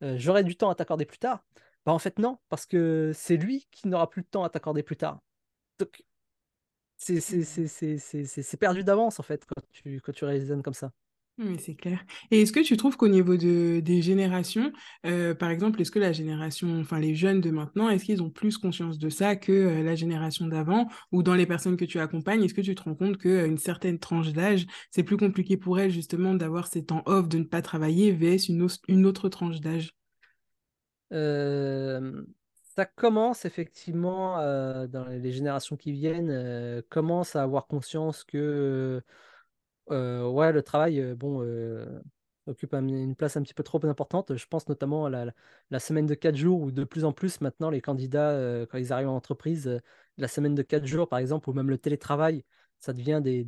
j'aurai 0.00 0.44
du 0.44 0.56
temps 0.56 0.70
à 0.70 0.74
t'accorder 0.74 1.06
plus 1.06 1.18
tard 1.18 1.44
bah 1.86 1.92
en 1.92 1.98
fait 1.98 2.18
non, 2.18 2.38
parce 2.48 2.66
que 2.66 3.12
c'est 3.14 3.36
lui 3.36 3.66
qui 3.70 3.88
n'aura 3.88 4.08
plus 4.08 4.22
de 4.22 4.26
temps 4.26 4.44
à 4.44 4.50
t'accorder 4.50 4.82
plus 4.82 4.96
tard. 4.96 5.20
Donc 5.78 6.04
c'est 6.96 8.56
perdu 8.58 8.84
d'avance 8.84 9.20
en 9.20 9.22
fait 9.22 9.44
quand 9.44 9.62
tu, 9.72 10.00
quand 10.00 10.12
tu 10.12 10.24
raisonnes 10.24 10.62
comme 10.62 10.74
ça. 10.74 10.92
Oui, 11.36 11.58
c'est 11.58 11.74
clair. 11.74 12.04
Et 12.30 12.42
est-ce 12.42 12.52
que 12.52 12.60
tu 12.60 12.76
trouves 12.76 12.96
qu'au 12.96 13.08
niveau 13.08 13.36
de, 13.36 13.80
des 13.80 14.02
générations, 14.02 14.72
euh, 15.04 15.34
par 15.34 15.50
exemple, 15.50 15.80
est-ce 15.80 15.90
que 15.90 15.98
la 15.98 16.12
génération, 16.12 16.78
enfin 16.80 17.00
les 17.00 17.16
jeunes 17.16 17.40
de 17.40 17.50
maintenant, 17.50 17.88
est-ce 17.88 18.04
qu'ils 18.04 18.22
ont 18.22 18.30
plus 18.30 18.56
conscience 18.56 19.00
de 19.00 19.08
ça 19.08 19.34
que 19.34 19.50
euh, 19.50 19.82
la 19.82 19.96
génération 19.96 20.46
d'avant? 20.46 20.86
Ou 21.10 21.24
dans 21.24 21.34
les 21.34 21.46
personnes 21.46 21.76
que 21.76 21.84
tu 21.84 21.98
accompagnes, 21.98 22.44
est-ce 22.44 22.54
que 22.54 22.60
tu 22.60 22.76
te 22.76 22.82
rends 22.84 22.94
compte 22.94 23.18
qu'à 23.18 23.46
une 23.46 23.58
certaine 23.58 23.98
tranche 23.98 24.32
d'âge, 24.32 24.64
c'est 24.92 25.02
plus 25.02 25.16
compliqué 25.16 25.56
pour 25.56 25.80
elles 25.80 25.90
justement 25.90 26.34
d'avoir 26.34 26.68
ces 26.68 26.84
temps 26.84 27.02
off, 27.06 27.28
de 27.28 27.38
ne 27.38 27.44
pas 27.44 27.62
travailler, 27.62 28.12
vs 28.12 28.48
une, 28.48 28.68
une 28.86 29.04
autre 29.04 29.28
tranche 29.28 29.60
d'âge? 29.60 29.92
Euh, 31.12 32.24
ça 32.76 32.86
commence 32.86 33.44
effectivement 33.44 34.38
euh, 34.40 34.86
dans 34.86 35.04
les 35.06 35.32
générations 35.32 35.76
qui 35.76 35.92
viennent, 35.92 36.30
euh, 36.30 36.82
commence 36.88 37.36
à 37.36 37.42
avoir 37.42 37.66
conscience 37.66 38.24
que 38.24 39.02
ouais, 39.88 40.52
le 40.52 40.62
travail, 40.62 41.14
bon, 41.14 41.42
occupe 42.46 42.74
une 42.74 43.16
place 43.16 43.36
un 43.36 43.42
petit 43.42 43.54
peu 43.54 43.62
trop 43.62 43.84
importante. 43.86 44.36
Je 44.36 44.46
pense 44.46 44.68
notamment 44.68 45.06
à 45.06 45.10
la, 45.70 45.80
semaine 45.80 46.06
de 46.06 46.14
4 46.14 46.36
jours, 46.36 46.60
où 46.60 46.70
de 46.70 46.84
plus 46.84 47.04
en 47.04 47.12
plus 47.12 47.40
maintenant 47.40 47.70
les 47.70 47.80
candidats, 47.80 48.66
quand 48.70 48.78
ils 48.78 48.92
arrivent 48.92 49.08
en 49.08 49.16
entreprise, 49.16 49.80
la 50.18 50.28
semaine 50.28 50.54
de 50.54 50.62
4 50.62 50.86
jours 50.86 51.08
par 51.08 51.18
exemple, 51.18 51.48
ou 51.50 51.52
même 51.52 51.70
le 51.70 51.78
télétravail, 51.78 52.44
ça 52.84 52.92
devient 52.92 53.20
des, 53.22 53.44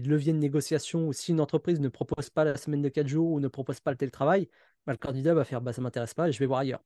leviers 0.00 0.32
de 0.32 0.38
négociation. 0.38 1.12
Si 1.12 1.32
une 1.32 1.40
entreprise 1.40 1.80
ne 1.80 1.88
propose 1.88 2.30
pas 2.30 2.44
la 2.44 2.56
semaine 2.56 2.82
de 2.82 2.88
4 2.88 3.06
jours 3.06 3.30
ou 3.32 3.40
ne 3.40 3.48
propose 3.48 3.80
pas 3.80 3.90
le 3.90 3.96
télétravail, 3.96 4.48
bah, 4.86 4.92
le 4.92 4.98
candidat 4.98 5.34
va 5.34 5.44
faire 5.44 5.60
bah, 5.60 5.72
ça 5.72 5.82
m'intéresse 5.82 6.14
pas 6.14 6.30
je 6.30 6.38
vais 6.38 6.46
voir 6.46 6.60
ailleurs. 6.60 6.82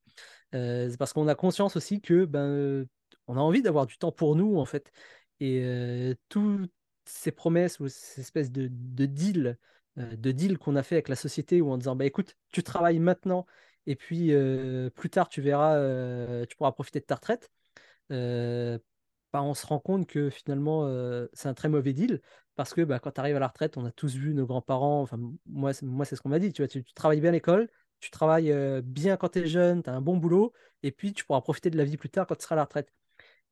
Euh, 0.55 0.91
c'est 0.91 0.97
parce 0.99 1.13
qu'on 1.13 1.29
a 1.29 1.35
conscience 1.35 1.77
aussi 1.77 2.01
que 2.01 2.25
ben, 2.25 2.87
on 3.29 3.37
a 3.37 3.41
envie 3.41 3.63
d'avoir 3.63 3.87
du 3.87 3.97
temps 3.99 4.13
pour 4.13 4.37
nous 4.37 4.59
en 4.59 4.65
fait. 4.65 4.91
Et 5.41 5.61
euh, 5.65 6.15
toutes 6.29 6.71
ces 7.05 7.32
promesses 7.32 7.80
ou 7.80 7.88
ces 7.88 8.20
espèces 8.20 8.50
de, 8.50 8.68
de 8.70 9.07
deals 9.07 9.59
euh, 9.98 10.16
de 10.16 10.32
deal 10.32 10.59
qu'on 10.59 10.76
a 10.76 10.82
fait 10.82 10.96
avec 10.96 11.09
la 11.09 11.16
société 11.16 11.61
ou 11.61 11.70
en 11.70 11.78
disant 11.78 11.96
bah 11.96 12.07
écoute, 12.07 12.36
tu 12.50 12.62
travailles 12.62 12.98
maintenant 12.98 13.46
et 13.86 13.96
puis 13.96 14.32
plus 14.94 15.11
tard 15.11 15.28
tu 15.28 15.40
verras, 15.42 16.46
tu 16.46 16.57
pourras 16.57 16.72
profiter 16.72 17.00
de 17.00 17.05
ta 17.05 17.16
retraite. 17.16 17.50
Bah, 18.09 19.42
on 19.42 19.55
se 19.55 19.66
rend 19.66 19.80
compte 19.80 20.07
que 20.07 20.30
finalement 20.30 20.86
c'est 21.32 21.48
un 21.48 21.55
très 21.55 21.68
mauvais 21.68 21.92
deal 21.92 22.20
parce 22.55 22.74
que 22.74 22.82
bah, 22.82 22.98
quand 22.98 23.12
tu 23.12 23.20
arrives 23.20 23.36
à 23.36 23.40
la 23.40 23.48
retraite, 23.48 23.76
on 23.76 23.84
a 23.86 23.92
tous 23.92 24.14
vu 24.14 24.34
nos 24.34 24.46
grands-parents, 24.46 25.03
enfin 25.03 25.18
moi, 25.46 25.72
moi 25.82 26.05
c'est 26.05 26.16
ce 26.16 26.22
qu'on 26.22 26.28
m'a 26.28 26.38
dit, 26.38 26.53
tu, 26.53 26.62
vois, 26.62 26.68
tu 26.68 26.84
travailles 26.94 27.20
bien 27.20 27.30
à 27.30 27.32
l'école, 27.32 27.68
tu 28.00 28.11
travailles 28.11 28.53
euh, 28.53 28.82
bien 28.84 29.16
quand 29.16 29.30
tu 29.30 29.40
es 29.40 29.46
jeune, 29.46 29.82
tu 29.82 29.88
as 29.90 29.94
un 29.94 30.00
bon 30.03 30.16
boulot, 30.16 30.53
et 30.82 30.92
puis 30.92 31.12
tu 31.14 31.24
pourras 31.24 31.40
profiter 31.40 31.70
de 31.70 31.78
la 31.78 31.84
vie 31.84 31.96
plus 31.96 32.11
tard 32.11 32.26
quand 32.26 32.34
tu 32.36 32.42
seras 32.42 32.57
à 32.57 32.57
la 32.57 32.64
retraite. 32.64 32.92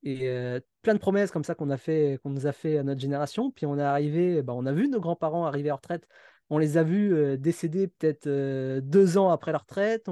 Et 0.03 0.29
euh, 0.29 0.61
plein 0.83 0.95
de 0.95 0.99
promesses 0.99 1.31
comme 1.31 1.45
ça 1.45 1.55
qu'on 1.55 1.71
a 1.71 1.77
fait, 1.77 2.19
qu'on 2.23 2.31
nous 2.31 2.47
a 2.47 2.53
fait 2.53 2.79
à 2.79 2.83
notre 2.83 3.01
génération. 3.01 3.51
Puis 3.51 3.67
on 3.67 3.79
est 3.79 3.83
arrivé, 3.83 4.43
bah, 4.43 4.55
on 4.57 4.67
a 4.67 4.73
vu 4.73 4.89
nos 4.89 5.01
grands-parents 5.01 5.47
arriver 5.47 5.71
à 5.71 5.75
retraite. 5.75 6.07
On 6.49 6.59
les 6.59 6.79
a 6.79 6.83
vus 6.83 7.15
euh, 7.15 7.37
décéder 7.37 7.87
peut-être 7.87 8.29
deux 8.81 9.19
ans 9.19 9.31
après 9.31 9.53
leur 9.53 9.63
retraite, 9.63 10.09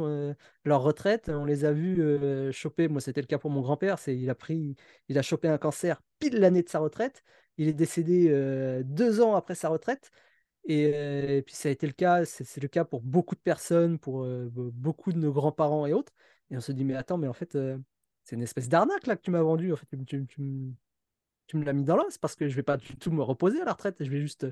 leur 0.65 0.83
retraite. 0.83 1.31
On 1.31 1.45
les 1.45 1.65
a 1.65 1.73
vus 1.73 2.53
choper. 2.53 2.89
Moi, 2.89 3.01
c'était 3.01 3.21
le 3.21 3.27
cas 3.27 3.39
pour 3.39 3.51
mon 3.51 3.61
grand-père. 3.63 3.99
C'est, 3.99 4.17
il 4.17 4.31
a 4.31 4.35
pris, 4.35 4.77
il 5.09 5.19
a 5.19 5.23
chopé 5.23 5.49
un 5.49 5.59
cancer 5.59 6.01
pile 6.19 6.39
l'année 6.39 6.63
de 6.63 6.69
sa 6.69 6.79
retraite. 6.81 7.23
Il 7.57 7.69
est 7.69 7.73
décédé 7.73 8.31
deux 8.85 9.21
ans 9.21 9.35
après 9.35 9.55
sa 9.55 9.69
retraite. 9.69 10.11
Et, 10.65 11.43
puis 11.47 11.55
ça 11.55 11.71
a 11.71 11.73
été 11.73 11.87
le 11.87 11.93
cas, 11.95 12.25
c'est 12.25 12.61
le 12.61 12.69
cas 12.69 12.85
pour 12.85 13.01
beaucoup 13.03 13.35
de 13.35 13.41
personnes, 13.41 13.99
pour 13.99 14.27
beaucoup 14.55 15.13
de 15.13 15.19
nos 15.19 15.33
grands-parents 15.33 15.87
et 15.87 15.93
autres. 15.93 16.13
Et 16.51 16.57
on 16.57 16.61
se 16.61 16.73
dit, 16.73 16.85
mais 16.85 16.95
attends, 16.95 17.19
mais 17.19 17.29
en 17.29 17.33
fait, 17.33 17.57
c'est 18.29 18.37
une 18.37 18.43
espèce 18.43 18.69
d'arnaque 18.69 19.07
là 19.07 19.17
que 19.17 19.23
tu 19.23 19.31
m'as 19.31 19.41
vendu. 19.41 19.73
En 19.73 19.77
fait, 19.77 19.87
tu, 20.05 20.27
me 21.55 21.65
l'as 21.65 21.73
mis 21.73 21.85
dans 21.85 21.97
l'os 21.97 22.19
parce 22.19 22.37
que 22.37 22.47
je 22.47 22.55
vais 22.55 22.63
pas 22.63 22.77
du 22.77 22.95
tout 22.99 23.11
me 23.11 23.23
reposer 23.23 23.63
à 23.63 23.65
la 23.65 23.73
retraite. 23.73 23.97
Je 24.01 24.11
vais 24.11 24.21
juste 24.21 24.47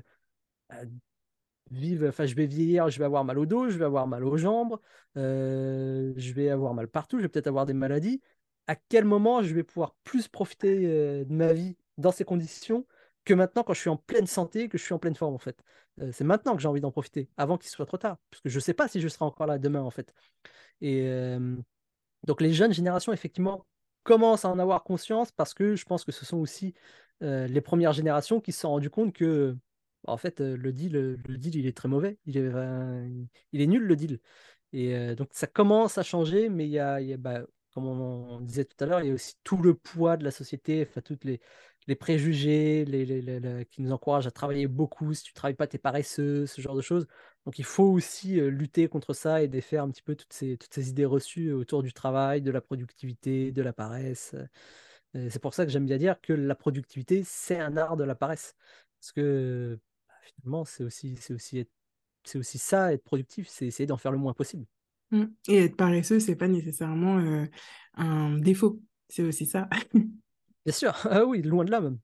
vivre, 1.69 2.07
enfin, 2.07 2.25
je 2.25 2.33
vais 2.33 2.47
vieillir, 2.47 2.89
je 2.89 2.97
vais 2.97 3.05
avoir 3.05 3.23
mal 3.23 3.37
au 3.37 3.45
dos, 3.45 3.69
je 3.69 3.77
vais 3.77 3.85
avoir 3.85 4.07
mal 4.07 4.23
aux 4.23 4.35
jambes, 4.35 4.79
je 5.15 6.33
vais 6.33 6.49
avoir 6.49 6.73
mal 6.73 6.87
partout, 6.87 7.17
je 7.17 7.23
vais 7.23 7.29
peut-être 7.29 7.47
avoir 7.47 7.67
des 7.67 7.73
maladies. 7.73 8.19
À 8.65 8.75
quel 8.75 9.05
moment 9.05 9.43
je 9.43 9.53
vais 9.53 9.63
pouvoir 9.63 9.95
plus 10.03 10.27
profiter 10.27 10.79
de 11.23 11.33
ma 11.33 11.53
vie 11.53 11.77
dans 11.99 12.11
ces 12.11 12.25
conditions 12.25 12.87
que 13.25 13.33
maintenant 13.35 13.61
quand 13.61 13.73
je 13.73 13.81
suis 13.81 13.89
en 13.89 13.97
pleine 13.97 14.25
santé, 14.25 14.69
que 14.69 14.79
je 14.79 14.83
suis 14.83 14.93
en 14.93 14.99
pleine 14.99 15.15
forme 15.15 15.35
en 15.35 15.39
fait? 15.39 15.63
Euh, 16.01 16.11
c'est 16.11 16.23
maintenant 16.23 16.55
que 16.55 16.61
j'ai 16.61 16.67
envie 16.67 16.81
d'en 16.81 16.91
profiter, 16.91 17.29
avant 17.37 17.57
qu'il 17.57 17.69
soit 17.69 17.85
trop 17.85 17.97
tard, 17.97 18.17
parce 18.31 18.41
que 18.41 18.49
je 18.49 18.55
ne 18.55 18.61
sais 18.61 18.73
pas 18.73 18.87
si 18.87 19.01
je 19.01 19.07
serai 19.07 19.25
encore 19.25 19.45
là 19.47 19.59
demain 19.59 19.81
en 19.81 19.91
fait. 19.91 20.13
Et 20.81 21.01
euh, 21.03 21.55
donc 22.27 22.41
les 22.41 22.53
jeunes 22.53 22.73
générations 22.73 23.13
effectivement 23.13 23.65
commencent 24.03 24.45
à 24.45 24.49
en 24.49 24.59
avoir 24.59 24.83
conscience 24.83 25.31
parce 25.31 25.53
que 25.53 25.75
je 25.75 25.85
pense 25.85 26.05
que 26.05 26.11
ce 26.11 26.25
sont 26.25 26.37
aussi 26.37 26.73
euh, 27.23 27.47
les 27.47 27.61
premières 27.61 27.93
générations 27.93 28.39
qui 28.39 28.51
se 28.51 28.61
sont 28.61 28.69
rendues 28.69 28.89
compte 28.91 29.13
que 29.13 29.57
bah, 30.05 30.13
en 30.13 30.17
fait 30.17 30.39
le 30.41 30.71
deal, 30.71 30.93
le 30.93 31.37
deal 31.37 31.55
il 31.55 31.65
est 31.65 31.75
très 31.75 31.89
mauvais, 31.89 32.19
il 32.25 32.37
est, 32.37 33.67
nul 33.67 33.83
le 33.83 33.95
deal. 33.95 34.19
Et 34.73 35.15
donc 35.15 35.29
ça 35.31 35.47
commence 35.47 35.97
à 35.97 36.03
changer, 36.03 36.49
mais 36.49 36.65
il 36.65 36.71
y 36.71 36.79
a, 36.79 36.99
bah, 37.17 37.41
comme 37.77 37.87
on, 37.87 38.41
disait 38.41 38.65
tout 38.65 38.83
à 38.83 38.87
l'heure, 38.87 39.01
il 39.01 39.07
y 39.07 39.11
a 39.11 39.13
aussi 39.13 39.35
tout 39.43 39.57
le 39.57 39.75
poids 39.75 40.17
de 40.17 40.23
la 40.23 40.31
société, 40.31 40.87
enfin, 40.89 41.01
toutes 41.01 41.23
les, 41.25 41.39
préjugés 41.95 42.85
qui 43.69 43.81
nous 43.83 43.91
encouragent 43.91 44.25
à 44.25 44.31
travailler 44.31 44.67
beaucoup. 44.67 45.13
Si 45.13 45.23
tu 45.23 45.31
ne 45.31 45.35
travailles 45.35 45.55
pas, 45.55 45.67
tu 45.67 45.75
es 45.75 45.79
paresseux, 45.79 46.47
ce 46.47 46.59
genre 46.59 46.75
de 46.75 46.81
choses. 46.81 47.05
Donc 47.47 47.59
il 47.59 47.63
faut 47.65 47.85
aussi 47.85 48.41
lutter 48.41 48.89
contre 48.89 49.13
ça 49.13 49.41
et 49.41 49.47
défaire 49.47 49.83
un 49.83 49.89
petit 49.89 50.01
peu 50.01 50.15
toutes 50.15 50.33
ces, 50.33 50.57
toutes 50.57 50.73
ces 50.73 50.89
idées 50.89 51.05
reçues 51.05 51.53
autour 51.53 51.81
du 51.81 51.93
travail, 51.93 52.41
de 52.41 52.51
la 52.51 52.59
productivité, 52.59 53.53
de 53.53 53.61
la 53.61 53.71
paresse. 53.71 54.35
C'est 55.13 55.39
pour 55.41 55.53
ça 55.53 55.65
que 55.65 55.71
j'aime 55.71 55.85
bien 55.85 55.97
dire 55.97 56.19
que 56.19 56.33
la 56.33 56.55
productivité, 56.55 57.23
c'est 57.25 57.57
un 57.57 57.77
art 57.77 57.95
de 57.95 58.03
la 58.03 58.15
paresse. 58.15 58.53
Parce 58.99 59.13
que 59.13 59.79
bah, 60.09 60.13
finalement, 60.25 60.65
c'est 60.65 60.83
aussi, 60.83 61.15
c'est 61.15 61.33
aussi, 61.33 61.65
c'est 62.25 62.37
aussi 62.37 62.57
ça, 62.57 62.91
être 62.91 63.05
productif, 63.05 63.47
c'est 63.47 63.65
essayer 63.65 63.87
d'en 63.87 63.95
faire 63.95 64.11
le 64.11 64.17
moins 64.17 64.33
possible. 64.33 64.65
Mmh. 65.11 65.23
Et 65.47 65.63
être 65.63 65.77
paresseux, 65.77 66.19
c'est 66.19 66.35
pas 66.35 66.49
nécessairement 66.49 67.17
euh, 67.19 67.45
un 67.93 68.37
défaut, 68.39 68.81
c'est 69.07 69.23
aussi 69.23 69.45
ça. 69.45 69.69
Bien 70.65 70.73
sûr, 70.73 70.93
ah 71.09 71.23
oui, 71.23 71.43
loin 71.43 71.63
de 71.63 71.71
là 71.71 71.79
même. 71.79 71.97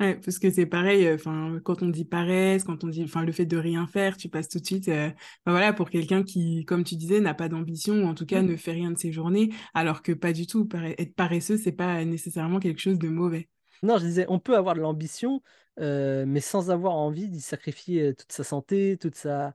Ouais, 0.00 0.16
parce 0.16 0.38
que 0.38 0.50
c'est 0.50 0.64
pareil, 0.64 1.06
euh, 1.06 1.16
enfin, 1.16 1.60
quand 1.62 1.82
on 1.82 1.88
dit 1.88 2.06
paresse, 2.06 2.64
quand 2.64 2.84
on 2.84 2.88
dit, 2.88 3.04
enfin, 3.04 3.22
le 3.22 3.32
fait 3.32 3.44
de 3.44 3.58
rien 3.58 3.86
faire, 3.86 4.16
tu 4.16 4.30
passes 4.30 4.48
tout 4.48 4.58
de 4.58 4.64
suite, 4.64 4.88
euh, 4.88 5.10
voilà, 5.44 5.74
pour 5.74 5.90
quelqu'un 5.90 6.22
qui, 6.22 6.64
comme 6.64 6.84
tu 6.84 6.96
disais, 6.96 7.20
n'a 7.20 7.34
pas 7.34 7.50
d'ambition 7.50 8.02
ou 8.02 8.06
en 8.06 8.14
tout 8.14 8.24
cas 8.24 8.40
mmh. 8.40 8.46
ne 8.46 8.56
fait 8.56 8.72
rien 8.72 8.90
de 8.90 8.98
ses 8.98 9.12
journées, 9.12 9.50
alors 9.74 10.02
que 10.02 10.12
pas 10.12 10.32
du 10.32 10.46
tout. 10.46 10.66
Être 10.96 11.14
paresseux, 11.14 11.58
c'est 11.58 11.72
pas 11.72 12.02
nécessairement 12.06 12.60
quelque 12.60 12.80
chose 12.80 12.98
de 12.98 13.08
mauvais. 13.08 13.48
Non, 13.82 13.98
je 13.98 14.06
disais, 14.06 14.26
on 14.28 14.38
peut 14.38 14.56
avoir 14.56 14.74
de 14.74 14.80
l'ambition, 14.80 15.42
mais 15.78 16.40
sans 16.40 16.70
avoir 16.70 16.94
envie 16.94 17.28
d'y 17.28 17.40
sacrifier 17.40 18.14
toute 18.14 18.32
sa 18.32 18.44
santé, 18.44 18.96
toute 18.98 19.16
sa, 19.16 19.54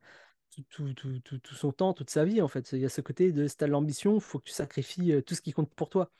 tout, 0.70 0.94
tout, 0.94 1.20
tout, 1.20 1.38
tout, 1.38 1.54
son 1.54 1.72
temps, 1.72 1.92
toute 1.92 2.10
sa 2.10 2.24
vie, 2.24 2.40
en 2.40 2.48
fait. 2.48 2.72
Il 2.72 2.80
y 2.80 2.84
a 2.84 2.88
ce 2.88 3.00
côté 3.00 3.32
de 3.32 3.46
si 3.46 3.56
tu 3.56 3.64
as 3.64 3.66
l'ambition, 3.66 4.16
il 4.16 4.20
faut 4.20 4.38
que 4.38 4.44
tu 4.44 4.52
sacrifies 4.52 5.12
euh, 5.12 5.22
tout 5.22 5.34
ce 5.34 5.42
qui 5.42 5.52
compte 5.52 5.72
pour 5.74 5.90
toi. 5.90 6.10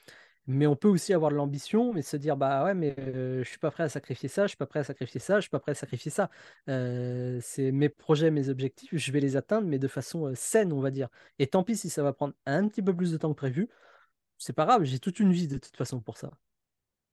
Mais 0.49 0.67
on 0.67 0.77
peut 0.77 0.89
aussi 0.89 1.13
avoir 1.13 1.31
de 1.33 1.37
l'ambition, 1.37 1.93
mais 1.93 2.03
se 2.03 2.17
dire, 2.17 2.37
bah 2.37 2.65
ouais, 2.65 2.75
mais 2.75 2.95
je 2.99 3.43
suis 3.49 3.59
pas 3.59 3.71
prêt 3.73 3.83
à 3.85 3.89
sacrifier 3.89 4.29
ça, 4.29 4.45
je 4.45 4.49
suis 4.49 4.57
pas 4.57 4.67
prêt 4.67 4.81
à 4.81 4.85
sacrifier 4.85 5.21
ça, 5.21 5.37
je 5.37 5.43
suis 5.43 5.51
pas 5.51 5.59
prêt 5.59 5.73
à 5.73 5.75
sacrifier 5.75 6.11
ça. 6.11 6.31
C'est 6.67 7.73
mes 7.73 7.89
projets, 7.89 8.31
mes 8.31 8.49
objectifs, 8.49 8.91
je 8.93 9.13
vais 9.13 9.21
les 9.21 9.37
atteindre, 9.37 9.67
mais 9.67 9.79
de 9.79 9.89
façon 9.89 10.33
saine, 10.35 10.73
on 10.73 10.81
va 10.81 10.91
dire. 10.91 11.09
Et 11.41 11.49
tant 11.49 11.65
pis 11.65 11.77
si 11.77 11.91
ça 11.91 12.03
va 12.05 12.13
prendre 12.13 12.35
un 12.47 12.69
petit 12.69 12.83
peu 12.83 12.95
plus 12.95 13.11
de 13.13 13.17
temps 13.19 13.31
que 13.31 13.37
prévu, 13.39 13.69
c'est 14.39 14.53
pas 14.55 14.67
grave, 14.67 14.85
j'ai 14.85 14.99
toute 15.01 15.21
une 15.21 15.33
vie 15.33 15.49
de 15.49 15.59
toute 15.59 15.77
façon 15.77 16.01
pour 16.01 16.19
ça. 16.19 16.31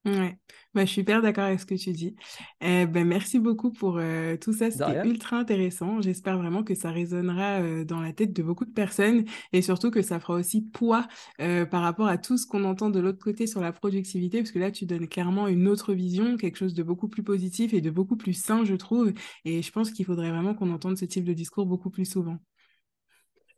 Ouais, 0.06 0.38
bah, 0.74 0.82
je 0.82 0.88
suis 0.91 0.95
super 1.01 1.22
d'accord 1.22 1.45
avec 1.45 1.62
ce 1.62 1.66
que 1.66 1.76
tu 1.76 1.93
dis. 1.93 2.14
Eh 2.60 2.86
ben, 2.88 3.08
merci 3.08 3.39
beaucoup 3.39 3.72
pour 3.72 3.97
euh, 3.99 4.36
tout 4.36 4.51
ça, 4.51 4.70
c'était 4.70 4.99
ultra 5.01 5.38
intéressant. 5.38 6.01
J'espère 6.01 6.38
vraiment 6.38 6.62
que 6.62 6.76
ça 6.76 6.91
résonnera 6.91 7.62
euh, 7.62 7.86
dans 7.86 8.01
la 8.01 8.12
tête 8.12 8.34
de 8.34 8.43
beaucoup 8.43 8.66
de 8.66 8.74
personnes 8.74 9.24
et 9.54 9.62
surtout 9.62 9.91
que 9.91 10.01
ça 10.01 10.20
fera 10.20 10.34
aussi 10.34 10.62
poids 10.62 11.08
euh, 11.39 11.66
par 11.66 11.84
rapport 11.84 12.08
à 12.08 12.18
tout 12.18 12.38
ce 12.38 12.45
qu'on 12.45 12.66
entend 12.66 12.89
de 12.89 12.99
l'autre 12.99 13.24
côté 13.24 13.47
sur 13.47 13.62
la 13.62 13.72
productivité, 13.72 14.39
parce 14.39 14.51
que 14.51 14.60
là, 14.60 14.72
tu 14.72 14.86
donnes 14.86 15.08
clairement 15.08 15.47
une 15.47 15.70
autre 15.70 15.93
vision, 15.93 16.36
quelque 16.36 16.58
chose 16.58 16.74
de 16.74 16.84
beaucoup 16.84 17.08
plus 17.08 17.24
positif 17.24 17.74
et 17.74 17.80
de 17.80 17.89
beaucoup 17.89 18.18
plus 18.18 18.34
sain, 18.34 18.66
je 18.66 18.76
trouve. 18.76 19.14
Et 19.45 19.62
je 19.62 19.72
pense 19.72 19.89
qu'il 19.91 20.06
faudrait 20.06 20.32
vraiment 20.32 20.54
qu'on 20.54 20.72
entende 20.74 20.97
ce 20.97 21.06
type 21.06 21.24
de 21.24 21.34
discours 21.34 21.66
beaucoup 21.66 21.89
plus 21.89 22.06
souvent. 22.06 22.39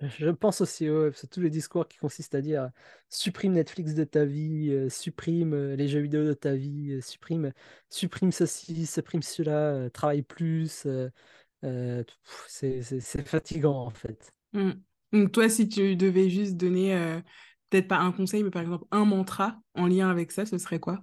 Je 0.02 0.30
pense 0.30 0.60
aussi, 0.60 0.89
ouais, 0.89 1.12
que 1.12 1.28
tous 1.28 1.39
les 1.39 1.50
discours 1.50 1.88
qui 1.88 1.98
consistent 1.98 2.36
à 2.36 2.41
dire 2.41 2.70
supprime 3.10 3.54
Netflix 3.54 3.93
de 3.93 4.04
ta 4.04 4.26
vie, 4.26 4.70
euh, 4.72 4.89
supprime 4.89 5.54
euh, 5.54 5.76
les 5.76 5.88
jeux 5.88 6.02
vidéo 6.02 6.26
de 6.26 6.34
ta 6.34 6.54
vie, 6.54 6.91
euh, 6.91 7.02
supprime, 7.02 7.54
supprime 7.89 8.34
ceci, 8.34 8.86
supprime 8.86 9.22
cela, 9.22 9.89
travaille 9.91 10.22
plus, 10.22 10.86
c'est 12.48 13.26
fatigant 13.26 13.86
en 13.86 13.89
fait. 13.89 14.34
Mm. 14.52 14.72
Donc 15.14 15.32
toi, 15.32 15.48
si 15.48 15.70
tu 15.70 15.96
devais 15.96 16.30
juste 16.30 16.58
donner, 16.58 17.22
peut-être 17.70 17.88
pas 17.88 18.00
un 18.00 18.12
conseil, 18.12 18.43
mais 18.43 18.52
par 18.52 18.64
exemple 18.64 18.86
un 18.91 19.06
mantra 19.06 19.62
en 19.76 19.88
lien 19.88 20.10
avec 20.10 20.32
ça, 20.32 20.46
ce 20.46 20.58
serait 20.58 20.80
quoi? 20.80 21.02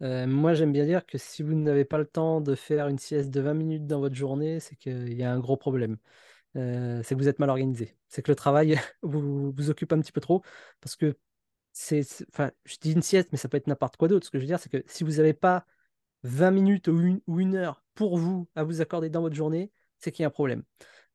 Moi, 0.00 0.52
j'aime 0.52 0.72
bien 0.72 0.84
dire 0.84 1.06
que 1.06 1.16
si 1.16 1.42
vous 1.42 1.54
n'avez 1.54 1.86
pas 1.86 1.96
le 1.96 2.04
temps 2.04 2.42
de 2.42 2.54
faire 2.54 2.88
une 2.88 2.98
sieste 2.98 3.30
de 3.30 3.40
20 3.40 3.54
minutes 3.54 3.86
dans 3.86 4.00
votre 4.00 4.14
journée, 4.14 4.60
c'est 4.60 4.76
qu'il 4.76 5.14
y 5.14 5.22
a 5.22 5.32
un 5.32 5.38
gros 5.38 5.56
problème. 5.56 5.96
Euh, 6.56 7.02
c'est 7.02 7.14
que 7.14 7.20
vous 7.20 7.28
êtes 7.28 7.38
mal 7.38 7.50
organisé. 7.50 7.96
C'est 8.08 8.22
que 8.22 8.30
le 8.30 8.36
travail 8.36 8.78
vous, 9.02 9.52
vous 9.52 9.70
occupe 9.70 9.92
un 9.92 10.00
petit 10.00 10.12
peu 10.12 10.20
trop. 10.20 10.42
Parce 10.80 10.96
que 10.96 11.16
c'est. 11.72 12.02
Enfin, 12.32 12.50
je 12.64 12.76
dis 12.80 12.92
une 12.92 13.02
sieste, 13.02 13.28
mais 13.32 13.38
ça 13.38 13.48
peut 13.48 13.56
être 13.56 13.66
n'importe 13.66 13.96
quoi 13.96 14.08
d'autre. 14.08 14.26
Ce 14.26 14.30
que 14.30 14.38
je 14.38 14.42
veux 14.42 14.48
dire, 14.48 14.60
c'est 14.60 14.70
que 14.70 14.82
si 14.86 15.04
vous 15.04 15.12
n'avez 15.12 15.34
pas 15.34 15.66
20 16.22 16.50
minutes 16.50 16.88
ou 16.88 17.00
une, 17.00 17.20
ou 17.26 17.40
une, 17.40 17.56
heure 17.56 17.82
pour 17.94 18.18
vous 18.18 18.48
à 18.54 18.64
vous 18.64 18.80
accorder 18.80 19.10
dans 19.10 19.20
votre 19.20 19.36
journée, 19.36 19.70
c'est 19.98 20.12
qu'il 20.12 20.22
y 20.22 20.24
a 20.24 20.28
un 20.28 20.30
problème. 20.30 20.62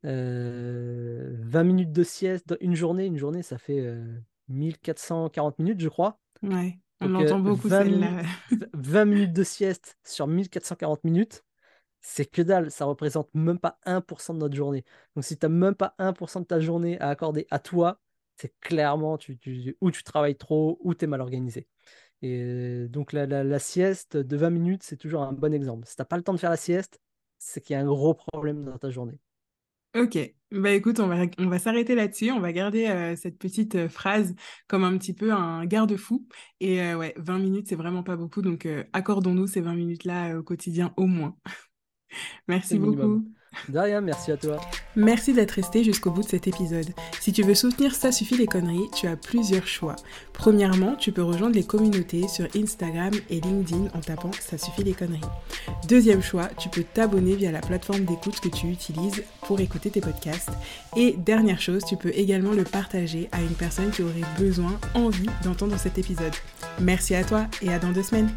20 0.04 0.10
euh, 0.12 1.64
minutes 1.64 1.92
de 1.92 2.04
sieste 2.04 2.48
dans 2.48 2.58
une 2.62 2.76
journée, 2.76 3.06
une 3.06 3.18
journée, 3.18 3.44
ça 3.44 3.58
fait 3.58 3.82
1440 4.48 5.56
euh, 5.60 5.64
minutes, 5.64 5.82
je 5.82 5.90
crois. 5.90 6.20
Ouais, 6.42 6.80
on 7.02 7.16
entend 7.16 7.40
beaucoup 7.40 7.68
20 7.68 7.84
celle-là. 7.84 8.22
20 8.74 9.06
minutes 9.06 9.34
de 9.34 9.44
sieste 9.44 9.98
sur 10.06 10.28
1440 10.28 11.04
minutes, 11.04 11.44
c'est 12.02 12.26
que 12.26 12.42
dalle, 12.42 12.72
ça 12.72 12.86
représente 12.86 13.30
même 13.34 13.60
pas 13.60 13.80
1% 13.86 14.34
de 14.34 14.40
notre 14.40 14.56
journée. 14.56 14.86
Donc 15.16 15.24
si 15.26 15.38
tu 15.38 15.46
n'as 15.46 15.50
même 15.50 15.76
pas 15.76 15.96
1% 16.00 16.42
de 16.42 16.46
ta 16.46 16.60
journée 16.60 17.00
à 17.00 17.10
accorder 17.10 17.48
à 17.52 17.60
toi, 17.60 18.00
c'est 18.38 18.54
clairement 18.62 19.18
tu, 19.18 19.38
tu, 19.38 19.76
tu 19.92 20.04
travailles 20.04 20.38
trop 20.38 20.80
ou 20.82 20.94
tu 20.94 21.06
es 21.06 21.08
mal 21.08 21.22
organisé. 21.22 21.68
Et 22.22 22.88
donc 22.90 23.14
la, 23.14 23.60
sieste 23.60 24.18
de 24.18 24.38
20 24.38 24.50
minutes, 24.50 24.84
c'est 24.84 24.98
toujours 24.98 25.24
un 25.24 25.34
bon 25.34 25.54
exemple. 25.54 25.88
Si 25.88 25.96
tu 25.96 26.02
n'as 26.02 26.06
pas 26.06 26.18
le 26.18 26.24
temps 26.24 26.34
de 26.34 26.40
faire 26.40 26.50
la 26.50 26.58
sieste, 26.58 27.00
c'est 27.38 27.62
qu'il 27.62 27.74
y 27.74 27.78
a 27.78 27.82
un 27.82 27.86
gros 27.86 28.14
problème 28.14 28.66
dans 28.66 28.78
ta 28.78 28.90
journée. 28.90 29.20
Ok, 29.96 30.20
bah 30.52 30.72
écoute, 30.72 31.00
on 31.00 31.08
va, 31.08 31.26
on 31.40 31.48
va 31.48 31.58
s'arrêter 31.58 31.96
là-dessus, 31.96 32.30
on 32.30 32.40
va 32.40 32.54
garder 32.54 32.86
euh, 32.86 33.16
cette 33.16 33.40
petite 33.40 33.74
euh, 33.74 33.90
phrase 33.90 34.36
comme 34.68 34.84
un 34.84 34.96
petit 35.00 35.14
peu 35.14 35.34
un 35.34 35.66
garde-fou. 35.66 36.28
Et 36.60 36.80
euh, 36.84 36.96
ouais, 36.96 37.16
20 37.18 37.40
minutes, 37.40 37.68
c'est 37.70 37.76
vraiment 37.76 38.04
pas 38.04 38.16
beaucoup, 38.16 38.44
donc 38.44 38.68
accordons-nous 38.94 39.48
ces 39.48 39.62
20 39.62 39.74
minutes-là 39.74 40.38
au 40.38 40.44
quotidien 40.44 40.94
au 40.96 41.08
moins. 41.08 41.36
Merci 42.48 42.80
beaucoup. 42.80 43.24
Merci 43.68 44.32
à 44.32 44.38
toi. 44.38 44.60
Merci 44.96 45.34
d'être 45.34 45.52
resté 45.52 45.84
jusqu'au 45.84 46.12
bout 46.12 46.24
de 46.24 46.28
cet 46.28 46.48
épisode. 46.48 46.88
Si 47.20 47.34
tu 47.34 47.44
veux 47.44 47.56
soutenir 47.56 47.94
Ça 47.96 48.12
suffit 48.12 48.38
les 48.38 48.48
conneries, 48.48 48.90
tu 48.96 49.08
as 49.08 49.16
plusieurs 49.16 49.68
choix. 49.68 49.96
Premièrement, 50.34 50.96
tu 50.96 51.12
peux 51.12 51.24
rejoindre 51.24 51.56
les 51.56 51.64
communautés 51.64 52.28
sur 52.28 52.48
Instagram 52.56 53.12
et 53.30 53.42
LinkedIn 53.42 53.88
en 53.94 54.00
tapant 54.00 54.32
Ça 54.40 54.58
suffit 54.58 54.84
les 54.84 54.94
conneries. 54.94 55.22
Deuxième 55.88 56.22
choix, 56.22 56.48
tu 56.58 56.70
peux 56.70 56.84
t'abonner 56.84 57.36
via 57.36 57.52
la 57.52 57.62
plateforme 57.62 58.06
d'écoute 58.06 58.40
que 58.40 58.50
tu 58.50 58.68
utilises 58.68 59.24
pour 59.44 59.60
écouter 59.60 59.90
tes 59.90 60.02
podcasts. 60.02 60.52
Et 60.96 61.14
dernière 61.18 61.62
chose, 61.62 61.84
tu 61.86 61.98
peux 61.98 62.12
également 62.16 62.54
le 62.54 62.64
partager 62.64 63.30
à 63.32 63.42
une 63.42 63.56
personne 63.56 63.92
qui 63.92 64.04
aurait 64.04 64.14
besoin, 64.40 64.80
envie 64.94 65.30
d'entendre 65.44 65.78
cet 65.78 65.98
épisode. 65.98 66.34
Merci 66.80 67.16
à 67.16 67.24
toi 67.24 67.46
et 67.62 67.70
à 67.74 67.80
dans 67.80 67.92
deux 67.92 68.04
semaines. 68.04 68.30